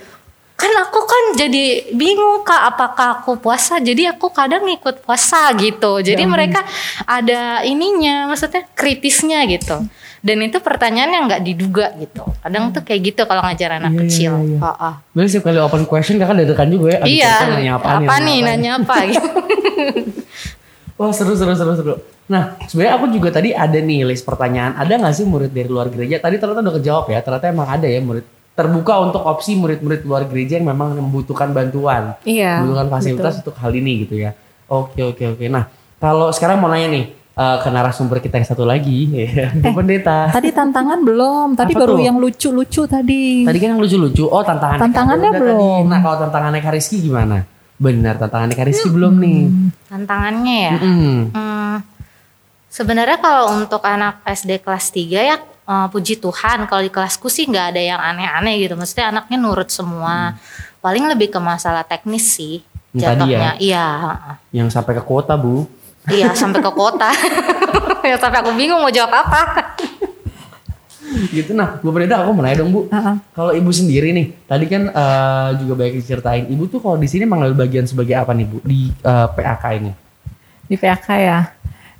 Kan 0.63 0.73
aku 0.79 0.99
kan 1.03 1.23
jadi 1.35 1.91
bingung 1.91 2.47
kak 2.47 2.71
apakah 2.71 3.19
aku 3.19 3.35
puasa 3.35 3.83
jadi 3.83 4.15
aku 4.15 4.31
kadang 4.31 4.63
ngikut 4.63 5.03
puasa 5.03 5.51
gitu 5.59 5.99
jadi 5.99 6.23
mereka 6.23 6.63
ada 7.03 7.67
ininya 7.67 8.31
maksudnya 8.31 8.63
kritisnya 8.71 9.43
gitu 9.51 9.83
dan 10.23 10.37
itu 10.39 10.63
pertanyaan 10.63 11.11
yang 11.11 11.23
nggak 11.27 11.43
diduga 11.43 11.91
gitu 11.99 12.23
kadang 12.39 12.71
tuh 12.71 12.79
kayak 12.79 13.11
gitu 13.11 13.27
kalau 13.27 13.43
ngajar 13.43 13.75
anak 13.75 13.91
Iya, 13.91 13.99
kecil 14.07 14.31
iya, 14.39 14.55
iya. 14.55 14.59
Oh, 14.63 14.87
oh. 14.87 15.41
Kali 15.43 15.59
open 15.59 15.83
question 15.83 16.15
kakak 16.15 16.39
deg-degan 16.39 16.71
juga 16.71 16.87
ya. 16.95 16.99
Aduh, 17.03 17.11
iya 17.11 17.33
nanya 17.43 17.71
apa, 17.75 17.87
apa, 17.99 18.15
nih 18.23 18.37
apa 18.39 18.47
nanya 18.47 18.71
apa 18.79 18.95
gitu 19.11 19.29
Wah 21.03 21.11
seru 21.11 21.35
seru 21.35 21.51
seru 21.57 21.73
seru. 21.75 21.95
Nah 22.29 22.55
sebenarnya 22.69 22.93
aku 23.01 23.05
juga 23.11 23.33
tadi 23.33 23.51
ada 23.51 23.75
nih 23.75 24.07
list 24.07 24.23
pertanyaan. 24.23 24.77
Ada 24.77 25.01
nggak 25.01 25.13
sih 25.17 25.25
murid 25.25 25.51
dari 25.51 25.67
luar 25.67 25.89
gereja? 25.89 26.21
Tadi 26.21 26.37
ternyata 26.37 26.61
udah 26.61 26.75
kejawab 26.79 27.05
ya. 27.09 27.19
Ternyata 27.25 27.45
emang 27.49 27.67
ada 27.67 27.87
ya 27.89 27.99
murid 27.99 28.23
terbuka 28.53 29.01
untuk 29.01 29.21
opsi 29.21 29.53
murid-murid 29.53 30.01
luar 30.03 30.23
gereja 30.23 30.55
yang 30.55 30.67
memang 30.67 30.93
membutuhkan 30.95 31.49
bantuan, 31.49 32.13
Iya. 32.21 32.59
membutuhkan 32.59 32.89
fasilitas 32.91 33.33
untuk 33.39 33.55
hal 33.55 33.71
ini 33.71 34.03
gitu 34.03 34.15
ya. 34.15 34.37
Oke 34.65 35.01
oke 35.03 35.23
oke. 35.31 35.45
Nah 35.47 35.65
kalau 35.97 36.29
sekarang 36.29 36.57
mau 36.57 36.67
nanya 36.67 36.89
nih 36.91 37.05
eh, 37.33 37.57
ke 37.57 37.67
narasumber 37.67 38.17
kita 38.19 38.37
yang 38.37 38.45
satu 38.45 38.61
lagi, 38.63 39.09
ya, 39.09 39.49
Bu 39.57 39.73
Pendeta. 39.73 40.29
Tadi 40.29 40.49
tantangan 40.49 41.01
belum, 41.01 41.47
tadi 41.53 41.73
Apa 41.73 41.81
baru 41.81 41.95
tuh? 41.95 42.01
yang 42.03 42.17
lucu-lucu 42.17 42.81
tadi. 42.85 43.41
Tadi 43.41 43.57
kan 43.57 43.69
yang 43.71 43.81
lucu-lucu. 43.81 44.23
Oh 44.23 44.41
tantangan. 44.41 44.77
Tantangannya 44.79 45.31
belum. 45.33 45.83
Nah 45.83 45.99
kalau 45.99 46.17
tantangannya 46.19 46.61
Kariski 46.61 47.01
gimana? 47.01 47.41
Benar 47.73 48.15
tantangannya 48.17 48.53
Kariski 48.53 48.87
belum 48.87 49.17
nih. 49.17 49.41
tantangannya 49.89 50.57
ya 50.61 50.73
Mm-mm. 50.77 51.17
Hmm, 51.33 51.73
sebenarnya 52.67 53.17
kalau 53.17 53.53
untuk 53.55 53.81
anak 53.81 54.21
SD 54.23 54.61
kelas 54.61 54.89
3 54.89 55.01
ya 55.23 55.37
eh, 55.67 55.87
puji 55.91 56.19
Tuhan 56.19 56.67
kalau 56.67 56.81
di 56.83 56.91
kelasku 56.91 57.27
sih 57.31 57.47
nggak 57.47 57.75
ada 57.75 57.81
yang 57.81 57.99
aneh-aneh 57.99 58.59
gitu. 58.63 58.75
Maksudnya 58.75 59.11
anaknya 59.15 59.37
nurut 59.39 59.69
semua. 59.71 60.35
Paling 60.83 61.07
lebih 61.07 61.31
ke 61.31 61.39
masalah 61.39 61.87
teknis 61.87 62.27
sih 62.27 62.63
tadi 62.93 63.25
jatuhnya. 63.25 63.37
ya? 63.37 63.51
Iya, 63.57 63.85
heeh. 64.03 64.35
Yang 64.61 64.67
sampai 64.77 64.93
ke 64.97 65.03
kota 65.03 65.33
bu. 65.33 65.65
iya 66.11 66.35
sampai 66.35 66.59
ke 66.59 66.71
kota. 66.75 67.09
ya 68.09 68.19
sampai 68.19 68.43
aku 68.43 68.51
bingung 68.59 68.83
mau 68.83 68.91
jawab 68.91 69.23
apa. 69.23 69.71
gitu 71.29 71.53
nah 71.53 71.77
Bu 71.77 71.93
Pendeta 71.93 72.25
aku 72.25 72.33
mau 72.35 72.43
nanya 72.43 72.65
dong 72.65 72.71
Bu. 72.73 72.81
Heeh. 72.91 73.15
Kalau 73.31 73.51
ibu 73.53 73.71
sendiri 73.71 74.11
nih, 74.11 74.27
tadi 74.43 74.65
kan 74.67 74.91
eh, 74.91 75.49
juga 75.63 75.73
banyak 75.79 75.95
diceritain. 76.03 76.43
Ibu 76.49 76.63
tuh 76.67 76.79
kalau 76.83 76.97
di 76.99 77.07
sini 77.07 77.23
mengambil 77.23 77.63
bagian 77.63 77.87
sebagai 77.87 78.19
apa 78.19 78.35
nih 78.35 78.45
Bu 78.49 78.59
di 78.65 78.91
eh, 78.91 79.27
PAK 79.31 79.63
ini? 79.79 79.91
Di 80.67 80.75
PAK 80.75 81.07
ya. 81.15 81.39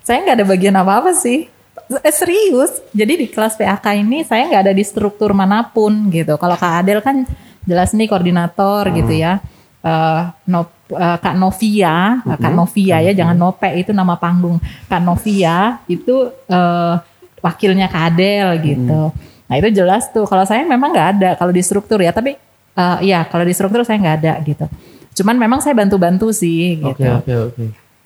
Saya 0.04 0.20
nggak 0.28 0.36
ada 0.44 0.46
bagian 0.48 0.76
apa-apa 0.76 1.16
sih. 1.16 1.48
Eh, 1.90 2.16
serius. 2.16 2.80
Jadi 2.92 3.14
di 3.16 3.28
kelas 3.28 3.56
PAK 3.56 3.86
ini 3.98 4.24
saya 4.24 4.48
nggak 4.48 4.64
ada 4.66 4.74
di 4.74 4.82
struktur 4.82 5.32
mana 5.32 5.62
pun 5.64 6.08
gitu. 6.10 6.36
Kalau 6.36 6.56
Kak 6.56 6.74
Adel 6.80 7.04
kan 7.04 7.28
jelas 7.64 7.92
nih 7.92 8.08
koordinator 8.08 8.88
gitu 8.92 9.14
ya. 9.14 9.44
Eh, 9.84 10.22
no- 10.48 10.72
eh, 10.90 11.18
Kak 11.20 11.36
Novia, 11.36 12.24
Kak 12.24 12.52
Novia 12.52 12.98
ya, 13.02 13.12
jangan 13.14 13.36
Nope 13.36 13.68
itu 13.76 13.92
nama 13.92 14.16
panggung. 14.16 14.58
Kak 14.88 15.02
Novia 15.02 15.84
itu 15.86 16.16
eh, 16.48 16.94
wakilnya 17.40 17.88
Kak 17.88 18.04
Adel 18.10 18.48
gitu. 18.64 19.12
Nah 19.44 19.56
itu 19.60 19.70
jelas 19.70 20.08
tuh. 20.10 20.24
Kalau 20.24 20.48
saya 20.48 20.64
memang 20.64 20.90
nggak 20.90 21.10
ada 21.20 21.30
kalau 21.36 21.52
di 21.52 21.60
struktur 21.60 22.00
ya. 22.00 22.16
Tapi 22.16 22.32
eh, 22.74 22.98
ya 23.04 23.28
kalau 23.28 23.44
di 23.44 23.52
struktur 23.52 23.84
saya 23.84 24.00
nggak 24.00 24.18
ada 24.24 24.34
gitu. 24.42 24.66
Cuman 25.14 25.36
memang 25.38 25.60
saya 25.60 25.76
bantu-bantu 25.76 26.32
sih 26.34 26.80
gitu. 26.80 27.06
Oke 27.06 27.28
oke 27.28 27.34
oke. 27.54 27.64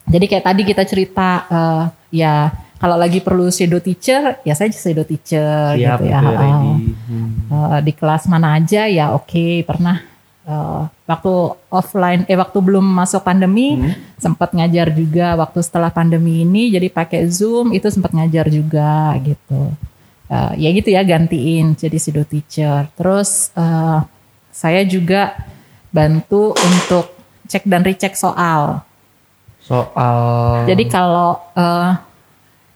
Jadi 0.08 0.26
kayak 0.26 0.44
tadi 0.44 0.62
kita 0.66 0.84
cerita 0.84 1.30
eh, 1.48 1.84
ya 2.12 2.52
kalau 2.78 2.98
lagi 2.98 3.20
perlu 3.22 3.50
shadow 3.50 3.82
teacher 3.82 4.42
ya 4.46 4.54
saya 4.54 4.70
shadow 4.74 5.06
teacher 5.06 5.78
Siap 5.78 6.00
gitu 6.02 6.10
ya. 6.10 6.20
ready. 6.22 6.74
Hmm. 7.10 7.82
Di 7.82 7.92
kelas 7.94 8.30
mana 8.30 8.58
aja 8.58 8.86
ya 8.86 9.14
oke 9.18 9.66
pernah 9.66 10.02
eh, 10.46 10.82
waktu 11.10 11.34
offline 11.74 12.22
eh 12.30 12.38
waktu 12.38 12.58
belum 12.62 12.86
masuk 12.86 13.26
pandemi 13.26 13.82
sempat 14.22 14.54
ngajar 14.54 14.94
juga 14.94 15.34
waktu 15.38 15.60
setelah 15.66 15.90
pandemi 15.90 16.46
ini 16.46 16.70
jadi 16.74 16.88
pakai 16.90 17.26
zoom 17.28 17.74
itu 17.74 17.90
sempat 17.90 18.14
ngajar 18.14 18.46
juga 18.50 19.18
gitu 19.26 19.74
Eh, 20.28 20.54
ya 20.60 20.70
gitu 20.76 20.92
ya 20.92 21.08
gantiin 21.08 21.72
jadi 21.80 21.96
shadow 21.96 22.28
teacher 22.28 22.92
terus 23.00 23.48
eh, 23.56 24.00
saya 24.52 24.84
juga 24.84 25.40
bantu 25.88 26.52
untuk 26.52 27.16
cek 27.48 27.64
dan 27.64 27.80
recheck 27.88 28.12
soal 28.12 28.84
Soal 29.64 30.68
jadi 30.68 30.84
kalau 30.92 31.40
eh, 31.56 31.96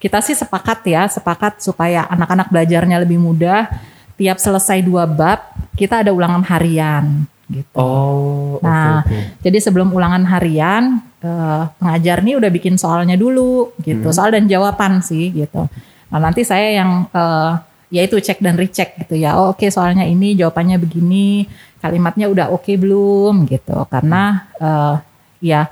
kita 0.01 0.17
sih 0.25 0.33
sepakat 0.33 0.81
ya, 0.89 1.05
sepakat 1.05 1.61
supaya 1.61 2.09
anak-anak 2.09 2.49
belajarnya 2.49 3.05
lebih 3.05 3.21
mudah. 3.21 3.69
Tiap 4.17 4.37
selesai 4.41 4.81
dua 4.81 5.05
bab, 5.05 5.53
kita 5.77 6.01
ada 6.01 6.09
ulangan 6.09 6.41
harian 6.45 7.25
gitu. 7.51 7.75
Oh 7.77 8.57
Nah, 8.63 9.03
oke. 9.03 9.41
jadi 9.43 9.57
sebelum 9.61 9.91
ulangan 9.91 10.23
harian, 10.29 11.01
eh, 11.21 11.63
pengajar 11.77 12.21
nih 12.25 12.37
udah 12.37 12.49
bikin 12.49 12.77
soalnya 12.77 13.17
dulu 13.17 13.73
gitu, 13.81 14.09
soal 14.13 14.33
dan 14.33 14.45
jawaban 14.49 15.01
sih 15.05 15.29
gitu. 15.33 15.65
Nah 16.11 16.19
nanti 16.19 16.41
saya 16.45 16.81
yang 16.81 17.05
eh, 17.11 17.51
yaitu 17.91 18.17
cek 18.23 18.39
dan 18.39 18.55
recheck 18.55 18.95
gitu 19.03 19.19
ya. 19.19 19.35
Oh, 19.35 19.51
oke 19.51 19.67
soalnya 19.67 20.07
ini 20.07 20.33
jawabannya 20.37 20.79
begini, 20.79 21.45
kalimatnya 21.83 22.31
udah 22.31 22.47
oke 22.53 22.71
belum 22.77 23.49
gitu. 23.49 23.85
Karena 23.91 24.47
eh, 24.61 24.95
ya 25.43 25.67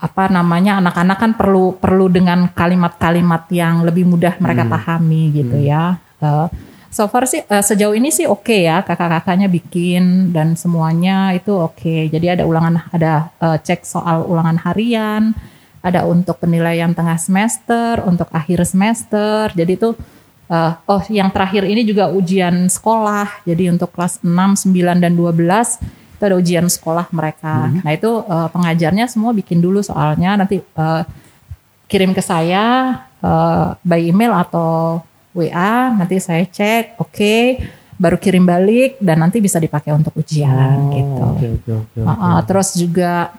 apa 0.00 0.32
namanya 0.32 0.80
anak-anak 0.80 1.18
kan 1.20 1.32
perlu 1.36 1.76
perlu 1.76 2.08
dengan 2.08 2.48
kalimat-kalimat 2.48 3.52
yang 3.52 3.84
lebih 3.84 4.08
mudah 4.08 4.40
mereka 4.40 4.64
pahami 4.64 5.28
gitu 5.36 5.60
ya. 5.60 6.00
Eh, 6.24 6.48
so 6.88 7.04
far 7.06 7.28
sih 7.28 7.44
eh, 7.44 7.64
sejauh 7.64 7.92
ini 7.92 8.08
sih 8.08 8.24
oke 8.24 8.64
ya 8.64 8.80
kakak-kakaknya 8.80 9.46
bikin 9.52 10.32
dan 10.32 10.56
semuanya 10.56 11.36
itu 11.36 11.52
oke. 11.52 12.08
Jadi 12.08 12.26
ada 12.32 12.48
ulangan 12.48 12.88
ada 12.90 13.28
eh, 13.38 13.58
cek 13.60 13.84
soal 13.84 14.24
ulangan 14.24 14.56
harian, 14.64 15.36
ada 15.84 16.08
untuk 16.08 16.40
penilaian 16.40 16.96
tengah 16.96 17.20
semester, 17.20 18.00
untuk 18.08 18.32
akhir 18.32 18.64
semester. 18.64 19.52
Jadi 19.52 19.72
itu 19.76 19.92
eh, 20.48 20.72
oh 20.88 21.02
yang 21.12 21.28
terakhir 21.28 21.68
ini 21.68 21.84
juga 21.84 22.08
ujian 22.08 22.72
sekolah. 22.72 23.44
Jadi 23.44 23.68
untuk 23.68 23.92
kelas 23.92 24.24
6, 24.24 24.64
9 24.64 25.04
dan 25.04 25.12
12 25.12 25.99
itu 26.20 26.28
ada 26.28 26.36
ujian 26.36 26.68
sekolah 26.68 27.08
mereka. 27.16 27.72
Nah 27.80 27.92
itu 27.96 28.20
eh, 28.28 28.48
pengajarnya 28.52 29.08
semua 29.08 29.32
bikin 29.32 29.64
dulu 29.64 29.80
soalnya 29.80 30.36
nanti 30.36 30.60
eh, 30.60 31.02
kirim 31.88 32.12
ke 32.12 32.20
saya 32.20 33.00
eh, 33.24 33.66
by 33.80 34.00
email 34.04 34.36
atau 34.36 35.00
WA 35.32 35.96
nanti 35.96 36.20
saya 36.20 36.44
cek 36.44 37.00
oke 37.00 37.36
baru 37.96 38.20
kirim 38.20 38.44
balik 38.44 39.00
dan 39.00 39.24
nanti 39.24 39.40
bisa 39.40 39.56
dipakai 39.56 39.96
untuk 39.96 40.12
ujian 40.20 40.92
gitu. 40.92 41.20
Oh, 41.24 41.32
Oke 41.36 41.46
oke 41.56 41.70
oke. 41.72 41.98
oke. 42.00 42.00
Uh, 42.04 42.12
uh, 42.12 42.38
terus 42.44 42.68
juga 42.76 43.32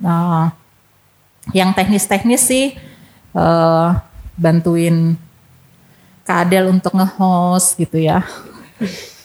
uh, 0.00 0.48
yang 1.56 1.72
teknis-teknis 1.72 2.42
sih 2.44 2.76
uh, 3.36 3.96
bantuin 4.36 5.16
Kak 6.24 6.48
Adel 6.48 6.68
untuk 6.68 6.92
nge-host 6.96 7.80
gitu 7.80 7.96
ya. 7.96 8.20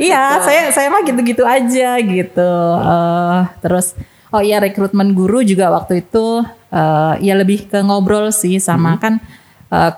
Iya, 0.00 0.42
saya 0.42 0.62
saya 0.74 0.88
mah 0.90 1.02
gitu-gitu 1.06 1.44
aja 1.46 1.98
gitu. 2.00 2.52
Eh, 2.80 3.40
terus 3.62 3.94
oh 4.34 4.42
iya 4.42 4.58
rekrutmen 4.58 5.14
guru 5.14 5.46
juga 5.46 5.70
waktu 5.70 6.02
itu 6.02 6.42
eh, 6.74 7.14
ya 7.22 7.34
lebih 7.38 7.70
ke 7.70 7.78
ngobrol 7.84 8.34
sih 8.34 8.58
sama 8.58 8.98
kan 8.98 9.22
eh, 9.70 9.92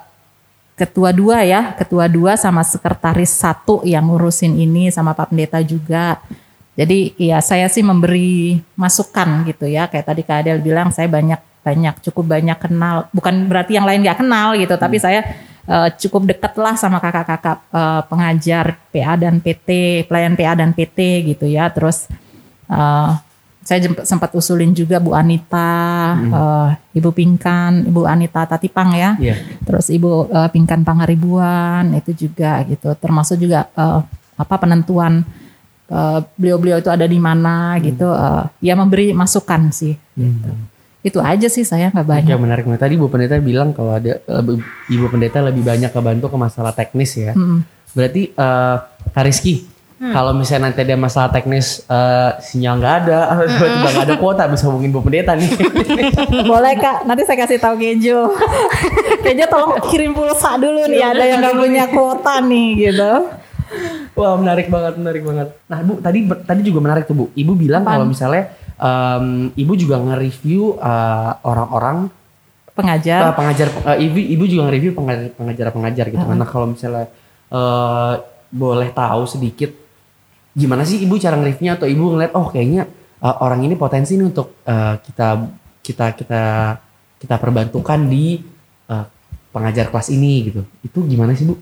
ketua 0.76 1.08
dua 1.08 1.40
ya, 1.40 1.72
ketua 1.72 2.04
dua 2.04 2.36
sama 2.36 2.60
sekretaris 2.60 3.32
satu 3.32 3.80
yang 3.80 4.12
ngurusin 4.12 4.60
ini 4.60 4.92
sama 4.92 5.16
Pak 5.16 5.32
Pendeta 5.32 5.64
juga. 5.64 6.20
Jadi 6.76 7.16
ya 7.16 7.40
saya 7.40 7.72
sih 7.72 7.80
memberi 7.80 8.60
masukan 8.76 9.48
gitu 9.48 9.64
ya, 9.64 9.88
kayak 9.88 10.12
tadi 10.12 10.20
Kak 10.20 10.44
Adel 10.44 10.60
bilang 10.60 10.92
saya 10.92 11.08
banyak 11.08 11.40
banyak 11.64 11.94
cukup 12.04 12.36
banyak 12.36 12.58
kenal, 12.60 13.08
bukan 13.16 13.48
berarti 13.48 13.80
yang 13.80 13.88
lain 13.88 14.04
nggak 14.04 14.20
kenal 14.20 14.52
gitu, 14.54 14.76
tapi 14.76 15.00
saya 15.00 15.24
eh, 15.66 15.88
cukup 15.98 16.22
dekat 16.30 16.54
lah 16.56 16.74
sama 16.78 17.02
kakak-kakak 17.02 17.58
eh, 17.74 18.02
pengajar 18.06 18.66
PA 18.94 19.14
dan 19.18 19.42
PT, 19.42 19.68
pelayan 20.06 20.38
PA 20.38 20.54
dan 20.54 20.70
PT 20.72 20.98
gitu 21.34 21.46
ya. 21.50 21.68
Terus 21.74 22.06
eh, 22.70 23.10
saya 23.66 23.82
sempat 24.06 24.30
usulin 24.30 24.70
juga 24.70 25.02
Bu 25.02 25.10
Anita, 25.10 26.14
eh, 26.14 26.70
Ibu 27.02 27.10
Pinkan, 27.10 27.90
Ibu 27.90 28.06
Anita 28.06 28.46
Tatipang 28.46 28.94
ya. 28.94 29.18
Iya. 29.18 29.34
Terus 29.66 29.90
Ibu 29.90 30.30
eh, 30.30 30.48
Pinkan 30.54 30.86
Pangaribuan 30.86 31.90
itu 31.98 32.14
juga 32.14 32.62
gitu. 32.70 32.94
Termasuk 32.94 33.42
juga 33.42 33.66
eh, 33.74 34.00
apa 34.38 34.54
penentuan 34.62 35.26
eh, 35.90 36.20
beliau-beliau 36.38 36.78
itu 36.78 36.90
ada 36.94 37.10
di 37.10 37.18
mana 37.18 37.74
gitu. 37.82 38.06
eh, 38.06 38.44
ya 38.62 38.78
memberi 38.78 39.10
masukan 39.10 39.74
sih. 39.74 39.98
Gitu. 40.14 40.75
Itu 41.06 41.22
aja 41.22 41.46
sih 41.46 41.62
saya 41.62 41.94
nggak 41.94 42.02
banyak. 42.02 42.34
Ya 42.34 42.36
menarik 42.36 42.66
banget. 42.66 42.82
Tadi 42.82 42.94
Bu 42.98 43.06
Pendeta 43.06 43.38
bilang 43.38 43.70
kalau 43.70 43.94
ada 43.94 44.18
Ibu 44.90 45.06
Pendeta 45.06 45.38
lebih 45.38 45.62
banyak 45.62 45.94
kebantu 45.94 46.34
ke 46.34 46.36
masalah 46.36 46.74
teknis 46.74 47.14
ya. 47.14 47.30
Mm-mm. 47.38 47.62
Berarti 47.94 48.34
eh 48.34 48.76
Kak 49.14 49.22
Rizky, 49.22 49.62
kalau 49.96 50.36
misalnya 50.36 50.68
nanti 50.68 50.84
ada 50.84 50.98
masalah 51.00 51.32
teknis 51.32 51.80
eh, 51.88 52.30
sinyal 52.44 52.76
nggak 52.82 52.94
ada, 53.06 53.18
atau 53.32 53.44
tiba-tiba 53.54 53.88
nggak 53.96 54.06
ada 54.10 54.16
kuota 54.20 54.42
bisa 54.50 54.68
hubungin 54.68 54.92
Bu 54.92 55.00
Pendeta 55.00 55.32
nih. 55.32 55.48
Boleh 56.52 56.74
kak, 56.76 57.08
nanti 57.08 57.22
saya 57.24 57.38
kasih 57.46 57.56
tahu 57.56 57.80
Kejo. 57.80 58.28
Kejo 59.24 59.44
tolong 59.48 59.80
kirim 59.88 60.12
pulsa 60.12 60.60
dulu 60.60 60.84
nih, 60.90 61.00
ada 61.00 61.24
yang 61.24 61.40
nggak 61.40 61.56
punya 61.56 61.84
kuota 61.88 62.44
nih 62.44 62.68
gitu. 62.76 63.12
Wah 64.16 64.36
menarik 64.36 64.68
banget, 64.68 65.00
menarik 65.00 65.22
banget. 65.24 65.48
Nah 65.64 65.78
Bu, 65.80 65.92
tadi 66.04 66.18
tadi 66.44 66.60
juga 66.60 66.78
menarik 66.84 67.08
tuh 67.08 67.16
Bu. 67.16 67.24
Ibu 67.32 67.52
bilang 67.56 67.84
kalau 67.86 68.04
misalnya 68.04 68.52
em, 68.76 69.26
Ibu 69.52 69.72
juga 69.74 69.96
nge-review 69.98 70.76
eh, 70.76 71.32
orang-orang 71.42 72.08
Pengajar. 72.72 73.20
eh, 73.24 73.34
pengajar, 73.34 73.66
eh, 73.88 74.04
Ibu 74.04 74.18
Ibu 74.36 74.44
juga 74.46 74.62
nge-review 74.68 74.92
pengajar- 74.92 75.32
pengajar-pengajar 75.32 76.06
gitu. 76.08 76.20
Karena 76.22 76.44
kalau 76.44 76.66
misalnya 76.68 77.08
eh, 77.46 78.14
boleh 78.46 78.88
tahu 78.90 79.22
sedikit 79.26 79.70
gimana 80.52 80.82
sih 80.82 81.00
Ibu 81.00 81.16
cara 81.16 81.36
nge-reviewnya 81.36 81.76
atau 81.76 81.86
Ibu 81.86 82.04
ngeliat 82.12 82.32
oh 82.32 82.48
kayaknya 82.48 82.84
eh, 83.18 83.36
orang 83.40 83.60
ini 83.62 83.74
potensi 83.74 84.14
nih 84.14 84.26
untuk 84.26 84.60
eh, 84.62 84.94
kita 85.00 85.28
kita 85.80 86.06
kita 86.12 86.42
kita 87.16 87.34
perbantukan 87.36 88.00
di 88.04 88.40
eh, 88.86 89.04
pengajar 89.50 89.88
kelas 89.88 90.08
ini 90.10 90.32
gitu. 90.44 90.62
Itu 90.80 91.00
gimana 91.02 91.32
sih 91.32 91.48
Bu? 91.48 91.56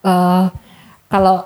Eh, 0.00 0.46
kalau 1.06 1.42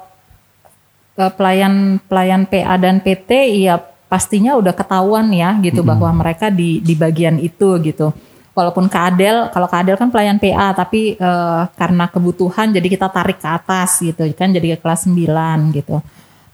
pelayan 1.15 2.03
pelayan 2.05 2.43
PA 2.45 2.75
dan 2.75 2.99
PT 2.99 3.31
ya 3.63 3.79
pastinya 4.09 4.55
udah 4.55 4.75
ketahuan 4.77 5.27
ya 5.35 5.57
gitu 5.65 5.81
bahwa 5.83 6.11
mereka 6.15 6.53
di 6.53 6.79
di 6.81 6.95
bagian 6.95 7.41
itu 7.41 7.79
gitu. 7.83 8.15
Walaupun 8.55 8.87
kadel, 8.87 9.51
kalau 9.51 9.67
kadel 9.67 9.99
kan 9.99 10.15
pelayan 10.15 10.39
PA 10.39 10.71
tapi 10.71 11.19
eh, 11.19 11.63
karena 11.75 12.07
kebutuhan 12.07 12.71
jadi 12.71 12.87
kita 12.87 13.11
tarik 13.11 13.43
ke 13.43 13.49
atas 13.51 13.99
gitu 13.99 14.23
kan 14.39 14.55
jadi 14.55 14.79
ke 14.79 14.85
kelas 14.85 15.11
9 15.11 15.75
gitu. 15.75 15.99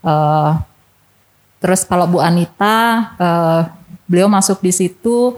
Eh, 0.01 0.53
terus 1.61 1.85
kalau 1.85 2.09
Bu 2.09 2.19
Anita 2.25 3.13
eh, 3.21 3.61
beliau 4.09 4.33
masuk 4.33 4.65
di 4.65 4.73
situ 4.73 5.37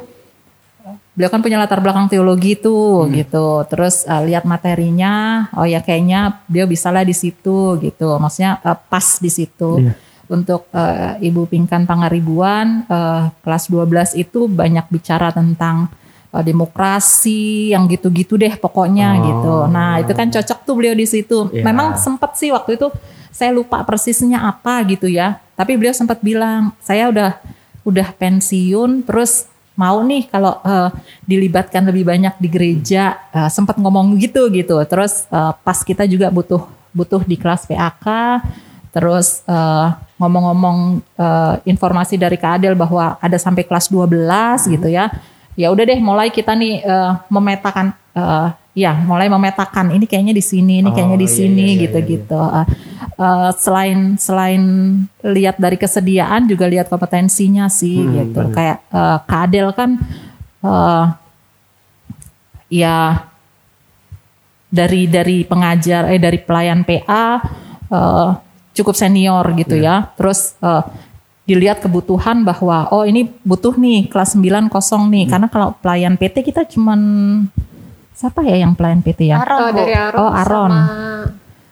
beliau 1.13 1.29
kan 1.29 1.45
punya 1.45 1.61
latar 1.61 1.77
belakang 1.85 2.09
teologi 2.09 2.57
tuh 2.57 3.05
gitu 3.13 3.67
terus 3.69 4.09
eh, 4.09 4.23
lihat 4.33 4.49
materinya 4.49 5.45
oh 5.53 5.69
ya 5.69 5.85
kayaknya 5.85 6.41
beliau 6.49 6.65
bisa 6.65 6.89
lah 6.89 7.05
di 7.05 7.13
situ 7.13 7.77
gitu 7.85 8.17
maksudnya 8.17 8.63
eh, 8.65 8.79
pas 8.89 9.21
di 9.21 9.29
situ 9.29 9.83
Iya. 9.83 9.93
Untuk 10.33 10.67
eh, 10.73 11.21
Ibu 11.23 11.45
Pinkan 11.47 11.85
Pangaribuan 11.85 12.89
eh, 12.89 13.23
kelas 13.45 13.69
12 13.69 14.17
itu 14.17 14.49
banyak 14.49 14.89
bicara 14.89 15.29
tentang 15.31 15.93
eh, 16.33 16.41
demokrasi 16.43 17.71
yang 17.71 17.85
gitu-gitu 17.87 18.35
deh 18.35 18.57
pokoknya 18.57 19.09
Oh. 19.13 19.23
gitu. 19.29 19.55
Nah 19.69 20.01
itu 20.01 20.13
kan 20.13 20.27
cocok 20.27 20.59
tuh 20.65 20.75
beliau 20.75 20.97
di 20.97 21.05
situ. 21.05 21.53
Iya. 21.53 21.63
memang 21.63 21.95
sempet 21.97 22.35
sih 22.35 22.49
waktu 22.49 22.81
itu 22.81 22.89
saya 23.29 23.53
lupa 23.53 23.85
persisnya 23.85 24.41
apa 24.41 24.81
gitu 24.89 25.07
ya. 25.07 25.37
Tapi 25.53 25.77
beliau 25.77 25.93
sempat 25.93 26.19
bilang 26.21 26.73
saya 26.81 27.13
udah 27.13 27.37
udah 27.83 28.09
pensiun 28.15 29.03
terus 29.05 29.47
mau 29.73 30.01
nih 30.01 30.29
kalau 30.29 30.61
eh, 30.63 30.89
dilibatkan 31.25 31.85
lebih 31.89 32.05
banyak 32.05 32.35
di 32.37 32.49
gereja. 32.49 33.17
Eh, 33.33 33.49
sempat 33.49 33.77
ngomong 33.77 34.17
gitu 34.17 34.49
gitu. 34.49 34.77
Terus 34.85 35.25
eh, 35.29 35.53
pas 35.61 35.79
kita 35.81 36.05
juga 36.05 36.29
butuh 36.29 36.65
butuh 36.93 37.25
di 37.25 37.41
kelas 37.41 37.65
PAK 37.65 38.07
terus 38.93 39.41
eh, 39.45 39.89
ngomong-ngomong 40.17 40.79
eh, 41.17 41.55
informasi 41.67 42.15
dari 42.15 42.37
Kak 42.37 42.61
Adel 42.61 42.77
bahwa 42.77 43.17
ada 43.19 43.37
sampai 43.37 43.65
kelas 43.65 43.89
12 43.89 44.69
gitu 44.71 44.87
ya. 44.87 45.09
Ya 45.53 45.69
udah 45.69 45.85
deh 45.85 45.99
mulai 45.99 46.29
kita 46.29 46.53
nih 46.53 46.81
eh, 46.81 47.13
memetakan 47.27 47.93
eh, 48.13 48.49
ya 48.73 48.97
mulai 48.97 49.29
memetakan 49.29 49.93
ini 49.93 50.09
kayaknya 50.09 50.33
di 50.33 50.41
sini 50.41 50.81
ini 50.81 50.89
kayaknya 50.89 51.19
di 51.21 51.29
Oh, 51.29 51.33
iya, 51.33 51.37
sini 51.37 51.61
iya, 51.61 51.73
iya, 51.77 51.81
gitu-gitu 51.85 52.41
Eh, 52.41 52.67
eh, 53.21 53.51
selain 53.61 54.17
selain 54.17 54.63
lihat 55.21 55.61
dari 55.61 55.77
kesediaan 55.77 56.49
juga 56.49 56.65
lihat 56.65 56.89
kompetensinya 56.89 57.69
sih 57.69 58.01
Hmm, 58.01 58.13
gitu. 58.33 58.41
benar. 58.41 58.55
kayak 58.57 58.79
eh, 58.89 59.19
Kak 59.29 59.41
Adel 59.45 59.69
kan 59.77 59.91
eh, 60.65 61.05
ya 62.73 63.29
dari 64.73 65.05
dari 65.05 65.45
pengajar 65.45 66.09
eh 66.09 66.17
dari 66.17 66.41
pelayan 66.41 66.81
PA 66.81 67.25
eh, 67.93 68.29
cukup 68.73 68.95
senior 68.95 69.45
gitu 69.55 69.77
ya. 69.77 70.11
Terus 70.17 70.57
eh, 70.61 70.83
dilihat 71.43 71.83
kebutuhan 71.83 72.47
bahwa 72.47 72.87
oh 72.95 73.03
ini 73.03 73.27
butuh 73.43 73.75
nih 73.75 74.07
kelas 74.07 74.39
9 74.39 74.71
kosong 74.71 75.11
nih 75.11 75.27
karena 75.27 75.51
kalau 75.51 75.75
pelayan 75.83 76.15
PT 76.15 76.47
kita 76.47 76.63
cuman 76.71 77.01
siapa 78.15 78.47
ya 78.47 78.63
yang 78.63 78.79
pelayan 78.79 79.03
PT 79.03 79.27
ya? 79.27 79.43
Aron, 79.43 79.59
Oh, 79.59 79.71
dari 79.75 79.93
Aron, 79.93 80.19
Oh, 80.23 80.31
Aron. 80.31 80.71
sama 80.71 80.83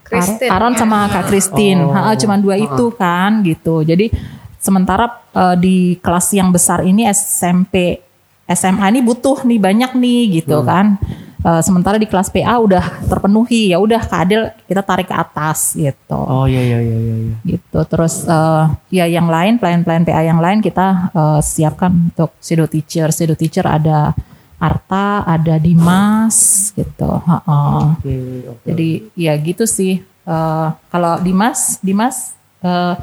Christine. 0.03 0.51
Aron 0.51 0.75
sama 0.75 0.99
Kak 1.07 1.25
Christine, 1.31 1.81
Oh. 1.87 1.95
Ha, 1.95 2.19
cuman 2.19 2.39
dua 2.43 2.59
itu 2.59 2.91
kan 2.99 3.47
gitu. 3.47 3.87
Jadi 3.87 4.11
sementara 4.59 5.07
eh, 5.31 5.57
di 5.57 5.77
kelas 6.03 6.35
yang 6.35 6.51
besar 6.51 6.83
ini 6.83 7.07
SMP, 7.07 8.03
SMA 8.51 8.91
ini 8.91 9.01
butuh 9.01 9.47
nih 9.47 9.63
banyak 9.63 9.95
nih 9.95 10.43
gitu 10.43 10.67
kan. 10.67 10.99
Eh, 11.41 11.63
sementara 11.65 11.97
di 11.97 12.05
kelas 12.05 12.29
PA 12.29 12.61
udah 12.61 13.09
terpenuhi 13.09 13.73
ya 13.73 13.81
udah 13.81 14.05
Kak 14.05 14.21
Adel 14.29 14.53
kita 14.69 14.85
tarik 14.85 15.09
ke 15.09 15.17
atas 15.17 15.73
gitu. 15.73 16.21
Oh 16.21 16.45
iya 16.45 16.61
iya 16.61 16.79
iya 16.85 16.97
iya. 17.01 17.15
iya. 17.17 17.35
Gitu. 17.57 17.79
Terus 17.89 18.29
eh, 18.29 18.65
ya 18.93 19.09
yang 19.09 19.25
lain 19.25 19.57
pelayan-pelayan 19.57 20.05
PA 20.05 20.21
yang 20.21 20.37
lain 20.37 20.61
kita 20.61 21.09
eh, 21.17 21.41
siapkan 21.41 22.13
untuk 22.13 22.37
pseudo 22.45 22.69
teacher. 22.69 23.09
Pseudo 23.09 23.33
teacher 23.41 23.65
ada 23.65 24.13
Arta, 24.61 25.25
ada 25.25 25.57
Dimas 25.57 26.69
gitu. 26.77 27.09
Ha-ha. 27.09 27.97
Oke 27.97 28.45
oke. 28.45 28.67
Jadi 28.69 28.89
ya 29.17 29.33
gitu 29.41 29.65
sih. 29.65 29.97
Eh, 30.05 30.69
kalau 30.93 31.25
Dimas, 31.25 31.81
Dimas 31.81 32.37
eh, 32.61 32.95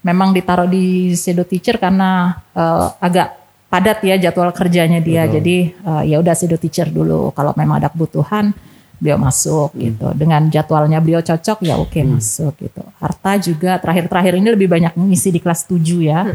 memang 0.00 0.32
ditaruh 0.32 0.64
di 0.64 1.12
shadow 1.12 1.44
teacher 1.44 1.76
karena 1.76 2.32
eh, 2.56 2.86
agak 2.96 3.37
padat 3.68 4.00
ya 4.04 4.16
jadwal 4.16 4.50
kerjanya 4.52 4.98
dia. 5.00 5.28
Jadi 5.28 5.72
eh, 5.72 6.02
ya 6.08 6.16
udah 6.20 6.34
shadow 6.34 6.58
teacher 6.60 6.88
dulu. 6.88 7.32
Kalau 7.36 7.52
memang 7.56 7.80
ada 7.80 7.88
kebutuhan 7.92 8.52
beliau 8.98 9.18
masuk 9.18 9.70
gitu. 9.78 10.10
Dengan 10.18 10.50
jadwalnya 10.50 10.98
beliau 10.98 11.22
cocok 11.22 11.62
ya 11.62 11.78
oke 11.78 12.02
masuk 12.02 12.58
gitu. 12.58 12.82
Harta 12.98 13.38
juga 13.38 13.78
terakhir-terakhir 13.78 14.42
ini 14.42 14.48
lebih 14.58 14.66
banyak 14.66 14.92
ngisi 14.98 15.30
di 15.30 15.38
kelas 15.38 15.70
7 15.70 16.02
ya. 16.02 16.26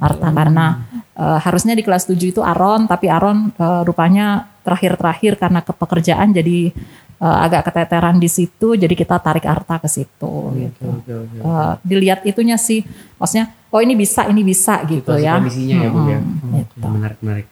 Harta 0.00 0.28
karena 0.32 0.66
eh, 1.12 1.38
harusnya 1.44 1.76
di 1.76 1.84
kelas 1.84 2.08
7 2.08 2.16
itu 2.16 2.40
Aron 2.40 2.88
tapi 2.88 3.12
Aron 3.12 3.52
eh, 3.52 3.82
rupanya 3.84 4.48
terakhir-terakhir 4.64 5.36
karena 5.36 5.60
kepekerjaan 5.60 6.32
jadi 6.32 6.72
eh, 7.20 7.38
agak 7.44 7.68
keteteran 7.68 8.16
di 8.16 8.32
situ 8.32 8.74
jadi 8.80 8.94
kita 8.96 9.20
tarik 9.20 9.44
Arta 9.44 9.76
ke 9.76 9.88
situ 9.92 10.32
gitu. 10.56 10.88
Oke 10.88 11.12
oke. 11.12 11.36
Eh, 11.36 11.72
dilihat 11.84 12.24
itunya 12.24 12.56
sih 12.56 12.80
maksudnya 13.20 13.52
oh 13.76 13.82
ini 13.82 13.92
bisa 13.94 14.24
ini 14.24 14.40
bisa 14.40 14.80
gitu 14.84 15.04
Situasi 15.06 15.22
ya. 15.22 15.36
kondisinya 15.36 15.76
ya 15.76 15.88
Bu 15.90 16.00
ya. 16.02 16.18
Oke, 16.18 16.60
gitu. 16.72 16.86
menarik 16.88 17.18
menarik. 17.20 17.46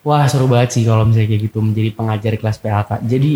Wah 0.00 0.24
seru 0.24 0.46
banget 0.46 0.70
sih 0.70 0.82
kalau 0.82 1.04
misalnya 1.04 1.28
kayak 1.28 1.42
gitu 1.44 1.58
menjadi 1.60 1.90
pengajar 1.92 2.30
di 2.30 2.38
kelas 2.38 2.56
PAK. 2.56 2.88
Jadi 3.02 3.32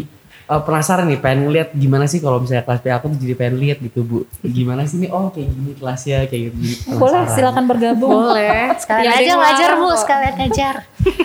eh, 0.47 0.61
penasaran 0.61 1.05
nih 1.05 1.18
pengen 1.18 1.41
ngeliat 1.45 1.68
gimana 1.72 2.05
sih 2.05 2.18
kalau 2.18 2.38
misalnya 2.38 2.62
kelas 2.62 2.80
PAK 2.80 3.03
tuh 3.05 3.18
jadi 3.18 3.34
pengen 3.34 3.55
lihat 3.59 3.78
gitu 3.78 4.01
Bu. 4.01 4.18
Gimana 4.41 4.82
sih 4.84 4.97
nih 4.99 5.11
oh 5.11 5.28
kayak 5.28 5.51
gini 5.51 5.72
kelasnya 5.74 6.18
kayak 6.24 6.43
gitu. 6.47 6.57
Jadi 6.57 6.74
Boleh 6.93 7.12
penasaran. 7.20 7.34
silakan 7.34 7.64
bergabung. 7.66 8.11
Boleh. 8.24 8.70
Sekalian 8.76 9.05
Ya, 9.05 9.12
aja 9.12 9.32
ngajar 9.36 9.70
Bu, 9.76 9.88
sekalian 9.95 10.34
ngajar. 10.38 10.74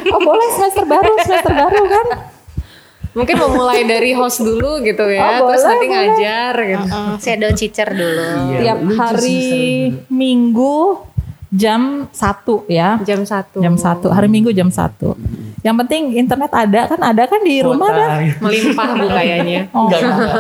Oh 0.07 0.19
boleh 0.19 0.47
semester 0.51 0.83
baru 0.83 1.11
semester 1.21 1.53
baru 1.53 1.81
kan? 1.85 2.07
Mungkin 3.15 3.35
mau 3.39 3.47
mulai 3.47 3.87
dari 3.87 4.11
host 4.11 4.43
dulu 4.43 4.83
gitu 4.83 5.07
ya, 5.07 5.39
Oh, 5.39 5.47
terus 5.47 5.63
boleh, 5.63 5.71
nanti 5.71 5.85
boleh. 5.87 5.95
ngajar 5.95 6.53
gitu. 6.59 6.85
Mm, 6.91 7.13
shadow 7.17 7.51
teacher 7.55 7.89
dulu. 7.89 8.27
Iya, 8.27 8.59
Tiap 8.59 8.79
hari. 8.93 9.43
Minggu 10.11 10.75
jam 11.47 12.11
1 12.11 12.67
ya. 12.67 12.99
Jam 13.07 13.23
satu. 13.23 13.63
Jam 13.63 13.79
1 13.79 14.11
hari 14.11 14.27
Minggu 14.27 14.51
jam 14.51 14.67
1 14.67 15.15
Yang 15.63 15.75
penting 15.81 16.01
internet 16.19 16.51
ada 16.51 16.81
kan 16.85 16.99
ada 16.99 17.23
kan 17.23 17.39
di 17.39 17.55
rumah 17.63 17.89
kan? 17.89 18.09
Melimpah 18.43 18.89
bu 18.93 19.07
kayaknya. 19.07 19.59
Oh. 19.73 19.87
Enggak, 19.87 19.99
enggak. 20.03 20.33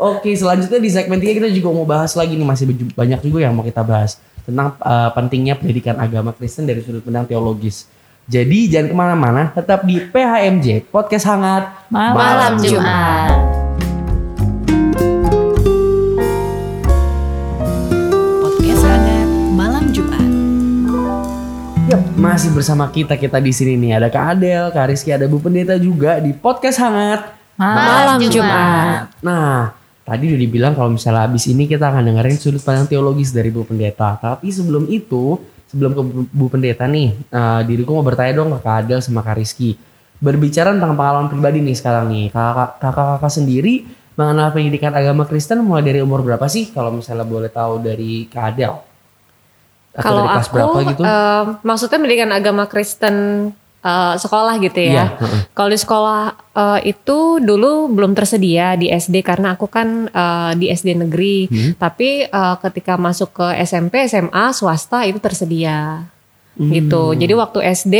Oke, 0.00 0.32
selanjutnya 0.32 0.80
di 0.80 0.88
segmen 0.88 1.20
3 1.20 1.36
kita 1.36 1.48
juga 1.52 1.68
mau 1.74 1.84
bahas 1.84 2.16
lagi 2.16 2.32
nih 2.32 2.46
masih 2.46 2.64
banyak 2.96 3.20
juga 3.20 3.44
yang 3.44 3.52
mau 3.52 3.60
kita 3.60 3.84
bahas 3.84 4.16
tentang 4.46 4.72
uh, 4.80 5.12
pentingnya 5.12 5.60
pendidikan 5.60 6.00
agama 6.00 6.32
Kristen 6.32 6.64
dari 6.64 6.80
sudut 6.80 7.04
pandang 7.04 7.28
teologis. 7.28 7.84
Jadi 8.30 8.70
jangan 8.70 8.86
ke 8.86 8.94
mana-mana, 8.94 9.50
tetap 9.50 9.82
di 9.82 9.98
PHMJ 9.98 10.86
Podcast 10.94 11.26
Hangat 11.26 11.66
Malam 11.90 12.14
Malam 12.14 12.52
Jumat. 12.62 13.34
Podcast 18.38 18.82
hangat 18.86 19.26
malam 19.50 19.84
Jumat. 19.90 20.30
Masih 22.14 22.54
bersama 22.54 22.86
kita 22.94 23.18
kita 23.18 23.42
di 23.42 23.50
sini 23.50 23.74
nih 23.74 23.98
ada 23.98 24.06
Kak 24.06 24.38
Adel, 24.38 24.70
Kak 24.70 24.94
Rizky, 24.94 25.10
ada 25.10 25.26
Bu 25.26 25.42
Pendeta 25.42 25.74
juga 25.74 26.22
di 26.22 26.30
Podcast 26.30 26.78
Hangat. 26.78 27.34
Malam 27.58 28.22
Jumat. 28.30 29.10
Nah, 29.26 29.74
tadi 30.06 30.30
udah 30.30 30.38
dibilang 30.38 30.78
kalau 30.78 30.94
misalnya 30.94 31.26
habis 31.26 31.50
ini 31.50 31.66
kita 31.66 31.90
akan 31.90 32.06
dengerin 32.06 32.38
sudut 32.38 32.62
pandang 32.62 32.86
teologis 32.86 33.34
dari 33.34 33.50
Bu 33.50 33.66
Pendeta. 33.66 34.14
Tapi 34.22 34.54
sebelum 34.54 34.86
itu, 34.86 35.34
sebelum 35.70 35.90
ke 35.94 36.02
Bu- 36.34 36.50
Pendeta 36.50 36.84
nih, 36.84 37.14
eh, 37.14 37.60
diriku 37.64 37.94
mau 37.94 38.02
bertanya 38.02 38.42
dong 38.42 38.50
ke 38.52 38.58
Kak 38.58 38.76
Adel 38.84 39.00
sama 39.00 39.22
Kak 39.22 39.38
Rizky. 39.38 39.78
Berbicara 40.20 40.74
tentang 40.74 40.98
pengalaman 40.98 41.30
pribadi 41.30 41.62
nih 41.62 41.72
sekarang 41.72 42.10
nih, 42.10 42.28
kakak- 42.28 42.76
kakak-kakak 42.82 43.32
sendiri 43.32 43.86
mengenal 44.18 44.52
pendidikan 44.52 44.92
agama 44.92 45.24
Kristen 45.24 45.64
mulai 45.64 45.80
dari 45.80 46.02
umur 46.04 46.20
berapa 46.20 46.44
sih? 46.44 46.68
Kalau 46.68 46.92
misalnya 46.92 47.24
boleh 47.24 47.48
tahu 47.48 47.80
dari 47.80 48.26
Kak 48.28 48.44
Adel. 48.52 48.74
Atau 49.90 50.02
Kalau 50.04 50.22
dari 50.22 50.30
kelas 50.36 50.46
aku, 50.46 50.54
berapa 50.54 50.78
gitu? 50.92 51.02
eh, 51.02 51.42
maksudnya 51.64 51.98
pendidikan 51.98 52.30
agama 52.30 52.64
Kristen 52.66 53.16
eh, 53.80 54.14
sekolah 54.16 54.54
gitu 54.60 54.78
Iya, 54.80 54.92
ya. 54.92 55.04
heeh. 55.16 55.40
Kalau 55.56 55.70
di 55.72 55.78
sekolah 55.80 56.20
eh, 56.52 56.80
itu 56.92 57.40
dulu 57.40 57.88
belum 57.92 58.12
tersedia 58.12 58.76
di 58.76 58.92
SD 58.92 59.24
karena 59.24 59.56
aku 59.56 59.66
kan 59.66 60.08
eh, 60.08 60.52
di 60.56 60.68
SD 60.68 61.00
negeri. 61.00 61.48
Hmm. 61.48 61.72
Tapi 61.76 62.28
eh, 62.28 62.54
ketika 62.60 63.00
masuk 63.00 63.32
ke 63.36 63.46
SMP, 63.64 64.04
SMA, 64.06 64.52
swasta 64.52 65.04
itu 65.08 65.18
tersedia. 65.18 66.04
Hmm. 66.56 66.70
Gitu. 66.70 67.16
Jadi 67.16 67.32
waktu 67.32 67.58
SD 67.72 67.96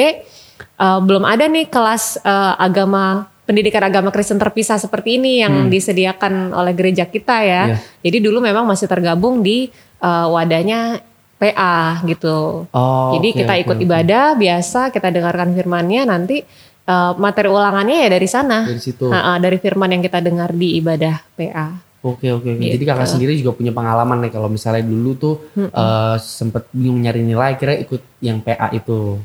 eh, 0.60 1.00
belum 1.00 1.24
ada 1.24 1.48
nih 1.48 1.68
kelas 1.68 2.20
eh, 2.20 2.54
agama 2.60 3.28
pendidikan 3.50 3.82
agama 3.82 4.14
Kristen 4.14 4.38
terpisah 4.38 4.78
seperti 4.78 5.18
ini 5.18 5.42
yang 5.42 5.66
disediakan 5.66 6.54
oleh 6.54 6.70
gereja 6.70 7.02
kita 7.08 7.42
ya. 7.42 7.62
Hmm. 7.66 7.70
Iya. 7.74 8.06
Jadi 8.06 8.18
dulu 8.22 8.38
memang 8.38 8.62
masih 8.62 8.86
tergabung 8.86 9.42
di 9.42 9.72
eh, 9.98 10.26
wadahnya 10.30 11.02
PA 11.40 12.04
gitu. 12.04 12.68
Oh, 12.68 13.10
Jadi 13.16 13.28
oke, 13.32 13.38
kita 13.40 13.54
ikut 13.56 13.76
oke. 13.80 13.84
ibadah 13.88 14.36
biasa, 14.36 14.92
kita 14.92 15.08
dengarkan 15.08 15.56
firmannya 15.56 16.04
nanti 16.04 16.44
eh, 16.84 17.12
materi 17.16 17.48
ulangannya 17.48 18.04
ya 18.04 18.08
dari 18.12 18.28
sana. 18.28 18.68
Dari 18.68 18.76
situ. 18.78 19.08
Nah, 19.08 19.34
eh, 19.34 19.38
dari 19.40 19.56
firman 19.56 19.88
yang 19.88 20.04
kita 20.04 20.20
dengar 20.20 20.52
di 20.52 20.76
ibadah 20.76 21.16
PA. 21.32 21.68
Oke 22.00 22.28
oke 22.28 22.48
oke. 22.56 22.60
Jadi 22.60 22.76
Gitu. 22.76 22.88
kakak 22.88 23.08
sendiri 23.08 23.32
juga 23.36 23.52
punya 23.52 23.72
pengalaman 23.72 24.20
nih 24.20 24.32
kalau 24.32 24.48
misalnya 24.48 24.84
dulu 24.84 25.10
tuh 25.16 25.34
eh, 25.56 26.16
sempet 26.20 26.68
bingung 26.70 27.00
nyari 27.00 27.24
nilai, 27.24 27.56
kira 27.56 27.72
ikut 27.74 28.20
yang 28.20 28.40
PA 28.40 28.68
itu. 28.70 29.16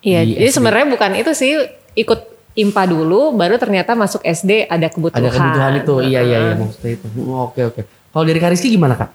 Iya, 0.00 0.22
Di 0.22 0.38
jadi 0.38 0.50
sebenarnya 0.54 0.86
bukan 0.86 1.10
itu 1.18 1.34
sih 1.34 1.50
ikut 1.94 2.20
IMPA 2.56 2.88
dulu, 2.88 3.36
baru 3.36 3.60
ternyata 3.60 3.92
masuk 3.92 4.22
SD 4.22 4.64
ada 4.64 4.88
kebutuhan. 4.88 5.18
Ada 5.18 5.28
kebutuhan 5.28 5.72
itu, 5.76 5.94
iya 6.06 6.20
iya 6.22 6.38
iya 6.40 6.54
maksudnya 6.56 6.96
itu. 6.96 7.06
Oh, 7.26 7.50
Oke 7.50 7.60
oke. 7.64 7.82
Kalau 7.84 8.24
dari 8.24 8.38
Kak 8.38 8.48
Rizky 8.48 8.72
gimana 8.72 8.96
kak? 8.96 9.10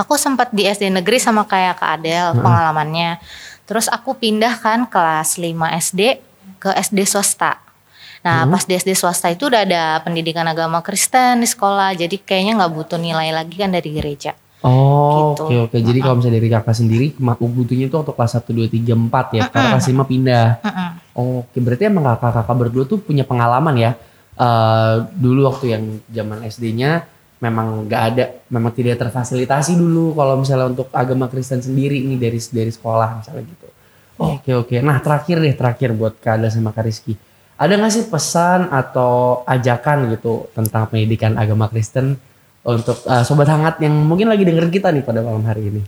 Aku 0.00 0.16
sempat 0.16 0.48
di 0.56 0.64
SD 0.64 0.88
negeri 0.88 1.20
sama 1.20 1.44
kayak 1.44 1.76
Kak 1.76 2.00
Adel 2.00 2.32
pengalamannya. 2.40 3.20
Terus 3.68 3.86
aku 3.92 4.16
pindah 4.16 4.56
kan 4.56 4.88
kelas 4.88 5.36
5 5.36 5.52
SD 5.76 6.00
ke 6.56 6.70
SD 6.72 7.04
swasta. 7.04 7.60
Nah 8.24 8.48
pas 8.48 8.64
di 8.64 8.76
SD 8.76 8.96
swasta 8.96 9.28
itu 9.28 9.48
udah 9.48 9.64
ada 9.64 10.00
pendidikan 10.00 10.48
agama 10.48 10.80
Kristen 10.80 11.44
di 11.44 11.48
sekolah. 11.48 11.92
Jadi 11.92 12.16
kayaknya 12.16 12.64
nggak 12.64 12.72
butuh 12.72 12.96
nilai 12.96 13.28
lagi 13.30 13.60
kan 13.60 13.68
dari 13.68 13.92
gereja. 13.92 14.32
Oh 14.60 15.00
Gitu. 15.32 15.42
oke 15.44 15.56
oke. 15.70 15.76
Jadi 15.80 15.98
kalau 16.00 16.14
misalnya 16.20 16.36
dari 16.36 16.48
kakak 16.52 16.76
sendiri, 16.76 17.06
butuhnya 17.20 17.86
itu 17.88 17.96
untuk 17.96 18.14
kelas 18.16 18.32
1, 18.40 18.52
2, 18.52 18.68
3, 18.68 18.92
4 18.96 19.36
ya. 19.36 19.42
Karena 19.48 19.66
kelas 19.76 19.88
5 19.88 20.04
pindah. 20.04 20.46
Mm-mm. 20.60 20.90
Oke 21.20 21.58
berarti 21.60 21.82
emang 21.88 22.04
kakak-kakak 22.16 22.56
berdua 22.56 22.84
tuh 22.88 22.98
punya 23.00 23.24
pengalaman 23.24 23.74
ya. 23.76 23.90
Eh 24.40 24.94
dulu 25.16 25.48
waktu 25.48 25.64
yang 25.76 25.84
zaman 26.08 26.44
SD-nya 26.48 27.04
memang 27.40 27.88
nggak 27.88 28.02
ada, 28.12 28.24
memang 28.52 28.72
tidak 28.76 29.00
terfasilitasi 29.00 29.74
dulu 29.74 30.12
kalau 30.12 30.36
misalnya 30.36 30.68
untuk 30.68 30.92
agama 30.92 31.26
Kristen 31.26 31.64
sendiri 31.64 31.96
ini 31.96 32.20
dari 32.20 32.36
dari 32.36 32.68
sekolah 32.68 33.24
misalnya 33.24 33.44
gitu. 33.48 33.68
Oke 34.20 34.52
oke. 34.52 34.76
Nah 34.84 35.00
terakhir 35.00 35.40
deh 35.40 35.56
terakhir 35.56 35.96
buat 35.96 36.20
Kak 36.20 36.36
Ada 36.36 36.52
sama 36.52 36.76
Kak 36.76 36.84
Rizky. 36.84 37.16
Ada 37.56 37.80
nggak 37.80 37.92
sih 37.92 38.04
pesan 38.12 38.68
atau 38.68 39.40
ajakan 39.48 40.12
gitu 40.12 40.52
tentang 40.52 40.88
pendidikan 40.92 41.36
agama 41.40 41.68
Kristen 41.72 42.20
untuk 42.60 43.00
eh, 43.08 43.24
sobat 43.24 43.48
hangat 43.48 43.80
yang 43.80 43.96
mungkin 43.96 44.28
lagi 44.28 44.44
dengerin 44.44 44.72
kita 44.72 44.92
nih 44.92 45.04
pada 45.04 45.24
malam 45.24 45.40
hari 45.48 45.72
ini? 45.72 45.82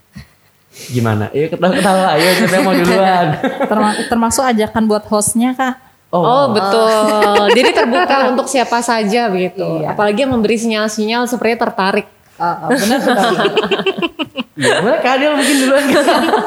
Gimana? 0.89 1.29
Ayo 1.37 1.53
ketawa-ketawa. 1.53 2.17
Ayo 2.17 2.29
siapa 2.33 2.55
yang 2.57 2.65
mau 2.65 2.73
duluan? 2.77 3.27
Terma- 3.71 4.01
termasuk 4.09 4.45
ajakan 4.49 4.83
buat 4.89 5.05
hostnya 5.13 5.53
kak. 5.53 5.77
Oh, 6.13 6.53
betul. 6.53 7.49
Jadi 7.57 7.71
terbuka 7.73 8.17
untuk 8.37 8.45
siapa 8.45 8.85
saja 8.85 9.33
begitu. 9.33 9.65
Iya. 9.81 9.97
Apalagi 9.97 10.29
yang 10.29 10.37
memberi 10.37 10.61
sinyal-sinyal 10.61 11.25
sepertinya 11.25 11.69
tertarik. 11.69 12.07
benar 12.37 13.01
benar. 13.01 13.33
Ya, 14.53 14.85
boleh 14.85 15.01
Kak 15.01 15.17
Adel 15.17 15.33
mungkin 15.33 15.57
duluan. 15.65 15.85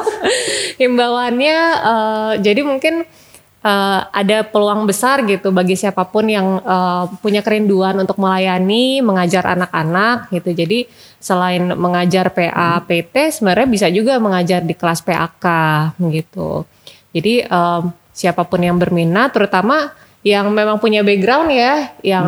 Himbauannya 0.80 1.58
eh, 1.74 2.32
jadi 2.38 2.62
mungkin 2.62 3.02
eh, 3.66 4.00
ada 4.06 4.46
peluang 4.46 4.86
besar 4.86 5.26
gitu 5.26 5.50
bagi 5.50 5.74
siapa 5.74 6.06
pun 6.06 6.30
yang 6.30 6.62
eh, 6.62 7.04
punya 7.18 7.42
kerinduan 7.42 7.98
untuk 7.98 8.14
melayani, 8.22 9.02
mengajar 9.02 9.42
anak-anak 9.58 10.30
gitu. 10.30 10.54
Jadi 10.54 10.86
selain 11.18 11.74
mengajar 11.74 12.30
PA, 12.30 12.78
PT, 12.86 13.42
sebenarnya 13.42 13.66
bisa 13.66 13.86
juga 13.90 14.22
mengajar 14.22 14.62
di 14.62 14.78
kelas 14.78 15.02
PAK 15.02 15.44
gitu. 16.14 16.62
Jadi 17.10 17.42
em, 17.42 17.82
siapa 18.16 18.48
pun 18.48 18.64
yang 18.64 18.80
berminat, 18.80 19.36
terutama 19.36 19.92
yang 20.24 20.48
memang 20.48 20.80
punya 20.80 21.04
background 21.04 21.52
ya, 21.52 21.92
yang 22.00 22.26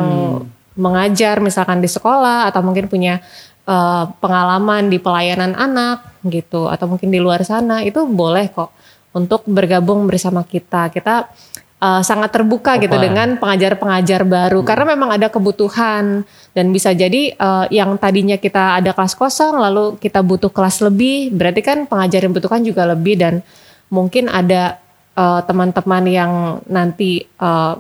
mengajar 0.77 1.41
misalkan 1.41 1.81
di 1.81 1.89
sekolah 1.89 2.47
atau 2.53 2.61
mungkin 2.61 2.93
punya 2.93 3.25
eh, 3.65 4.05
pengalaman 4.21 4.93
di 4.93 5.01
pelayanan 5.01 5.57
anak 5.57 6.21
gitu, 6.29 6.69
atau 6.69 6.85
mungkin 6.93 7.09
di 7.09 7.17
luar 7.17 7.41
sana 7.43 7.81
itu 7.81 8.05
boleh 8.05 8.53
kok 8.53 8.71
untuk 9.17 9.49
bergabung 9.49 10.05
bersama 10.05 10.45
kita. 10.45 10.93
Kita 10.93 11.25
eh, 11.81 12.03
sangat 12.05 12.37
terbuka 12.37 12.77
gitu 12.79 12.95
Open. 12.95 13.07
dengan 13.09 13.29
pengajar-pengajar 13.41 14.29
baru 14.29 14.61
karena 14.63 14.93
memang 14.93 15.17
ada 15.17 15.33
kebutuhan 15.33 16.23
dan 16.53 16.67
bisa 16.69 16.93
jadi 16.93 17.33
eh, 17.33 17.67
yang 17.73 17.97
tadinya 17.97 18.37
kita 18.37 18.77
ada 18.79 18.93
kelas 18.93 19.17
kosong 19.17 19.57
lalu 19.57 19.97
kita 19.97 20.21
butuh 20.21 20.53
kelas 20.53 20.85
lebih, 20.85 21.33
berarti 21.33 21.65
kan 21.65 21.79
pengajar 21.89 22.29
yang 22.29 22.37
butuhkan 22.37 22.61
juga 22.61 22.85
lebih 22.87 23.17
dan 23.19 23.41
mungkin 23.89 24.29
ada 24.29 24.85
eh, 25.19 25.41
teman-teman 25.43 26.05
yang 26.07 26.33
nanti 26.71 27.27
eh, 27.27 27.75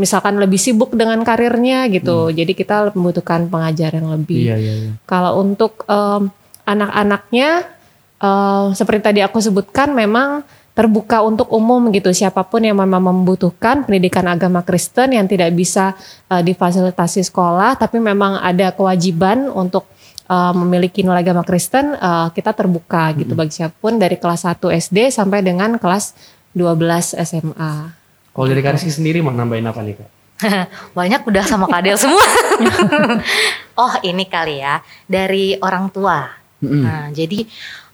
misalkan 0.00 0.40
lebih 0.40 0.56
sibuk 0.56 0.96
dengan 0.96 1.20
karirnya 1.22 1.86
gitu. 1.92 2.32
Jadi 2.32 2.56
kita 2.56 2.96
membutuhkan 2.96 3.52
pengajar 3.52 3.92
yang 3.92 4.08
lebih. 4.10 4.50
Iya 4.50 4.56
iya 4.56 4.74
iya. 4.88 4.90
Kalau 5.04 5.38
untuk 5.38 5.84
em, 5.86 6.32
anak-anaknya 6.64 7.68
eh, 8.18 8.66
seperti 8.74 9.00
tadi 9.04 9.20
aku 9.22 9.38
sebutkan 9.38 9.92
memang 9.92 10.42
terbuka 10.70 11.20
untuk 11.20 11.50
umum 11.52 11.90
gitu 11.92 12.14
siapa 12.14 12.46
pun 12.46 12.62
yang 12.64 12.78
memang 12.78 13.02
membutuhkan 13.02 13.84
pendidikan 13.84 14.24
agama 14.30 14.64
Kristen 14.64 15.12
yang 15.12 15.28
tidak 15.28 15.52
bisa 15.52 15.92
eh, 16.32 16.40
difasilitasi 16.40 17.26
sekolah 17.26 17.76
tapi 17.76 18.00
memang 18.00 18.40
ada 18.40 18.72
kewajiban 18.72 19.50
untuk 19.52 19.84
eh, 20.30 20.52
memiliki 20.56 21.04
nilai 21.04 21.20
agama 21.26 21.44
Kristen 21.44 21.92
eh, 21.92 22.28
kita 22.32 22.56
terbuka 22.56 23.12
gitu 23.18 23.36
bagi 23.36 23.52
siapa 23.52 23.76
pun 23.76 23.98
dari 24.00 24.16
kelas 24.16 24.48
1 24.48 24.56
SD 24.56 25.10
sampai 25.12 25.44
dengan 25.44 25.76
kelas 25.76 26.16
12 26.54 27.14
SMA. 27.14 27.72
Kalau 28.30 28.46
dari 28.46 28.60
Kak 28.62 28.78
Rizky 28.78 28.90
sendiri 28.94 29.18
mau 29.22 29.34
nambahin 29.34 29.66
apa 29.66 29.80
nih 29.82 29.94
Kak? 29.98 30.10
Banyak 30.98 31.26
udah 31.26 31.44
sama 31.44 31.66
Kak 31.68 31.82
Adel 31.84 31.98
semua. 31.98 32.24
oh 33.82 33.92
ini 34.02 34.24
kali 34.26 34.62
ya 34.62 34.80
dari 35.06 35.58
orang 35.60 35.90
tua. 35.92 36.30
Mm-mm. 36.62 36.82
Nah 36.82 37.04
jadi 37.12 37.44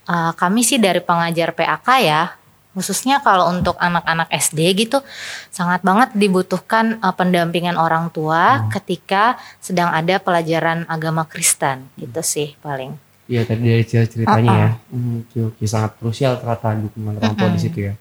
eh, 0.07 0.31
kami 0.33 0.61
sih 0.63 0.79
dari 0.79 1.01
pengajar 1.03 1.53
PAK 1.53 1.87
ya 2.03 2.33
khususnya 2.77 3.25
kalau 3.25 3.49
untuk 3.49 3.73
anak-anak 3.81 4.29
SD 4.29 4.61
gitu 4.77 5.01
sangat 5.49 5.81
banget 5.81 6.13
dibutuhkan 6.13 7.01
eh, 7.01 7.13
pendampingan 7.17 7.75
orang 7.75 8.13
tua 8.13 8.69
ketika 8.69 9.41
sedang 9.57 9.89
ada 9.89 10.21
pelajaran 10.21 10.85
agama 10.85 11.25
Kristen 11.25 11.89
gitu 11.97 12.21
sih 12.21 12.53
paling. 12.61 12.95
Iya 13.27 13.43
tadi 13.43 13.67
dari 13.67 13.83
ceritanya 13.83 14.53
ya. 14.55 14.69
Hmm, 14.87 15.27
Oke 15.27 15.51
oke 15.51 15.63
sangat 15.67 15.99
krusial 15.99 16.39
ternyata 16.39 16.79
dukungan 16.79 17.19
orang 17.19 17.33
tua 17.35 17.49
di 17.51 17.59
situ 17.59 17.79
ya. 17.91 17.93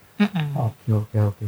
Oke 0.57 0.89
oke 0.93 1.17
oke. 1.21 1.47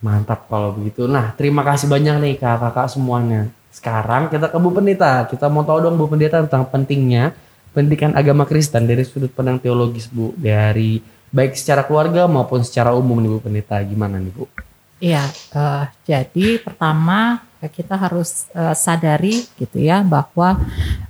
Mantap 0.00 0.48
kalau 0.48 0.72
begitu. 0.76 1.04
Nah 1.08 1.32
terima 1.36 1.64
kasih 1.64 1.88
banyak 1.88 2.16
nih 2.20 2.34
kakak-kakak 2.40 2.88
semuanya. 2.92 3.52
Sekarang 3.72 4.32
kita 4.32 4.48
ke 4.48 4.56
Bu 4.56 4.72
Pendeta. 4.72 5.28
Kita 5.28 5.52
mau 5.52 5.64
tahu 5.64 5.84
dong 5.84 6.00
Bu 6.00 6.08
Pendeta 6.08 6.40
tentang 6.40 6.64
pentingnya 6.68 7.36
pendidikan 7.76 8.16
agama 8.16 8.48
Kristen 8.48 8.88
dari 8.88 9.04
sudut 9.04 9.28
pandang 9.32 9.60
teologis 9.60 10.08
Bu. 10.08 10.32
Dari 10.36 11.00
baik 11.28 11.52
secara 11.52 11.84
keluarga 11.84 12.24
maupun 12.24 12.64
secara 12.64 12.96
umum 12.96 13.20
nih 13.20 13.30
Bu 13.36 13.40
Pendeta. 13.44 13.76
Gimana 13.84 14.16
nih 14.16 14.32
Bu? 14.32 14.48
Iya, 14.96 15.28
eh, 15.52 15.84
jadi 16.08 16.56
pertama 16.56 17.44
kita 17.60 18.00
harus 18.00 18.48
eh, 18.56 18.72
sadari 18.72 19.44
gitu 19.60 19.76
ya 19.76 20.00
bahwa 20.00 20.56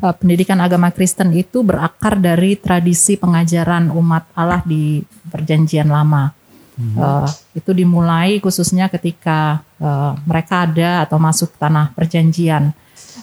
eh, 0.02 0.14
pendidikan 0.18 0.58
agama 0.58 0.90
Kristen 0.90 1.30
itu 1.30 1.62
berakar 1.62 2.18
dari 2.18 2.58
tradisi 2.58 3.14
pengajaran 3.14 3.94
umat 3.94 4.26
Allah 4.34 4.66
di 4.66 5.06
Perjanjian 5.30 5.86
Lama. 5.86 6.34
Uh, 6.76 7.24
itu 7.56 7.72
dimulai 7.72 8.36
khususnya 8.36 8.92
ketika 8.92 9.64
uh, 9.80 10.12
mereka 10.28 10.68
ada 10.68 11.08
atau 11.08 11.16
masuk 11.16 11.56
tanah 11.56 11.96
perjanjian. 11.96 12.76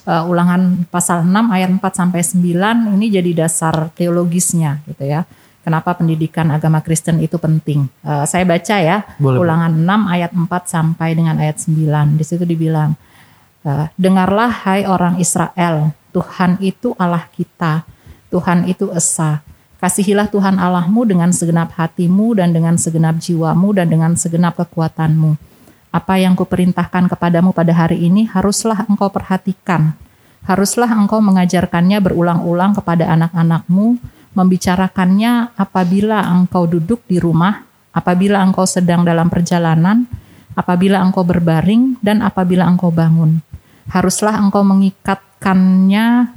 Uh, 0.04 0.26
ulangan 0.26 0.84
pasal 0.90 1.22
6 1.22 1.30
ayat 1.54 1.70
4 1.70 1.80
sampai 1.94 2.20
9 2.20 2.98
ini 2.98 3.06
jadi 3.14 3.46
dasar 3.46 3.94
teologisnya 3.94 4.82
gitu 4.90 5.06
ya. 5.06 5.22
Kenapa 5.64 5.96
pendidikan 5.96 6.52
agama 6.52 6.84
Kristen 6.84 7.24
itu 7.24 7.40
penting? 7.40 7.88
Uh, 8.04 8.28
saya 8.28 8.44
baca 8.44 8.76
ya, 8.76 9.00
Boleh, 9.16 9.40
ulangan 9.40 9.72
6 9.72 10.12
ayat 10.12 10.30
4 10.36 10.50
sampai 10.68 11.08
dengan 11.16 11.40
ayat 11.40 11.56
9. 11.56 12.20
Di 12.20 12.24
situ 12.26 12.44
dibilang, 12.44 12.92
uh, 13.64 13.88
dengarlah 13.96 14.52
hai 14.68 14.84
orang 14.84 15.16
Israel, 15.16 15.96
Tuhan 16.12 16.60
itu 16.60 16.92
Allah 17.00 17.24
kita, 17.32 17.80
Tuhan 18.28 18.68
itu 18.68 18.92
esa. 18.92 19.40
Kasihilah 19.84 20.32
Tuhan 20.32 20.56
Allahmu 20.56 21.04
dengan 21.04 21.28
segenap 21.28 21.76
hatimu 21.76 22.40
dan 22.40 22.56
dengan 22.56 22.80
segenap 22.80 23.20
jiwamu 23.20 23.76
dan 23.76 23.92
dengan 23.92 24.16
segenap 24.16 24.56
kekuatanmu. 24.56 25.36
Apa 25.92 26.16
yang 26.16 26.32
kuperintahkan 26.32 27.04
kepadamu 27.12 27.52
pada 27.52 27.76
hari 27.76 28.00
ini 28.00 28.24
haruslah 28.24 28.88
engkau 28.88 29.12
perhatikan. 29.12 29.92
Haruslah 30.48 30.88
engkau 30.88 31.20
mengajarkannya 31.20 32.00
berulang-ulang 32.00 32.72
kepada 32.72 33.12
anak-anakmu, 33.12 34.00
membicarakannya 34.32 35.52
apabila 35.52 36.32
engkau 36.32 36.64
duduk 36.64 37.04
di 37.04 37.20
rumah, 37.20 37.68
apabila 37.92 38.40
engkau 38.40 38.64
sedang 38.64 39.04
dalam 39.04 39.28
perjalanan, 39.28 40.08
apabila 40.56 41.04
engkau 41.04 41.28
berbaring, 41.28 42.00
dan 42.00 42.24
apabila 42.24 42.64
engkau 42.64 42.88
bangun. 42.88 43.44
Haruslah 43.92 44.40
engkau 44.40 44.64
mengikatkannya 44.64 46.32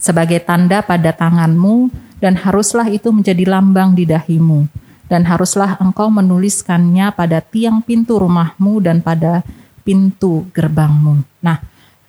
sebagai 0.00 0.40
tanda 0.40 0.80
pada 0.80 1.12
tanganmu, 1.12 2.08
dan 2.20 2.36
haruslah 2.36 2.86
itu 2.92 3.08
menjadi 3.10 3.48
lambang 3.48 3.96
di 3.96 4.04
dahimu. 4.04 4.68
Dan 5.10 5.26
haruslah 5.26 5.74
engkau 5.82 6.06
menuliskannya 6.06 7.10
pada 7.18 7.42
tiang 7.42 7.82
pintu 7.82 8.22
rumahmu 8.22 8.78
dan 8.78 9.02
pada 9.02 9.42
pintu 9.82 10.46
gerbangmu. 10.54 11.26
Nah, 11.42 11.58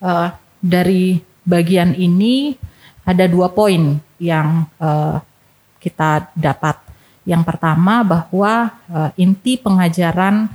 uh, 0.06 0.30
dari 0.62 1.18
bagian 1.42 1.98
ini 1.98 2.54
ada 3.02 3.26
dua 3.26 3.50
poin 3.50 3.98
yang 4.22 4.70
uh, 4.78 5.18
kita 5.82 6.30
dapat. 6.38 6.78
Yang 7.26 7.44
pertama 7.50 8.06
bahwa 8.06 8.70
uh, 8.86 9.10
inti 9.18 9.58
pengajaran 9.58 10.46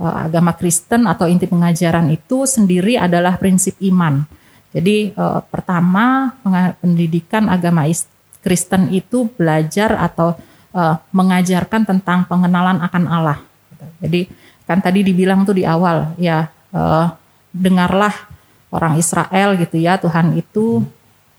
uh, 0.00 0.24
agama 0.24 0.56
Kristen 0.56 1.04
atau 1.04 1.28
inti 1.28 1.44
pengajaran 1.44 2.08
itu 2.08 2.48
sendiri 2.48 2.96
adalah 2.96 3.36
prinsip 3.36 3.76
iman. 3.84 4.24
Jadi 4.72 5.12
uh, 5.20 5.44
pertama 5.44 6.32
pendidikan 6.80 7.50
agama 7.52 7.84
Kristen 8.40 8.88
itu 8.92 9.28
belajar 9.36 9.96
atau 10.00 10.36
uh, 10.72 10.96
mengajarkan 11.12 11.84
tentang 11.84 12.24
pengenalan 12.24 12.80
akan 12.80 13.04
Allah. 13.06 13.38
Jadi 14.00 14.28
kan 14.64 14.80
tadi 14.80 15.04
dibilang 15.04 15.44
tuh 15.44 15.56
di 15.56 15.64
awal 15.66 16.14
ya 16.16 16.48
uh, 16.72 17.06
dengarlah 17.50 18.14
orang 18.70 18.96
Israel 18.96 19.58
gitu 19.58 19.76
ya 19.82 19.98
Tuhan 19.98 20.38
itu 20.38 20.84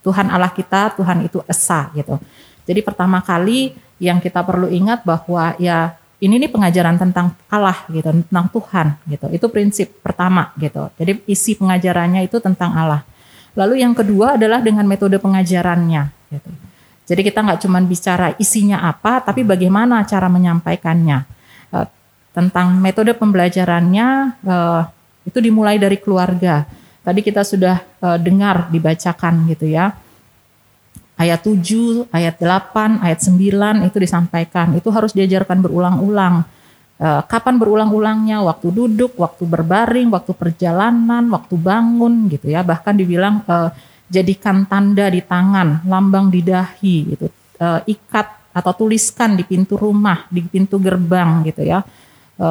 Tuhan 0.04 0.28
Allah 0.28 0.52
kita 0.52 0.94
Tuhan 0.98 1.26
itu 1.26 1.40
esa 1.48 1.90
gitu. 1.96 2.20
Jadi 2.68 2.80
pertama 2.86 3.24
kali 3.24 3.74
yang 4.02 4.22
kita 4.22 4.42
perlu 4.46 4.70
ingat 4.70 5.06
bahwa 5.06 5.58
ya 5.58 5.98
ini 6.22 6.38
nih 6.38 6.54
pengajaran 6.54 7.02
tentang 7.02 7.34
Allah 7.50 7.82
gitu, 7.90 8.06
tentang 8.06 8.46
Tuhan 8.54 8.88
gitu. 9.10 9.26
Itu 9.34 9.46
prinsip 9.50 9.90
pertama 10.06 10.54
gitu. 10.62 10.94
Jadi 11.02 11.26
isi 11.26 11.58
pengajarannya 11.58 12.30
itu 12.30 12.38
tentang 12.38 12.78
Allah. 12.78 13.02
Lalu 13.58 13.82
yang 13.82 13.98
kedua 13.98 14.38
adalah 14.38 14.62
dengan 14.62 14.86
metode 14.86 15.18
pengajarannya 15.18 16.14
gitu. 16.30 16.50
Jadi 17.06 17.22
kita 17.26 17.44
nggak 17.44 17.60
cuma 17.66 17.82
bicara 17.82 18.38
isinya 18.38 18.86
apa, 18.86 19.20
tapi 19.26 19.42
bagaimana 19.42 20.06
cara 20.06 20.30
menyampaikannya. 20.30 21.26
Uh, 21.74 21.88
tentang 22.32 22.80
metode 22.80 23.12
pembelajarannya 23.12 24.40
uh, 24.48 24.82
itu 25.28 25.40
dimulai 25.44 25.76
dari 25.76 26.00
keluarga. 26.00 26.64
Tadi 27.02 27.20
kita 27.26 27.42
sudah 27.44 27.82
uh, 28.00 28.18
dengar 28.22 28.70
dibacakan 28.70 29.50
gitu 29.50 29.68
ya. 29.68 29.92
Ayat 31.20 31.46
7, 31.46 32.10
ayat 32.10 32.42
8, 32.42 33.04
ayat 33.06 33.20
9 33.22 33.86
itu 33.86 33.98
disampaikan. 34.02 34.74
Itu 34.74 34.90
harus 34.90 35.14
diajarkan 35.14 35.62
berulang-ulang. 35.62 36.42
kapan 37.02 37.62
berulang-ulangnya? 37.62 38.42
Waktu 38.42 38.74
duduk, 38.74 39.22
waktu 39.22 39.46
berbaring, 39.46 40.10
waktu 40.10 40.34
perjalanan, 40.34 41.30
waktu 41.30 41.62
bangun 41.62 42.26
gitu 42.26 42.50
ya. 42.50 42.66
Bahkan 42.66 42.98
dibilang 42.98 43.46
jadikan 44.12 44.68
tanda 44.68 45.08
di 45.08 45.24
tangan, 45.24 45.88
lambang 45.88 46.28
di 46.28 46.44
dahi 46.44 46.96
gitu. 47.16 47.32
E, 47.56 47.68
ikat 47.96 48.52
atau 48.52 48.76
tuliskan 48.76 49.40
di 49.40 49.48
pintu 49.48 49.80
rumah, 49.80 50.28
di 50.28 50.44
pintu 50.44 50.76
gerbang 50.84 51.48
gitu 51.48 51.64
ya. 51.64 51.80
E, 52.36 52.48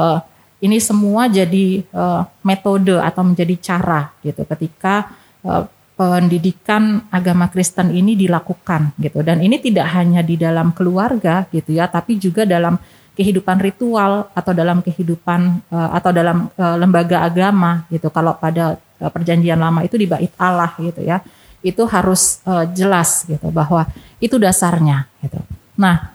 ini 0.65 0.81
semua 0.81 1.29
jadi 1.29 1.85
e, 1.85 2.05
metode 2.41 2.97
atau 2.97 3.23
menjadi 3.29 3.55
cara 3.61 4.09
gitu 4.25 4.49
ketika 4.49 5.13
e, 5.45 5.69
pendidikan 6.01 7.05
agama 7.13 7.53
Kristen 7.53 7.93
ini 7.93 8.17
dilakukan 8.17 8.97
gitu. 8.97 9.21
Dan 9.21 9.45
ini 9.45 9.61
tidak 9.61 9.93
hanya 9.93 10.25
di 10.25 10.41
dalam 10.41 10.73
keluarga 10.73 11.45
gitu 11.53 11.77
ya, 11.77 11.93
tapi 11.93 12.17
juga 12.17 12.49
dalam 12.49 12.81
kehidupan 13.21 13.61
ritual 13.61 14.33
atau 14.33 14.57
dalam 14.57 14.81
kehidupan 14.81 15.61
uh, 15.69 15.93
atau 15.93 16.09
dalam 16.09 16.49
uh, 16.57 16.77
lembaga 16.81 17.21
agama 17.21 17.85
gitu. 17.93 18.09
Kalau 18.09 18.33
pada 18.41 18.81
uh, 18.81 19.11
perjanjian 19.13 19.61
lama 19.61 19.85
itu 19.85 20.01
di 20.01 20.09
bait 20.09 20.33
Allah 20.41 20.73
gitu 20.81 21.05
ya 21.05 21.21
itu 21.61 21.85
harus 21.85 22.41
uh, 22.49 22.65
jelas 22.73 23.29
gitu 23.29 23.53
bahwa 23.53 23.85
itu 24.17 24.41
dasarnya 24.41 25.09
gitu. 25.21 25.41
Nah, 25.77 26.13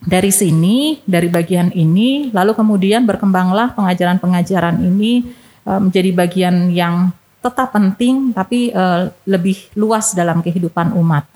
dari 0.00 0.30
sini 0.32 1.02
dari 1.04 1.26
bagian 1.28 1.74
ini 1.74 2.30
lalu 2.30 2.54
kemudian 2.54 3.04
berkembanglah 3.04 3.74
pengajaran-pengajaran 3.74 4.80
ini 4.80 5.26
uh, 5.66 5.82
menjadi 5.82 6.10
bagian 6.14 6.70
yang 6.70 7.10
tetap 7.40 7.74
penting 7.74 8.30
tapi 8.30 8.70
uh, 8.70 9.10
lebih 9.26 9.58
luas 9.74 10.14
dalam 10.14 10.40
kehidupan 10.40 10.94
umat. 10.94 11.26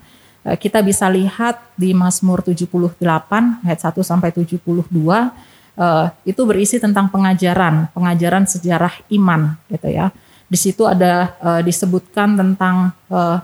Uh, 0.47 0.55
kita 0.55 0.79
bisa 0.79 1.11
lihat 1.11 1.59
di 1.75 1.91
Mazmur 1.91 2.39
78 2.39 3.03
ayat 3.67 3.79
1 3.83 3.99
sampai 3.99 4.31
72 4.31 4.63
uh, 4.63 6.07
itu 6.23 6.41
berisi 6.47 6.79
tentang 6.79 7.11
pengajaran, 7.11 7.91
pengajaran 7.91 8.47
sejarah 8.47 8.95
iman 9.11 9.59
gitu 9.67 9.91
ya 9.91 10.15
di 10.45 10.57
situ 10.57 10.85
ada 10.85 11.33
uh, 11.41 11.61
disebutkan 11.65 12.37
tentang 12.37 12.93
uh, 13.09 13.41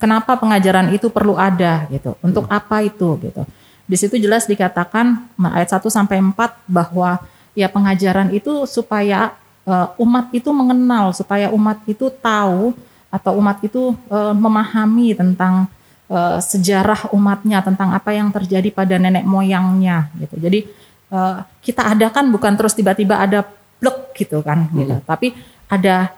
kenapa 0.00 0.34
pengajaran 0.40 0.90
itu 0.90 1.12
perlu 1.12 1.38
ada 1.38 1.86
gitu. 1.92 2.16
Untuk 2.24 2.48
apa 2.50 2.82
itu 2.82 3.20
gitu. 3.22 3.42
Di 3.86 3.96
situ 3.98 4.18
jelas 4.22 4.46
dikatakan 4.46 5.34
ayat 5.50 5.70
1 5.74 5.82
sampai 5.90 6.22
4 6.22 6.34
bahwa 6.70 7.18
ya 7.58 7.66
pengajaran 7.66 8.30
itu 8.30 8.66
supaya 8.66 9.34
uh, 9.66 9.90
umat 9.98 10.30
itu 10.30 10.50
mengenal, 10.54 11.10
supaya 11.14 11.50
umat 11.50 11.82
itu 11.86 12.06
tahu 12.22 12.74
atau 13.10 13.32
umat 13.38 13.58
itu 13.66 13.90
uh, 14.06 14.34
memahami 14.34 15.18
tentang 15.18 15.66
uh, 16.06 16.38
sejarah 16.38 17.10
umatnya, 17.10 17.62
tentang 17.62 17.90
apa 17.90 18.14
yang 18.14 18.30
terjadi 18.30 18.70
pada 18.70 18.94
nenek 18.98 19.26
moyangnya 19.26 20.10
gitu. 20.18 20.38
Jadi 20.38 20.70
uh, 21.10 21.42
kita 21.62 21.94
adakan 21.94 22.30
bukan 22.30 22.54
terus 22.54 22.74
tiba-tiba 22.78 23.18
ada 23.18 23.42
plek 23.82 24.14
gitu 24.14 24.38
kan 24.46 24.70
gitu. 24.70 24.94
Hmm. 24.98 25.06
Tapi 25.06 25.34
ada 25.66 26.14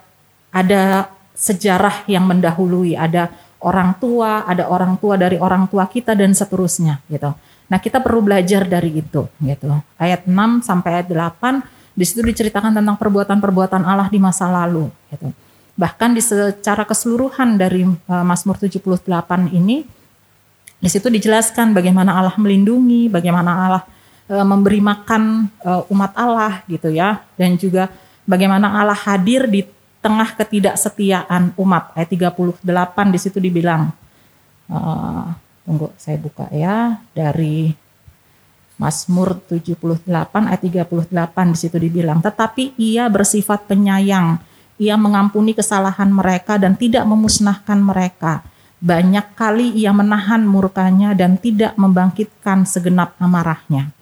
ada 0.53 1.09
sejarah 1.33 2.05
yang 2.07 2.29
mendahului, 2.29 2.95
ada 2.95 3.33
orang 3.65 3.97
tua, 3.97 4.45
ada 4.45 4.69
orang 4.69 5.01
tua 5.01 5.17
dari 5.17 5.41
orang 5.41 5.67
tua 5.67 5.89
kita 5.89 6.13
dan 6.13 6.37
seterusnya 6.37 7.01
gitu. 7.09 7.33
Nah, 7.73 7.79
kita 7.81 8.05
perlu 8.05 8.21
belajar 8.21 8.69
dari 8.69 9.01
itu 9.01 9.25
gitu. 9.41 9.71
Ayat 9.97 10.29
6 10.29 10.61
sampai 10.61 11.01
ayat 11.01 11.09
8 11.09 11.97
di 11.97 12.05
situ 12.05 12.21
diceritakan 12.21 12.77
tentang 12.77 13.01
perbuatan-perbuatan 13.01 13.83
Allah 13.85 14.13
di 14.13 14.21
masa 14.21 14.49
lalu 14.53 14.93
gitu. 15.09 15.33
Bahkan 15.73 16.11
di 16.13 16.21
secara 16.21 16.85
keseluruhan 16.85 17.57
dari 17.57 17.89
uh, 17.89 18.25
Mazmur 18.25 18.61
78 18.61 19.09
ini 19.57 19.89
di 20.83 20.89
situ 20.91 21.09
dijelaskan 21.09 21.73
bagaimana 21.73 22.13
Allah 22.19 22.37
melindungi, 22.37 23.09
bagaimana 23.09 23.51
Allah 23.57 23.85
uh, 24.29 24.45
memberi 24.45 24.85
makan 24.85 25.49
uh, 25.65 25.89
umat 25.89 26.13
Allah 26.13 26.61
gitu 26.69 26.93
ya 26.93 27.25
dan 27.41 27.57
juga 27.57 27.89
bagaimana 28.29 28.69
Allah 28.85 28.97
hadir 28.97 29.49
di 29.49 29.65
tengah 30.03 30.35
ketidaksetiaan 30.35 31.55
umat. 31.55 31.95
Ayat 31.95 32.11
38 32.11 33.15
di 33.15 33.19
situ 33.23 33.39
dibilang 33.39 33.95
uh, 34.67 35.31
tunggu 35.63 35.95
saya 35.95 36.19
buka 36.19 36.51
ya 36.51 36.99
dari 37.15 37.71
Mazmur 38.83 39.39
78 39.47 40.11
ayat 40.27 40.61
38 41.07 41.55
di 41.55 41.59
situ 41.59 41.77
dibilang 41.79 42.19
tetapi 42.19 42.75
ia 42.75 43.07
bersifat 43.07 43.71
penyayang. 43.71 44.43
Ia 44.83 44.99
mengampuni 44.99 45.55
kesalahan 45.55 46.11
mereka 46.11 46.59
dan 46.59 46.75
tidak 46.75 47.07
memusnahkan 47.07 47.79
mereka. 47.79 48.43
Banyak 48.83 49.39
kali 49.39 49.71
ia 49.79 49.95
menahan 49.95 50.43
murkanya 50.43 51.15
dan 51.15 51.39
tidak 51.39 51.79
membangkitkan 51.79 52.67
segenap 52.67 53.15
amarahnya. 53.23 53.95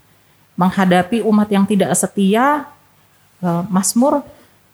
Menghadapi 0.56 1.20
umat 1.20 1.52
yang 1.52 1.68
tidak 1.68 1.92
setia 1.92 2.64
uh, 3.44 3.68
Mazmur 3.68 4.24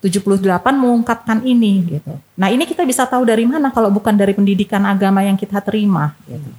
78 0.09 0.43
mengungkapkan 0.77 1.43
ini 1.43 1.99
gitu. 1.99 2.15
Nah, 2.39 2.49
ini 2.49 2.65
kita 2.65 2.87
bisa 2.87 3.05
tahu 3.05 3.27
dari 3.27 3.45
mana 3.45 3.75
kalau 3.75 3.91
bukan 3.91 4.15
dari 4.15 4.33
pendidikan 4.33 4.83
agama 4.87 5.25
yang 5.27 5.35
kita 5.35 5.59
terima 5.61 6.15
gitu. 6.27 6.51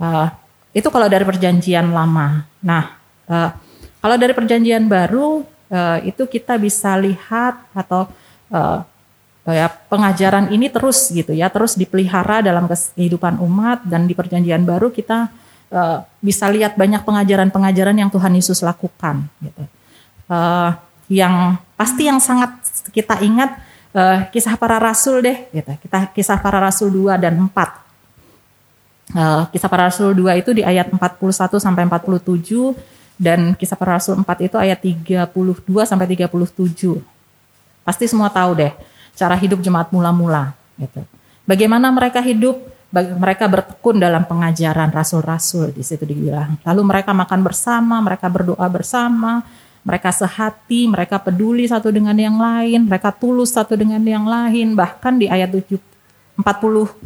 Uh, 0.00 0.28
itu 0.72 0.88
kalau 0.88 1.06
dari 1.10 1.26
perjanjian 1.26 1.90
lama. 1.92 2.46
Nah, 2.62 2.96
uh, 3.28 3.50
kalau 4.00 4.16
dari 4.16 4.32
perjanjian 4.32 4.88
baru 4.88 5.44
eh, 5.70 6.10
itu 6.10 6.24
kita 6.26 6.56
bisa 6.56 6.96
lihat 6.96 7.60
atau 7.76 8.08
eh, 8.50 8.80
ya 9.50 9.68
pengajaran 9.88 10.52
ini 10.52 10.68
terus 10.68 11.08
gitu 11.12 11.32
ya 11.32 11.48
terus 11.48 11.76
dipelihara 11.76 12.44
dalam 12.44 12.68
kehidupan 12.68 13.40
umat 13.40 13.84
dan 13.88 14.04
di 14.04 14.12
perjanjian 14.16 14.64
baru 14.64 14.88
kita 14.88 15.28
eh, 15.68 15.98
bisa 16.24 16.48
lihat 16.48 16.80
banyak 16.80 17.04
pengajaran-pengajaran 17.04 17.96
yang 17.96 18.10
Tuhan 18.10 18.32
Yesus 18.34 18.64
lakukan 18.64 19.28
gitu. 19.44 19.64
Eh, 20.32 20.70
yang 21.10 21.58
pasti 21.74 22.06
yang 22.06 22.22
sangat 22.22 22.54
kita 22.94 23.18
ingat 23.18 23.58
eh, 23.90 24.30
kisah 24.30 24.54
para 24.54 24.78
rasul 24.78 25.18
deh 25.20 25.50
gitu. 25.50 25.74
Kita 25.82 26.14
kisah 26.14 26.38
para 26.38 26.62
rasul 26.62 26.94
2 26.94 27.18
dan 27.18 27.34
4. 27.34 27.50
Eh, 29.10 29.42
kisah 29.50 29.66
para 29.66 29.90
rasul 29.90 30.14
2 30.14 30.38
itu 30.38 30.54
di 30.54 30.62
ayat 30.62 30.86
41 30.86 31.58
sampai 31.58 31.82
47 31.90 32.78
dan 33.18 33.58
kisah 33.58 33.74
para 33.74 33.98
rasul 33.98 34.14
4 34.22 34.46
itu 34.46 34.56
ayat 34.56 34.78
32 34.78 35.82
sampai 35.82 36.06
37. 36.06 37.02
Pasti 37.82 38.06
semua 38.06 38.30
tahu 38.30 38.54
deh 38.54 38.72
cara 39.18 39.34
hidup 39.34 39.58
jemaat 39.58 39.90
mula-mula 39.90 40.54
gitu. 40.78 41.02
Bagaimana 41.42 41.90
mereka 41.90 42.22
hidup? 42.22 42.78
Mereka 42.90 43.46
bertekun 43.46 44.02
dalam 44.02 44.26
pengajaran 44.26 44.90
rasul-rasul 44.90 45.70
di 45.70 45.82
situ 45.86 46.02
dibilang. 46.02 46.58
Lalu 46.66 46.82
mereka 46.82 47.14
makan 47.14 47.38
bersama, 47.46 48.02
mereka 48.02 48.26
berdoa 48.26 48.66
bersama, 48.66 49.46
mereka 49.80 50.12
sehati, 50.12 50.84
mereka 50.88 51.16
peduli 51.16 51.64
satu 51.64 51.88
dengan 51.88 52.12
yang 52.16 52.36
lain, 52.36 52.84
mereka 52.84 53.08
tulus 53.12 53.56
satu 53.56 53.76
dengan 53.76 54.00
yang 54.04 54.28
lain. 54.28 54.76
Bahkan 54.76 55.16
di 55.16 55.26
ayat 55.26 55.48
7 55.48 55.80
47 56.40 57.00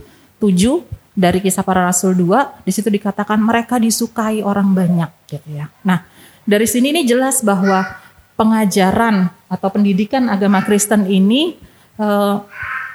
dari 1.15 1.39
kisah 1.39 1.63
para 1.63 1.87
rasul 1.87 2.15
2 2.19 2.67
di 2.67 2.73
situ 2.75 2.91
dikatakan 2.91 3.39
mereka 3.39 3.79
disukai 3.79 4.43
orang 4.43 4.75
banyak 4.75 5.11
gitu 5.31 5.49
ya. 5.55 5.71
Nah, 5.87 6.03
dari 6.43 6.67
sini 6.67 6.91
ini 6.91 7.03
jelas 7.07 7.43
bahwa 7.43 7.87
pengajaran 8.35 9.31
atau 9.47 9.69
pendidikan 9.71 10.27
agama 10.27 10.59
Kristen 10.67 11.07
ini 11.07 11.55
eh, 11.99 12.37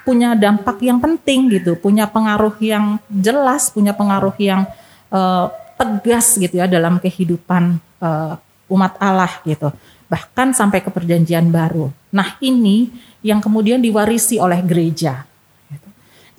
punya 0.04 0.36
dampak 0.36 0.80
yang 0.84 1.00
penting 1.00 1.48
gitu, 1.56 1.76
punya 1.80 2.04
pengaruh 2.08 2.56
yang 2.60 3.00
jelas, 3.08 3.72
punya 3.72 3.96
pengaruh 3.96 4.36
yang 4.36 4.68
eh, 5.08 5.46
tegas 5.80 6.36
gitu 6.36 6.60
ya 6.60 6.68
dalam 6.68 7.00
kehidupan 7.00 7.80
eh, 7.80 8.34
umat 8.70 8.96
Allah 9.02 9.42
gitu. 9.42 9.74
Bahkan 10.06 10.54
sampai 10.54 10.80
ke 10.80 10.90
perjanjian 10.90 11.50
baru. 11.50 11.90
Nah, 12.14 12.38
ini 12.42 12.90
yang 13.20 13.42
kemudian 13.42 13.78
diwarisi 13.82 14.40
oleh 14.40 14.62
gereja. 14.64 15.26
gitu. 15.70 15.88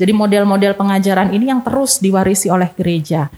Jadi 0.02 0.12
model-model 0.12 0.74
pengajaran 0.76 1.32
ini 1.32 1.52
yang 1.52 1.62
terus 1.62 2.02
diwarisi 2.02 2.50
oleh 2.50 2.72
gereja. 2.74 3.30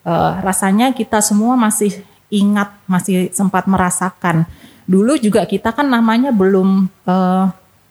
Eh, 0.00 0.32
rasanya 0.44 0.92
kita 0.92 1.18
semua 1.24 1.56
masih 1.56 2.02
ingat, 2.30 2.70
masih 2.86 3.32
sempat 3.34 3.66
merasakan. 3.66 4.46
Dulu 4.86 5.18
juga 5.18 5.46
kita 5.46 5.74
kan 5.74 5.86
namanya 5.86 6.30
belum 6.30 6.90
eh, 7.06 7.44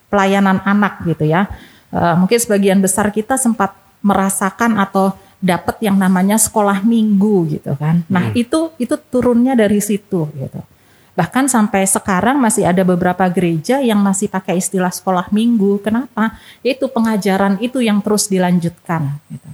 pelayanan 0.10 0.64
anak 0.66 1.06
gitu 1.06 1.28
ya. 1.28 1.48
Eh, 1.90 2.16
mungkin 2.18 2.40
sebagian 2.40 2.80
besar 2.80 3.10
kita 3.10 3.36
sempat 3.36 3.76
merasakan 4.00 4.80
atau 4.80 5.14
dapat 5.40 5.80
yang 5.80 5.96
namanya 5.96 6.36
sekolah 6.36 6.84
minggu 6.84 7.60
gitu 7.60 7.72
kan. 7.80 8.04
Nah 8.12 8.36
itu 8.36 8.76
itu 8.76 8.96
turunnya 9.08 9.56
dari 9.56 9.80
situ 9.80 10.28
gitu. 10.36 10.62
Bahkan 11.16 11.52
sampai 11.52 11.84
sekarang 11.84 12.40
masih 12.40 12.64
ada 12.64 12.84
beberapa 12.88 13.28
gereja 13.28 13.84
yang 13.84 14.00
masih 14.00 14.32
pakai 14.32 14.60
istilah 14.60 14.92
sekolah 14.92 15.28
minggu. 15.36 15.84
Kenapa? 15.84 16.40
Itu 16.64 16.88
pengajaran 16.88 17.60
itu 17.60 17.84
yang 17.84 18.00
terus 18.00 18.32
dilanjutkan. 18.32 19.20
Gitu. 19.28 19.50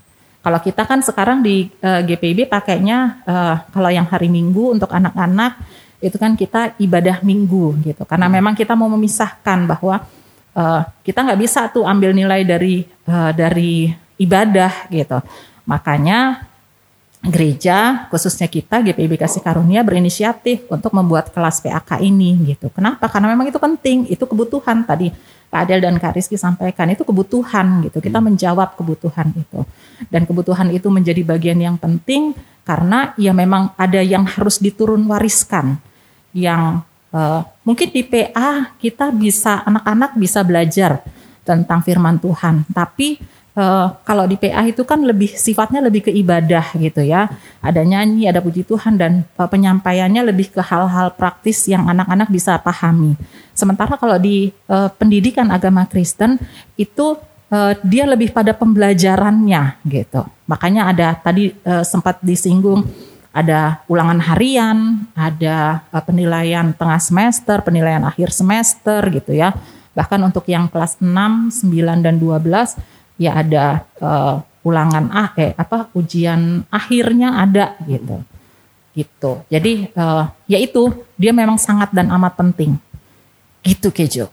Kalau 0.45 0.61
kita 0.61 0.85
kan 0.85 1.01
sekarang 1.01 1.41
di 1.41 1.73
eh, 1.81 2.01
GPIB 2.05 2.45
pakainya 2.45 3.25
eh, 3.25 3.55
kalau 3.73 3.89
yang 3.89 4.05
hari 4.05 4.29
Minggu 4.29 4.77
untuk 4.77 4.93
anak-anak 4.93 5.57
itu 6.05 6.21
kan 6.21 6.37
kita 6.37 6.77
ibadah 6.77 7.25
Minggu 7.25 7.81
gitu. 7.81 8.05
Karena 8.05 8.29
memang 8.29 8.53
kita 8.53 8.77
mau 8.77 8.85
memisahkan 8.85 9.65
bahwa 9.65 10.05
eh, 10.53 10.81
kita 11.01 11.25
nggak 11.25 11.39
bisa 11.41 11.65
tuh 11.73 11.89
ambil 11.89 12.13
nilai 12.13 12.45
dari 12.45 12.85
eh, 12.85 13.31
dari 13.33 13.89
ibadah 14.21 14.85
gitu. 14.93 15.17
Makanya 15.65 16.49
gereja 17.25 18.05
khususnya 18.13 18.45
kita 18.45 18.85
GPIB 18.85 19.17
Kasih 19.17 19.41
Karunia 19.41 19.81
berinisiatif 19.81 20.69
untuk 20.69 20.93
membuat 20.93 21.33
kelas 21.33 21.57
PAK 21.61 22.01
ini 22.05 22.53
gitu. 22.53 22.69
Kenapa? 22.69 23.09
Karena 23.09 23.33
memang 23.33 23.49
itu 23.49 23.57
penting, 23.57 24.05
itu 24.05 24.21
kebutuhan 24.29 24.85
tadi 24.85 25.09
Kak 25.49 25.71
Adel 25.71 25.81
dan 25.81 25.95
Kak 25.97 26.19
Rizky 26.19 26.35
sampaikan 26.35 26.91
itu 26.91 27.07
kebutuhan 27.07 27.87
gitu. 27.87 28.03
Kita 28.03 28.19
menjawab 28.19 28.75
kebutuhan 28.75 29.31
itu. 29.33 29.63
Dan 30.11 30.27
kebutuhan 30.27 30.67
itu 30.67 30.91
menjadi 30.91 31.23
bagian 31.23 31.55
yang 31.55 31.79
penting 31.79 32.35
karena 32.67 33.15
ya 33.15 33.31
memang 33.31 33.71
ada 33.79 34.03
yang 34.03 34.27
harus 34.27 34.59
diturun 34.59 35.07
wariskan. 35.07 35.79
Yang 36.35 36.83
eh, 37.15 37.41
mungkin 37.63 37.87
di 37.87 38.03
PA 38.03 38.75
kita 38.75 39.15
bisa 39.15 39.63
anak-anak 39.63 40.19
bisa 40.19 40.43
belajar 40.43 40.99
tentang 41.45 41.79
firman 41.85 42.19
Tuhan, 42.19 42.67
tapi 42.73 43.21
eh, 43.55 43.87
kalau 44.03 44.25
di 44.27 44.35
PA 44.35 44.61
itu 44.67 44.83
kan 44.83 45.01
lebih 45.01 45.31
sifatnya 45.33 45.81
lebih 45.81 46.07
ke 46.07 46.11
ibadah 46.11 46.75
gitu 46.75 47.01
ya. 47.01 47.31
Ada 47.63 47.81
nyanyi, 47.81 48.29
ada 48.29 48.43
puji 48.43 48.67
Tuhan 48.67 48.99
dan 48.99 49.25
penyampaiannya 49.35 50.21
lebih 50.29 50.53
ke 50.53 50.61
hal-hal 50.61 51.15
praktis 51.15 51.65
yang 51.65 51.87
anak-anak 51.87 52.29
bisa 52.29 52.59
pahami. 52.59 53.15
Sementara 53.55 53.95
kalau 53.95 54.19
di 54.19 54.51
eh, 54.51 54.89
pendidikan 54.99 55.49
agama 55.49 55.87
Kristen 55.87 56.37
itu 56.75 57.15
eh, 57.49 57.73
dia 57.81 58.03
lebih 58.03 58.35
pada 58.35 58.51
pembelajarannya 58.51 59.81
gitu. 59.87 60.27
Makanya 60.45 60.91
ada 60.91 61.07
tadi 61.15 61.55
eh, 61.55 61.83
sempat 61.87 62.19
disinggung 62.21 62.83
ada 63.35 63.83
ulangan 63.91 64.23
harian, 64.31 65.03
ada 65.11 65.83
penilaian 66.07 66.71
tengah 66.71 67.03
semester, 67.03 67.59
penilaian 67.59 68.07
akhir 68.07 68.31
semester 68.31 69.03
gitu 69.11 69.35
ya. 69.35 69.51
Bahkan 69.91 70.19
untuk 70.23 70.47
yang 70.47 70.71
kelas 70.71 71.03
6, 71.03 71.51
9 71.67 71.99
dan 71.99 72.15
12 72.15 72.79
ya 73.15 73.39
ada 73.39 73.85
eh, 73.99 74.35
ulangan 74.65 75.05
ah 75.13 75.29
eh 75.37 75.53
apa 75.55 75.93
ujian 75.93 76.65
akhirnya 76.73 77.37
ada 77.37 77.77
gitu. 77.85 78.25
Gitu. 78.95 79.31
Jadi 79.51 79.73
eh, 79.91 80.23
ya 80.47 80.57
itu 80.57 81.05
dia 81.19 81.31
memang 81.35 81.59
sangat 81.59 81.91
dan 81.91 82.09
amat 82.09 82.33
penting. 82.39 82.79
Gitu 83.61 83.89
Kejo. 83.91 84.27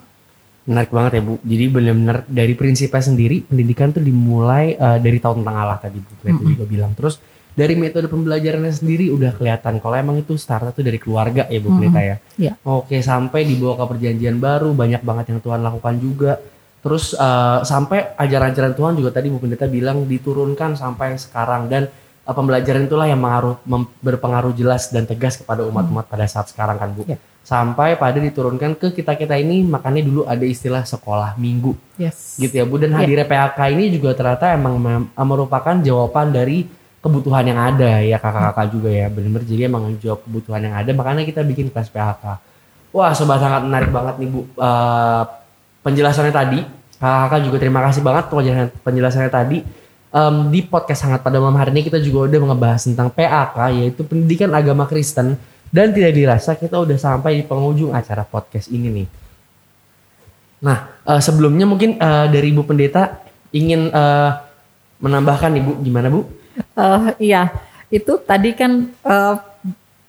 Menarik 0.63 0.95
banget 0.95 1.19
ya 1.19 1.23
Bu. 1.27 1.35
Jadi 1.43 1.65
benar-benar 1.67 2.19
dari 2.31 2.55
prinsipnya 2.55 3.03
sendiri 3.03 3.43
pendidikan 3.43 3.91
tuh 3.91 4.05
dimulai 4.05 4.79
eh, 4.79 4.99
dari 5.03 5.19
tahun 5.19 5.43
tentang 5.43 5.57
Allah 5.59 5.79
tadi 5.83 5.99
Bu 5.99 6.13
Kleti 6.23 6.43
juga 6.57 6.65
bilang. 6.65 6.93
Terus 6.95 7.19
dari 7.53 7.77
metode 7.77 8.09
pembelajarannya 8.09 8.73
sendiri 8.73 9.13
udah 9.13 9.37
kelihatan 9.37 9.77
kalau 9.77 9.93
emang 9.93 10.17
itu 10.17 10.41
startnya 10.41 10.73
tuh 10.73 10.81
dari 10.81 10.97
keluarga 10.97 11.45
ya 11.53 11.61
Bu 11.61 11.77
Kleta 11.77 12.01
ya. 12.01 12.17
Iya. 12.41 12.53
Oke 12.65 13.03
sampai 13.05 13.45
dibawa 13.45 13.77
ke 13.77 13.85
perjanjian 13.93 14.41
baru 14.41 14.73
banyak 14.73 15.03
banget 15.05 15.37
yang 15.37 15.41
Tuhan 15.45 15.61
lakukan 15.61 15.95
juga. 16.01 16.33
Terus 16.83 17.15
eh, 17.15 17.61
sampai 17.63 18.13
ajaran-ajaran 18.15 18.75
Tuhan 18.75 18.93
juga 18.95 19.15
tadi 19.15 19.31
Bu 19.31 19.39
Pendeta 19.39 19.65
bilang 19.65 20.03
diturunkan 20.03 20.75
sampai 20.75 21.15
sekarang. 21.15 21.71
Dan 21.71 21.87
eh, 22.23 22.35
pembelajaran 22.35 22.85
itulah 22.85 23.07
yang 23.07 23.23
mengaruh, 23.23 23.63
mem- 23.65 23.91
berpengaruh 23.99 24.51
jelas 24.53 24.91
dan 24.91 25.07
tegas 25.07 25.39
kepada 25.39 25.63
umat-umat 25.63 26.07
pada 26.07 26.27
saat 26.27 26.51
sekarang 26.51 26.77
kan 26.77 26.91
Bu. 26.91 27.07
Iya. 27.07 27.23
Sampai 27.43 27.95
pada 27.95 28.19
diturunkan 28.19 28.79
ke 28.79 28.91
kita-kita 28.93 29.35
ini 29.35 29.63
makanya 29.63 29.99
dulu 30.01 30.23
ada 30.25 30.43
istilah 30.43 30.83
sekolah 30.83 31.35
minggu. 31.35 31.75
Yes. 31.97 32.35
gitu 32.37 32.55
ya 32.55 32.65
Bu. 32.65 32.79
Dan 32.79 32.95
Iya. 32.95 32.99
hadirnya 33.01 33.27
PAK 33.27 33.59
ini 33.71 33.91
juga 33.91 34.13
ternyata 34.13 34.51
emang 34.51 34.75
mem- 34.77 35.11
merupakan 35.13 35.75
jawaban 35.79 36.31
dari 36.31 36.67
kebutuhan 36.99 37.43
yang 37.43 37.59
ada 37.59 37.99
ya 37.99 38.19
kakak-kakak 38.19 38.67
juga 38.71 38.91
ya. 38.91 39.07
Benar-benar 39.07 39.43
jadi 39.43 39.63
emang 39.67 39.91
jawab 39.99 40.23
kebutuhan 40.23 40.63
yang 40.63 40.75
ada. 40.75 40.91
Makanya 40.91 41.23
kita 41.23 41.43
bikin 41.43 41.71
kelas 41.71 41.91
PAK 41.91 42.51
wah 42.93 43.11
sobat 43.11 43.41
sangat 43.41 43.65
menarik 43.65 43.89
banget 43.89 44.19
nih 44.19 44.29
Bu. 44.29 44.41
Eh, 44.53 45.23
penjelasannya 45.83 46.35
tadi 46.35 46.61
kakak 47.03 47.41
juga 47.45 47.57
terima 47.59 47.83
kasih 47.83 48.03
banget 48.03 48.25
penjelasan 48.31 48.69
penjelasannya 48.83 49.31
tadi 49.31 49.59
Em, 50.13 50.53
di 50.53 50.61
podcast 50.61 51.09
sangat 51.09 51.25
pada 51.25 51.41
malam 51.41 51.57
hari 51.57 51.73
ini 51.73 51.89
kita 51.89 51.97
juga 51.97 52.29
udah 52.29 52.53
ngebahas 52.53 52.85
tentang 52.85 53.09
PAK 53.09 53.57
yaitu 53.81 54.05
pendidikan 54.05 54.53
agama 54.53 54.85
Kristen 54.85 55.41
dan 55.73 55.89
tidak 55.89 56.13
dirasa 56.13 56.53
kita 56.53 56.77
udah 56.85 57.01
sampai 57.01 57.41
di 57.41 57.43
penghujung 57.49 57.97
acara 57.97 58.21
podcast 58.21 58.69
ini 58.69 58.93
nih 58.93 59.09
Nah, 60.69 61.01
eh, 61.09 61.17
sebelumnya 61.25 61.65
mungkin 61.65 61.97
eh, 61.97 62.27
dari 62.29 62.53
Ibu 62.53 62.61
Pendeta 62.61 63.25
ingin 63.57 63.89
eh, 63.89 64.31
menambahkan 65.01 65.57
Ibu 65.65 65.81
gimana 65.81 66.13
Bu? 66.13 66.29
Eh, 66.61 67.33
iya, 67.33 67.49
itu 67.89 68.21
tadi 68.21 68.53
kan 68.53 68.93
eh, 68.93 69.35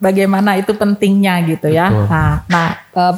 bagaimana 0.03 0.59
itu 0.59 0.75
pentingnya 0.75 1.47
gitu 1.47 1.71
ya. 1.71 1.87
Betul. 1.87 2.05
Nah, 2.11 2.31
nah, 2.51 2.69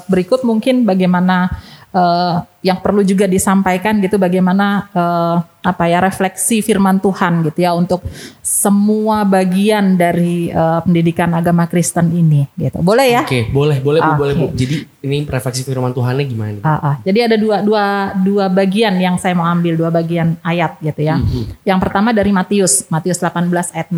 berikut 0.06 0.46
mungkin 0.46 0.86
bagaimana 0.86 1.50
eh, 1.96 2.36
yang 2.66 2.82
perlu 2.84 3.06
juga 3.06 3.24
disampaikan 3.30 4.04
gitu 4.04 4.20
bagaimana 4.20 4.92
eh, 4.92 5.38
apa 5.66 5.84
ya 5.88 6.04
refleksi 6.04 6.60
firman 6.60 7.00
Tuhan 7.00 7.46
gitu 7.50 7.64
ya 7.64 7.74
untuk 7.74 8.04
semua 8.44 9.24
bagian 9.24 9.96
dari 9.96 10.52
eh, 10.52 10.80
pendidikan 10.84 11.32
agama 11.32 11.66
Kristen 11.72 12.12
ini 12.12 12.52
gitu. 12.60 12.84
Boleh 12.84 13.08
ya? 13.16 13.24
Oke, 13.24 13.48
boleh, 13.48 13.80
boleh 13.80 14.00
Bu, 14.04 14.12
boleh 14.20 14.34
Bu. 14.36 14.48
Jadi 14.52 14.84
ini 15.08 15.24
refleksi 15.24 15.64
firman 15.64 15.96
Tuhannya 15.96 16.26
gimana? 16.28 16.60
Ah, 16.62 16.78
ah. 16.78 16.96
Jadi 17.08 17.20
ada 17.24 17.36
dua, 17.40 17.64
dua, 17.64 18.12
dua 18.20 18.46
bagian 18.52 18.94
yang 19.00 19.16
saya 19.16 19.32
mau 19.34 19.48
ambil, 19.48 19.80
dua 19.80 19.90
bagian 19.90 20.36
ayat 20.44 20.76
gitu 20.84 21.02
ya. 21.06 21.22
Yang 21.64 21.80
pertama 21.80 22.12
dari 22.12 22.36
Matius, 22.36 22.86
Matius 22.92 23.22
18 23.24 23.48
ayat 23.72 23.90
6. 23.94 23.98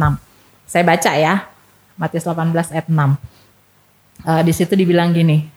Saya 0.67 0.83
baca 0.83 1.11
ya, 1.15 1.33
Matius 1.95 2.27
18 2.27 2.75
ayat 2.75 2.87
6. 2.91 2.93
Eh, 4.27 4.41
di 4.43 4.53
situ 4.53 4.73
dibilang 4.75 5.15
gini, 5.15 5.56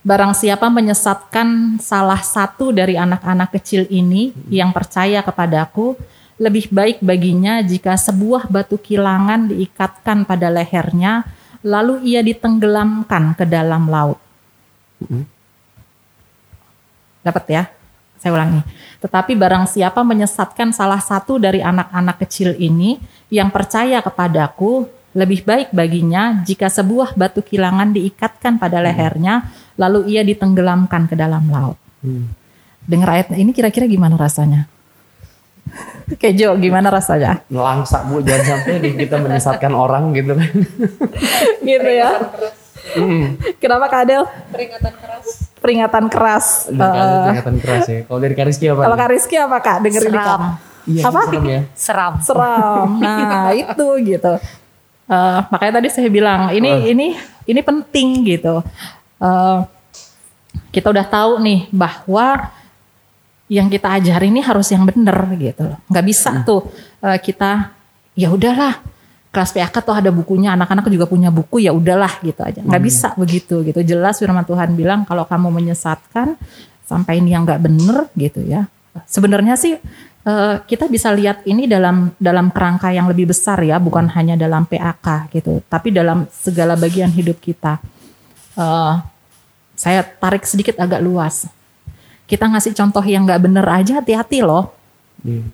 barang 0.00 0.32
siapa 0.32 0.72
menyesatkan 0.72 1.80
salah 1.80 2.20
satu 2.20 2.72
dari 2.72 2.96
anak-anak 2.96 3.52
kecil 3.60 3.84
ini 3.92 4.32
yang 4.48 4.72
percaya 4.72 5.20
kepadaku, 5.20 5.96
lebih 6.40 6.72
baik 6.72 7.04
baginya 7.04 7.60
jika 7.60 8.00
sebuah 8.00 8.48
batu 8.48 8.80
kilangan 8.80 9.52
diikatkan 9.52 10.24
pada 10.24 10.48
lehernya, 10.48 11.28
lalu 11.60 12.00
ia 12.08 12.24
ditenggelamkan 12.24 13.36
ke 13.36 13.44
dalam 13.44 13.84
laut. 13.92 14.16
Dapat 17.20 17.44
ya? 17.52 17.62
Saya 18.16 18.36
ulangi. 18.36 18.60
Tetapi 19.00 19.32
barang 19.32 19.64
siapa 19.68 20.00
menyesatkan 20.04 20.72
salah 20.76 21.00
satu 21.00 21.40
dari 21.40 21.64
anak-anak 21.64 22.20
kecil 22.24 22.52
ini 22.56 23.00
yang 23.32 23.48
percaya 23.48 24.04
kepadaku, 24.04 24.88
lebih 25.10 25.42
baik 25.42 25.74
baginya 25.74 26.42
jika 26.46 26.70
sebuah 26.70 27.18
batu 27.18 27.42
kilangan 27.42 27.90
diikatkan 27.90 28.62
pada 28.62 28.78
lehernya, 28.78 29.50
lalu 29.74 30.14
ia 30.14 30.22
ditenggelamkan 30.22 31.10
ke 31.10 31.18
dalam 31.18 31.50
laut. 31.50 31.78
Dengar 32.80 33.18
ayat 33.18 33.34
ini 33.34 33.50
kira-kira 33.50 33.90
gimana 33.90 34.14
rasanya? 34.14 34.70
Kejo, 36.20 36.54
gimana 36.58 36.90
rasanya? 36.90 37.42
Langsa 37.50 38.02
bu, 38.06 38.22
jangan 38.22 38.58
sampai 38.62 38.82
kita 38.98 39.18
menyesatkan 39.18 39.72
orang 39.74 40.10
gitu 40.14 40.34
kan. 40.34 40.50
gitu 41.68 41.90
ya. 41.90 42.10
Kenapa 43.62 43.86
Kak 43.86 44.02
Adel? 44.08 44.22
Peringatan 45.60 46.08
keras. 46.08 46.72
Udah 46.72 46.88
kali 46.88 47.02
Eh, 47.04 47.20
peringatan 47.22 47.56
keras 47.60 47.84
ya. 47.86 47.98
Kalau 48.08 48.18
dari 48.18 48.34
Kariski 48.34 48.64
apa? 48.72 48.82
kalau 48.88 48.96
Rizky 49.06 49.36
apa 49.36 49.56
Kak? 49.60 49.76
Dengerin 49.84 50.10
ini, 50.10 50.16
Kak. 50.16 50.24
Seram. 50.26 50.42
Iya, 50.88 51.02
apa? 51.04 51.20
serem 51.20 51.44
ya. 51.44 51.60
Seram. 51.76 52.12
seram. 52.24 52.88
Nah 52.98 53.52
itu 53.62 53.86
gitu. 54.02 54.32
Eh, 55.10 55.40
makanya 55.50 55.82
tadi 55.82 55.88
saya 55.90 56.06
bilang 56.06 56.54
ini 56.54 56.94
ini 56.94 57.18
ini 57.50 57.60
penting 57.66 58.22
gitu. 58.30 58.62
Eh, 59.18 59.58
kita 60.70 60.86
udah 60.94 61.02
tahu 61.02 61.42
nih 61.42 61.66
bahwa 61.74 62.54
yang 63.50 63.66
kita 63.66 63.98
ajarin 63.98 64.30
ini 64.30 64.38
harus 64.38 64.70
yang 64.70 64.86
bener 64.86 65.18
gitu. 65.34 65.66
Nggak 65.90 66.04
bisa 66.06 66.30
tuh 66.46 66.70
eh, 67.02 67.18
kita 67.18 67.74
ya 68.14 68.30
udahlah. 68.30 68.78
Kelas 69.30 69.54
PAK 69.54 69.86
tuh 69.86 69.94
ada 69.94 70.10
bukunya 70.10 70.58
anak-anak 70.58 70.90
juga 70.90 71.06
punya 71.06 71.30
buku 71.30 71.62
ya 71.62 71.70
udahlah 71.70 72.18
gitu 72.22 72.42
aja. 72.42 72.62
Nggak 72.66 72.82
bisa 72.82 73.14
begitu 73.14 73.62
gitu. 73.62 73.78
Jelas 73.82 74.18
firman 74.18 74.42
Tuhan 74.42 74.74
bilang 74.74 75.06
kalau 75.06 75.22
kamu 75.22 75.54
menyesatkan 75.54 76.34
sampai 76.86 77.22
ini 77.22 77.34
yang 77.34 77.46
nggak 77.46 77.62
bener 77.62 78.10
gitu 78.18 78.42
ya. 78.42 78.66
Sebenarnya 79.06 79.54
sih 79.54 79.78
eh, 80.26 80.56
kita 80.64 80.90
bisa 80.90 81.12
lihat 81.14 81.44
ini 81.46 81.64
dalam 81.70 82.10
dalam 82.20 82.50
kerangka 82.50 82.92
yang 82.92 83.06
lebih 83.06 83.30
besar 83.30 83.60
ya 83.62 83.80
bukan 83.80 84.08
hanya 84.12 84.36
dalam 84.36 84.66
PAK 84.66 85.32
gitu 85.32 85.60
tapi 85.68 85.92
dalam 85.94 86.26
segala 86.30 86.74
bagian 86.76 87.10
hidup 87.10 87.38
kita 87.40 87.78
Eh, 88.60 88.94
saya 89.78 90.02
tarik 90.04 90.44
sedikit 90.44 90.76
agak 90.76 91.00
luas 91.00 91.48
kita 92.28 92.44
ngasih 92.44 92.76
contoh 92.76 93.00
yang 93.06 93.24
nggak 93.24 93.40
bener 93.40 93.64
aja 93.64 94.02
hati-hati 94.02 94.42
loh 94.44 94.74
Iya. 95.24 95.44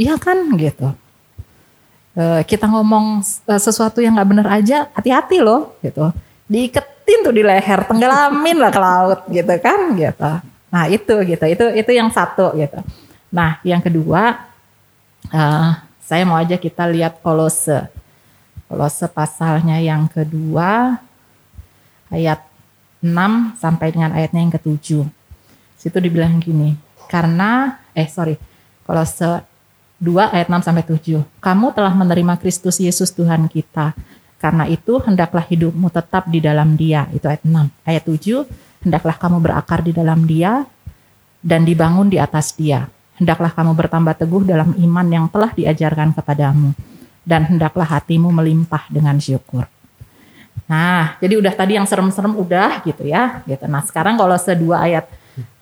Iya 0.00 0.14
kan 0.16 0.38
gitu. 0.56 0.88
Eh, 2.16 2.42
kita 2.48 2.66
ngomong 2.66 3.20
sesuatu 3.60 4.00
yang 4.00 4.16
nggak 4.16 4.30
bener 4.32 4.48
aja, 4.48 4.88
hati-hati 4.96 5.38
loh 5.44 5.76
gitu. 5.84 6.10
Diiketin 6.50 7.20
tuh 7.22 7.34
di 7.36 7.44
leher, 7.44 7.84
tenggelamin 7.86 8.56
lah 8.58 8.72
ke 8.72 8.80
laut 8.80 9.20
gitu 9.30 9.54
kan 9.60 9.94
gitu. 9.94 10.30
Nah 10.72 10.84
itu 10.90 11.14
gitu, 11.26 11.44
itu 11.46 11.64
itu 11.76 11.90
yang 11.92 12.08
satu 12.10 12.56
gitu. 12.56 12.80
Nah 13.30 13.62
yang 13.62 13.82
kedua, 13.82 14.50
eh, 15.30 15.70
saya 16.02 16.22
mau 16.26 16.38
aja 16.38 16.58
kita 16.58 16.86
lihat 16.90 17.22
kolose. 17.22 17.86
Kolose 18.66 19.06
pasalnya 19.10 19.78
yang 19.82 20.06
kedua, 20.10 20.98
ayat 22.10 22.42
6 23.02 23.56
sampai 23.56 23.94
dengan 23.94 24.12
ayatnya 24.12 24.42
yang 24.44 24.54
ketujuh. 24.54 25.06
Situ 25.80 25.98
dibilang 25.98 26.36
gini, 26.42 26.76
karena 27.08 27.80
eh 27.96 28.06
sorry, 28.06 28.36
Kolose 28.84 29.46
2 30.02 30.34
ayat 30.34 30.48
6 30.50 30.66
sampai 30.66 30.82
7. 30.82 31.22
Kamu 31.38 31.70
telah 31.76 31.92
menerima 31.92 32.34
Kristus 32.42 32.82
Yesus 32.82 33.14
Tuhan 33.14 33.46
kita. 33.46 33.94
Karena 34.40 34.64
itu 34.64 34.96
hendaklah 35.04 35.44
hidupmu 35.44 35.92
tetap 35.92 36.26
di 36.26 36.40
dalam 36.40 36.74
Dia. 36.74 37.04
Itu 37.12 37.28
ayat 37.28 37.44
6. 37.44 37.70
Ayat 37.84 38.02
7, 38.08 38.48
hendaklah 38.82 39.14
kamu 39.20 39.38
berakar 39.44 39.84
di 39.84 39.92
dalam 39.92 40.24
Dia 40.24 40.64
dan 41.44 41.68
dibangun 41.68 42.08
di 42.08 42.16
atas 42.16 42.56
Dia. 42.56 42.88
Hendaklah 43.20 43.52
kamu 43.52 43.76
bertambah 43.76 44.14
teguh 44.16 44.48
dalam 44.48 44.72
iman 44.80 45.06
yang 45.12 45.28
telah 45.28 45.52
diajarkan 45.52 46.16
kepadamu 46.16 46.72
dan 47.20 47.44
hendaklah 47.44 47.84
hatimu 47.84 48.32
melimpah 48.32 48.88
dengan 48.88 49.20
syukur. 49.20 49.68
Nah, 50.70 51.18
jadi 51.20 51.36
udah 51.36 51.52
tadi 51.52 51.76
yang 51.76 51.84
serem-serem 51.84 52.32
udah 52.32 52.80
gitu 52.86 53.04
ya, 53.04 53.44
gitu. 53.44 53.66
Nah, 53.68 53.82
sekarang 53.84 54.16
kalau 54.16 54.38
sedua 54.38 54.86
ayat 54.86 55.04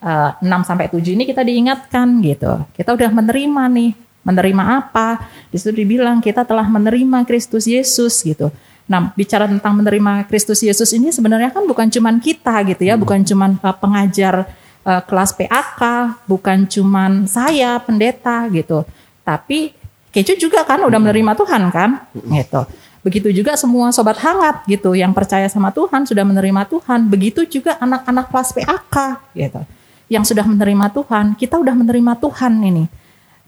eh, 0.04 0.30
6 0.44 0.68
sampai 0.68 0.86
7 0.92 1.16
ini 1.16 1.24
kita 1.26 1.40
diingatkan 1.42 2.20
gitu. 2.20 2.62
Kita 2.76 2.94
udah 2.94 3.10
menerima 3.10 3.62
nih. 3.72 3.92
Menerima 4.22 4.62
apa? 4.84 5.24
Di 5.48 5.56
situ 5.56 5.72
dibilang 5.72 6.20
kita 6.20 6.44
telah 6.44 6.68
menerima 6.68 7.24
Kristus 7.24 7.64
Yesus 7.64 8.20
gitu. 8.20 8.52
Nah, 8.84 9.08
bicara 9.16 9.48
tentang 9.48 9.80
menerima 9.80 10.28
Kristus 10.28 10.60
Yesus 10.60 10.92
ini 10.92 11.08
sebenarnya 11.08 11.56
kan 11.56 11.64
bukan 11.64 11.88
cuman 11.88 12.20
kita 12.20 12.64
gitu 12.68 12.82
ya, 12.84 12.94
bukan 13.00 13.24
cuman 13.24 13.56
eh, 13.56 13.76
pengajar 13.80 14.44
eh, 14.84 15.02
kelas 15.02 15.34
PAK, 15.34 15.82
bukan 16.28 16.68
cuman 16.68 17.24
saya 17.30 17.78
pendeta 17.80 18.46
gitu. 18.52 18.84
Tapi 19.24 19.78
Keju 20.08 20.40
juga 20.40 20.64
kan 20.64 20.80
udah 20.88 20.96
menerima 20.96 21.36
Tuhan 21.36 21.68
kan, 21.68 22.08
gitu. 22.16 22.64
Begitu 23.04 23.28
juga 23.30 23.54
semua 23.54 23.92
sobat 23.94 24.18
hangat 24.18 24.66
gitu 24.66 24.96
yang 24.96 25.14
percaya 25.14 25.46
sama 25.46 25.70
Tuhan 25.70 26.08
sudah 26.08 26.24
menerima 26.26 26.66
Tuhan. 26.66 27.06
Begitu 27.06 27.46
juga 27.46 27.78
anak-anak 27.78 28.26
kelas 28.32 28.50
PAK 28.56 28.96
gitu. 29.36 29.60
Yang 30.08 30.34
sudah 30.34 30.48
menerima 30.48 30.90
Tuhan, 30.90 31.36
kita 31.36 31.60
udah 31.60 31.74
menerima 31.76 32.12
Tuhan 32.18 32.52
ini. 32.64 32.84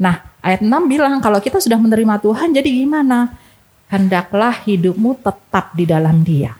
Nah, 0.00 0.20
ayat 0.44 0.64
6 0.64 0.70
bilang 0.86 1.18
kalau 1.18 1.40
kita 1.40 1.58
sudah 1.60 1.80
menerima 1.80 2.20
Tuhan 2.22 2.52
jadi 2.52 2.68
gimana? 2.68 3.36
Hendaklah 3.90 4.54
hidupmu 4.64 5.18
tetap 5.18 5.74
di 5.74 5.84
dalam 5.84 6.22
Dia. 6.22 6.54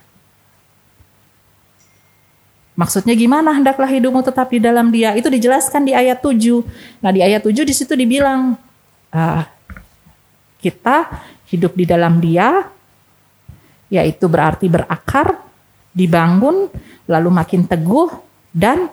Maksudnya 2.78 3.12
gimana 3.18 3.52
hendaklah 3.52 3.90
hidupmu 3.90 4.22
tetap 4.24 4.48
di 4.48 4.62
dalam 4.62 4.88
Dia? 4.94 5.12
Itu 5.18 5.28
dijelaskan 5.28 5.84
di 5.84 5.92
ayat 5.92 6.22
7. 6.22 6.64
Nah, 7.02 7.10
di 7.12 7.20
ayat 7.20 7.42
7 7.44 7.66
di 7.66 7.74
situ 7.74 7.92
dibilang 7.92 8.56
ah, 9.12 9.44
kita 10.62 11.10
hidup 11.50 11.74
di 11.74 11.84
dalam 11.84 12.22
Dia 12.22 12.64
yaitu 13.90 14.30
berarti 14.30 14.70
berakar, 14.70 15.34
dibangun, 15.90 16.70
lalu 17.10 17.28
makin 17.34 17.66
teguh 17.66 18.08
dan 18.54 18.86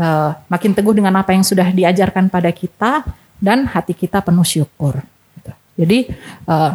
eh, 0.00 0.30
makin 0.48 0.72
teguh 0.72 0.96
dengan 0.96 1.20
apa 1.20 1.36
yang 1.36 1.44
sudah 1.44 1.68
diajarkan 1.68 2.32
pada 2.32 2.48
kita 2.48 3.04
dan 3.36 3.68
hati 3.68 3.92
kita 3.92 4.24
penuh 4.24 4.48
syukur. 4.48 4.96
Gitu. 5.36 5.52
Jadi 5.84 5.98
eh, 6.48 6.72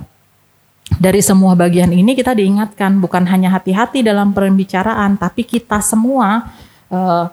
dari 0.96 1.20
semua 1.20 1.54
bagian 1.60 1.92
ini 1.92 2.16
kita 2.16 2.32
diingatkan 2.32 3.04
bukan 3.04 3.28
hanya 3.28 3.52
hati-hati 3.52 4.00
dalam 4.02 4.32
pembicaraan, 4.32 5.20
tapi 5.20 5.44
kita 5.44 5.84
semua 5.84 6.48
eh, 6.88 7.26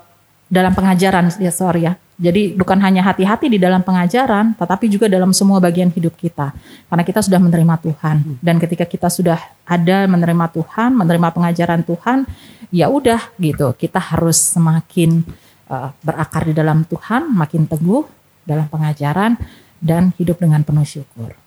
dalam 0.53 0.73
pengajaran 0.75 1.33
ya 1.39 1.53
sorry 1.55 1.89
ya. 1.89 1.95
Jadi 2.23 2.55
bukan 2.55 2.79
hanya 2.79 3.03
hati-hati 3.03 3.51
di 3.51 3.59
dalam 3.59 3.83
pengajaran, 3.83 4.55
tetapi 4.55 4.87
juga 4.87 5.11
dalam 5.11 5.35
semua 5.35 5.59
bagian 5.59 5.91
hidup 5.91 6.15
kita. 6.15 6.55
Karena 6.87 7.03
kita 7.03 7.19
sudah 7.25 7.41
menerima 7.43 7.75
Tuhan 7.83 8.17
dan 8.39 8.63
ketika 8.63 8.87
kita 8.87 9.09
sudah 9.11 9.41
ada 9.67 10.07
menerima 10.07 10.47
Tuhan, 10.55 10.95
menerima 10.95 11.29
pengajaran 11.35 11.83
Tuhan, 11.83 12.29
ya 12.71 12.87
udah 12.93 13.33
gitu. 13.43 13.75
Kita 13.75 13.99
harus 13.99 14.39
semakin 14.39 15.23
eh, 15.71 15.89
berakar 16.03 16.47
di 16.47 16.55
dalam 16.55 16.87
Tuhan, 16.87 17.33
makin 17.33 17.67
teguh 17.67 18.07
dalam 18.47 18.67
pengajaran 18.71 19.39
dan 19.83 20.15
hidup 20.15 20.39
dengan 20.39 20.63
penuh 20.63 20.87
syukur. 20.87 21.42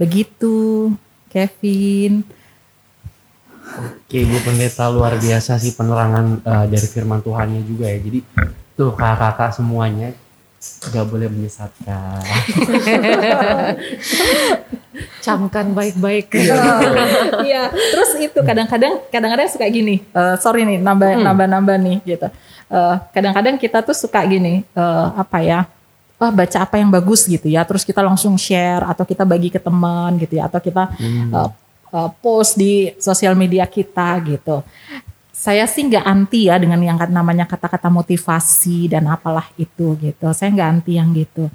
Begitu, 0.00 0.88
Kevin. 1.28 2.24
Oke, 3.70 4.24
Bu 4.24 4.40
Pendeta 4.40 4.88
luar 4.88 5.20
biasa 5.20 5.60
sih 5.60 5.76
penerangan 5.76 6.40
eh, 6.40 6.66
dari 6.72 6.88
firman 6.88 7.20
Tuhannya 7.20 7.60
juga 7.68 7.86
ya. 7.86 8.00
Jadi 8.00 8.24
tuh 8.74 8.96
kakak-kakak 8.96 9.60
semuanya 9.60 10.16
gak 10.88 11.04
boleh 11.04 11.28
menyesatkan. 11.28 12.20
Camkan 15.24 15.76
baik-baik. 15.76 16.32
Iya, 17.44 17.68
terus 17.72 18.10
itu 18.20 18.40
kadang-kadang 18.40 19.04
kadang-kadang 19.12 19.48
suka 19.52 19.68
gini. 19.68 20.00
eh, 20.00 20.34
sorry 20.40 20.64
nih, 20.64 20.80
nambah 20.80 21.20
nambah 21.20 21.46
nambah 21.46 21.76
nih 21.76 21.98
gitu. 22.08 22.28
Eh, 22.72 22.96
kadang-kadang 23.12 23.60
kita 23.60 23.84
tuh 23.84 23.92
suka 23.92 24.24
gini, 24.24 24.64
eh, 24.64 25.06
apa 25.12 25.38
ya? 25.44 25.68
Wah, 26.20 26.28
baca 26.28 26.58
apa 26.60 26.76
yang 26.76 26.92
bagus 26.92 27.24
gitu 27.24 27.48
ya. 27.48 27.64
Terus 27.64 27.80
kita 27.80 28.04
langsung 28.04 28.36
share 28.36 28.84
atau 28.84 29.08
kita 29.08 29.24
bagi 29.24 29.48
ke 29.48 29.56
teman 29.56 30.20
gitu 30.20 30.36
ya 30.36 30.52
atau 30.52 30.60
kita 30.60 30.92
eh, 31.00 31.48
eh, 31.96 32.10
post 32.20 32.60
di 32.60 32.92
sosial 33.00 33.32
media 33.32 33.64
kita 33.64 34.20
gitu. 34.28 34.60
Saya 35.32 35.64
sih 35.64 35.88
nggak 35.88 36.04
anti 36.04 36.52
ya 36.52 36.60
dengan 36.60 36.76
yang 36.84 37.00
namanya 37.08 37.48
kata-kata 37.48 37.88
motivasi 37.88 38.92
dan 38.92 39.08
apalah 39.08 39.48
itu 39.56 39.96
gitu. 39.96 40.28
Saya 40.36 40.52
nggak 40.52 40.68
anti 40.68 41.00
yang 41.00 41.08
gitu. 41.16 41.48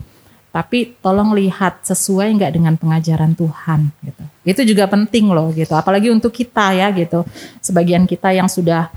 tapi 0.56 0.96
tolong 1.04 1.36
lihat 1.36 1.84
sesuai 1.84 2.32
nggak 2.40 2.52
dengan 2.56 2.80
pengajaran 2.80 3.36
Tuhan 3.36 3.92
gitu. 4.00 4.24
Itu 4.48 4.62
juga 4.64 4.88
penting 4.88 5.28
loh 5.28 5.52
gitu. 5.52 5.76
Apalagi 5.76 6.08
untuk 6.08 6.32
kita 6.32 6.72
ya 6.72 6.96
gitu. 6.96 7.28
Sebagian 7.60 8.08
kita 8.08 8.32
yang 8.32 8.48
sudah 8.48 8.88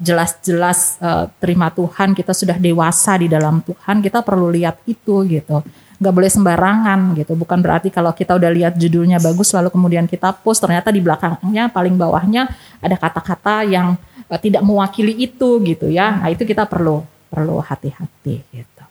jelas-jelas 0.00 0.96
uh, 1.04 1.28
terima 1.36 1.68
Tuhan, 1.68 2.16
kita 2.16 2.32
sudah 2.32 2.56
dewasa 2.56 3.20
di 3.20 3.28
dalam 3.28 3.60
Tuhan, 3.60 4.00
kita 4.00 4.24
perlu 4.24 4.48
lihat 4.48 4.80
itu 4.88 5.20
gitu. 5.28 5.60
Nggak 6.00 6.14
boleh 6.16 6.30
sembarangan 6.32 7.12
gitu. 7.20 7.36
Bukan 7.36 7.60
berarti 7.60 7.92
kalau 7.92 8.16
kita 8.16 8.34
udah 8.40 8.50
lihat 8.50 8.74
judulnya 8.80 9.20
bagus 9.20 9.52
lalu 9.52 9.68
kemudian 9.68 10.08
kita 10.08 10.32
post 10.32 10.64
ternyata 10.64 10.88
di 10.88 11.04
belakangnya 11.04 11.68
paling 11.68 11.94
bawahnya 11.94 12.48
ada 12.80 12.96
kata-kata 12.96 13.68
yang 13.68 14.00
uh, 14.32 14.40
tidak 14.40 14.64
mewakili 14.64 15.12
itu 15.28 15.60
gitu 15.60 15.92
ya. 15.92 16.24
Nah, 16.24 16.32
itu 16.32 16.48
kita 16.48 16.64
perlu 16.64 17.04
perlu 17.28 17.60
hati-hati 17.60 18.40
gitu. 18.48 18.84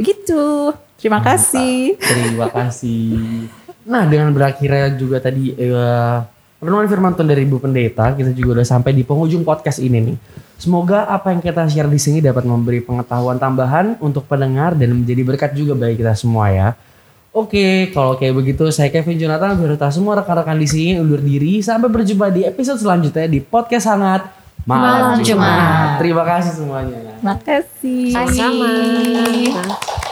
Begitu. 0.00 0.72
Terima 0.98 1.22
kasih. 1.22 1.94
Terima 2.00 2.50
kasih. 2.50 3.46
Nah, 3.86 4.04
dengan 4.04 4.34
berakhirnya 4.34 4.92
juga 4.98 5.22
tadi 5.22 5.54
eh, 5.54 6.16
renungan 6.58 6.86
firman 6.90 7.12
Tuhan 7.14 7.28
dari 7.30 7.42
Ibu 7.46 7.58
Pendeta, 7.62 8.14
kita 8.14 8.34
juga 8.34 8.60
udah 8.60 8.66
sampai 8.66 8.90
di 8.94 9.06
penghujung 9.06 9.46
podcast 9.46 9.78
ini 9.78 10.12
nih. 10.12 10.16
Semoga 10.58 11.06
apa 11.06 11.30
yang 11.30 11.38
kita 11.38 11.70
share 11.70 11.86
di 11.86 12.00
sini 12.02 12.18
dapat 12.18 12.42
memberi 12.42 12.82
pengetahuan 12.82 13.38
tambahan 13.38 13.94
untuk 14.02 14.26
pendengar 14.26 14.74
dan 14.74 14.90
menjadi 14.90 15.22
berkat 15.22 15.50
juga 15.54 15.78
bagi 15.78 16.02
kita 16.02 16.18
semua 16.18 16.50
ya. 16.50 16.68
Oke, 17.30 17.94
kalau 17.94 18.18
kayak 18.18 18.34
begitu 18.34 18.66
saya 18.74 18.90
Kevin 18.90 19.14
Jonathan 19.14 19.54
beserta 19.54 19.86
semua 19.94 20.18
rekan-rekan 20.18 20.58
di 20.58 20.66
sini 20.66 20.98
undur 20.98 21.22
diri. 21.22 21.62
Sampai 21.62 21.86
berjumpa 21.86 22.34
di 22.34 22.42
episode 22.42 22.82
selanjutnya 22.82 23.30
di 23.30 23.38
podcast 23.38 23.86
hangat 23.86 24.26
Malam 24.66 25.22
Jumat. 25.22 26.02
Terima 26.02 26.26
kasih 26.26 26.52
semuanya. 26.58 27.14
Terima 27.22 27.36
kasih. 27.38 28.12
Sama. 28.12 28.72
Podcast 29.22 30.07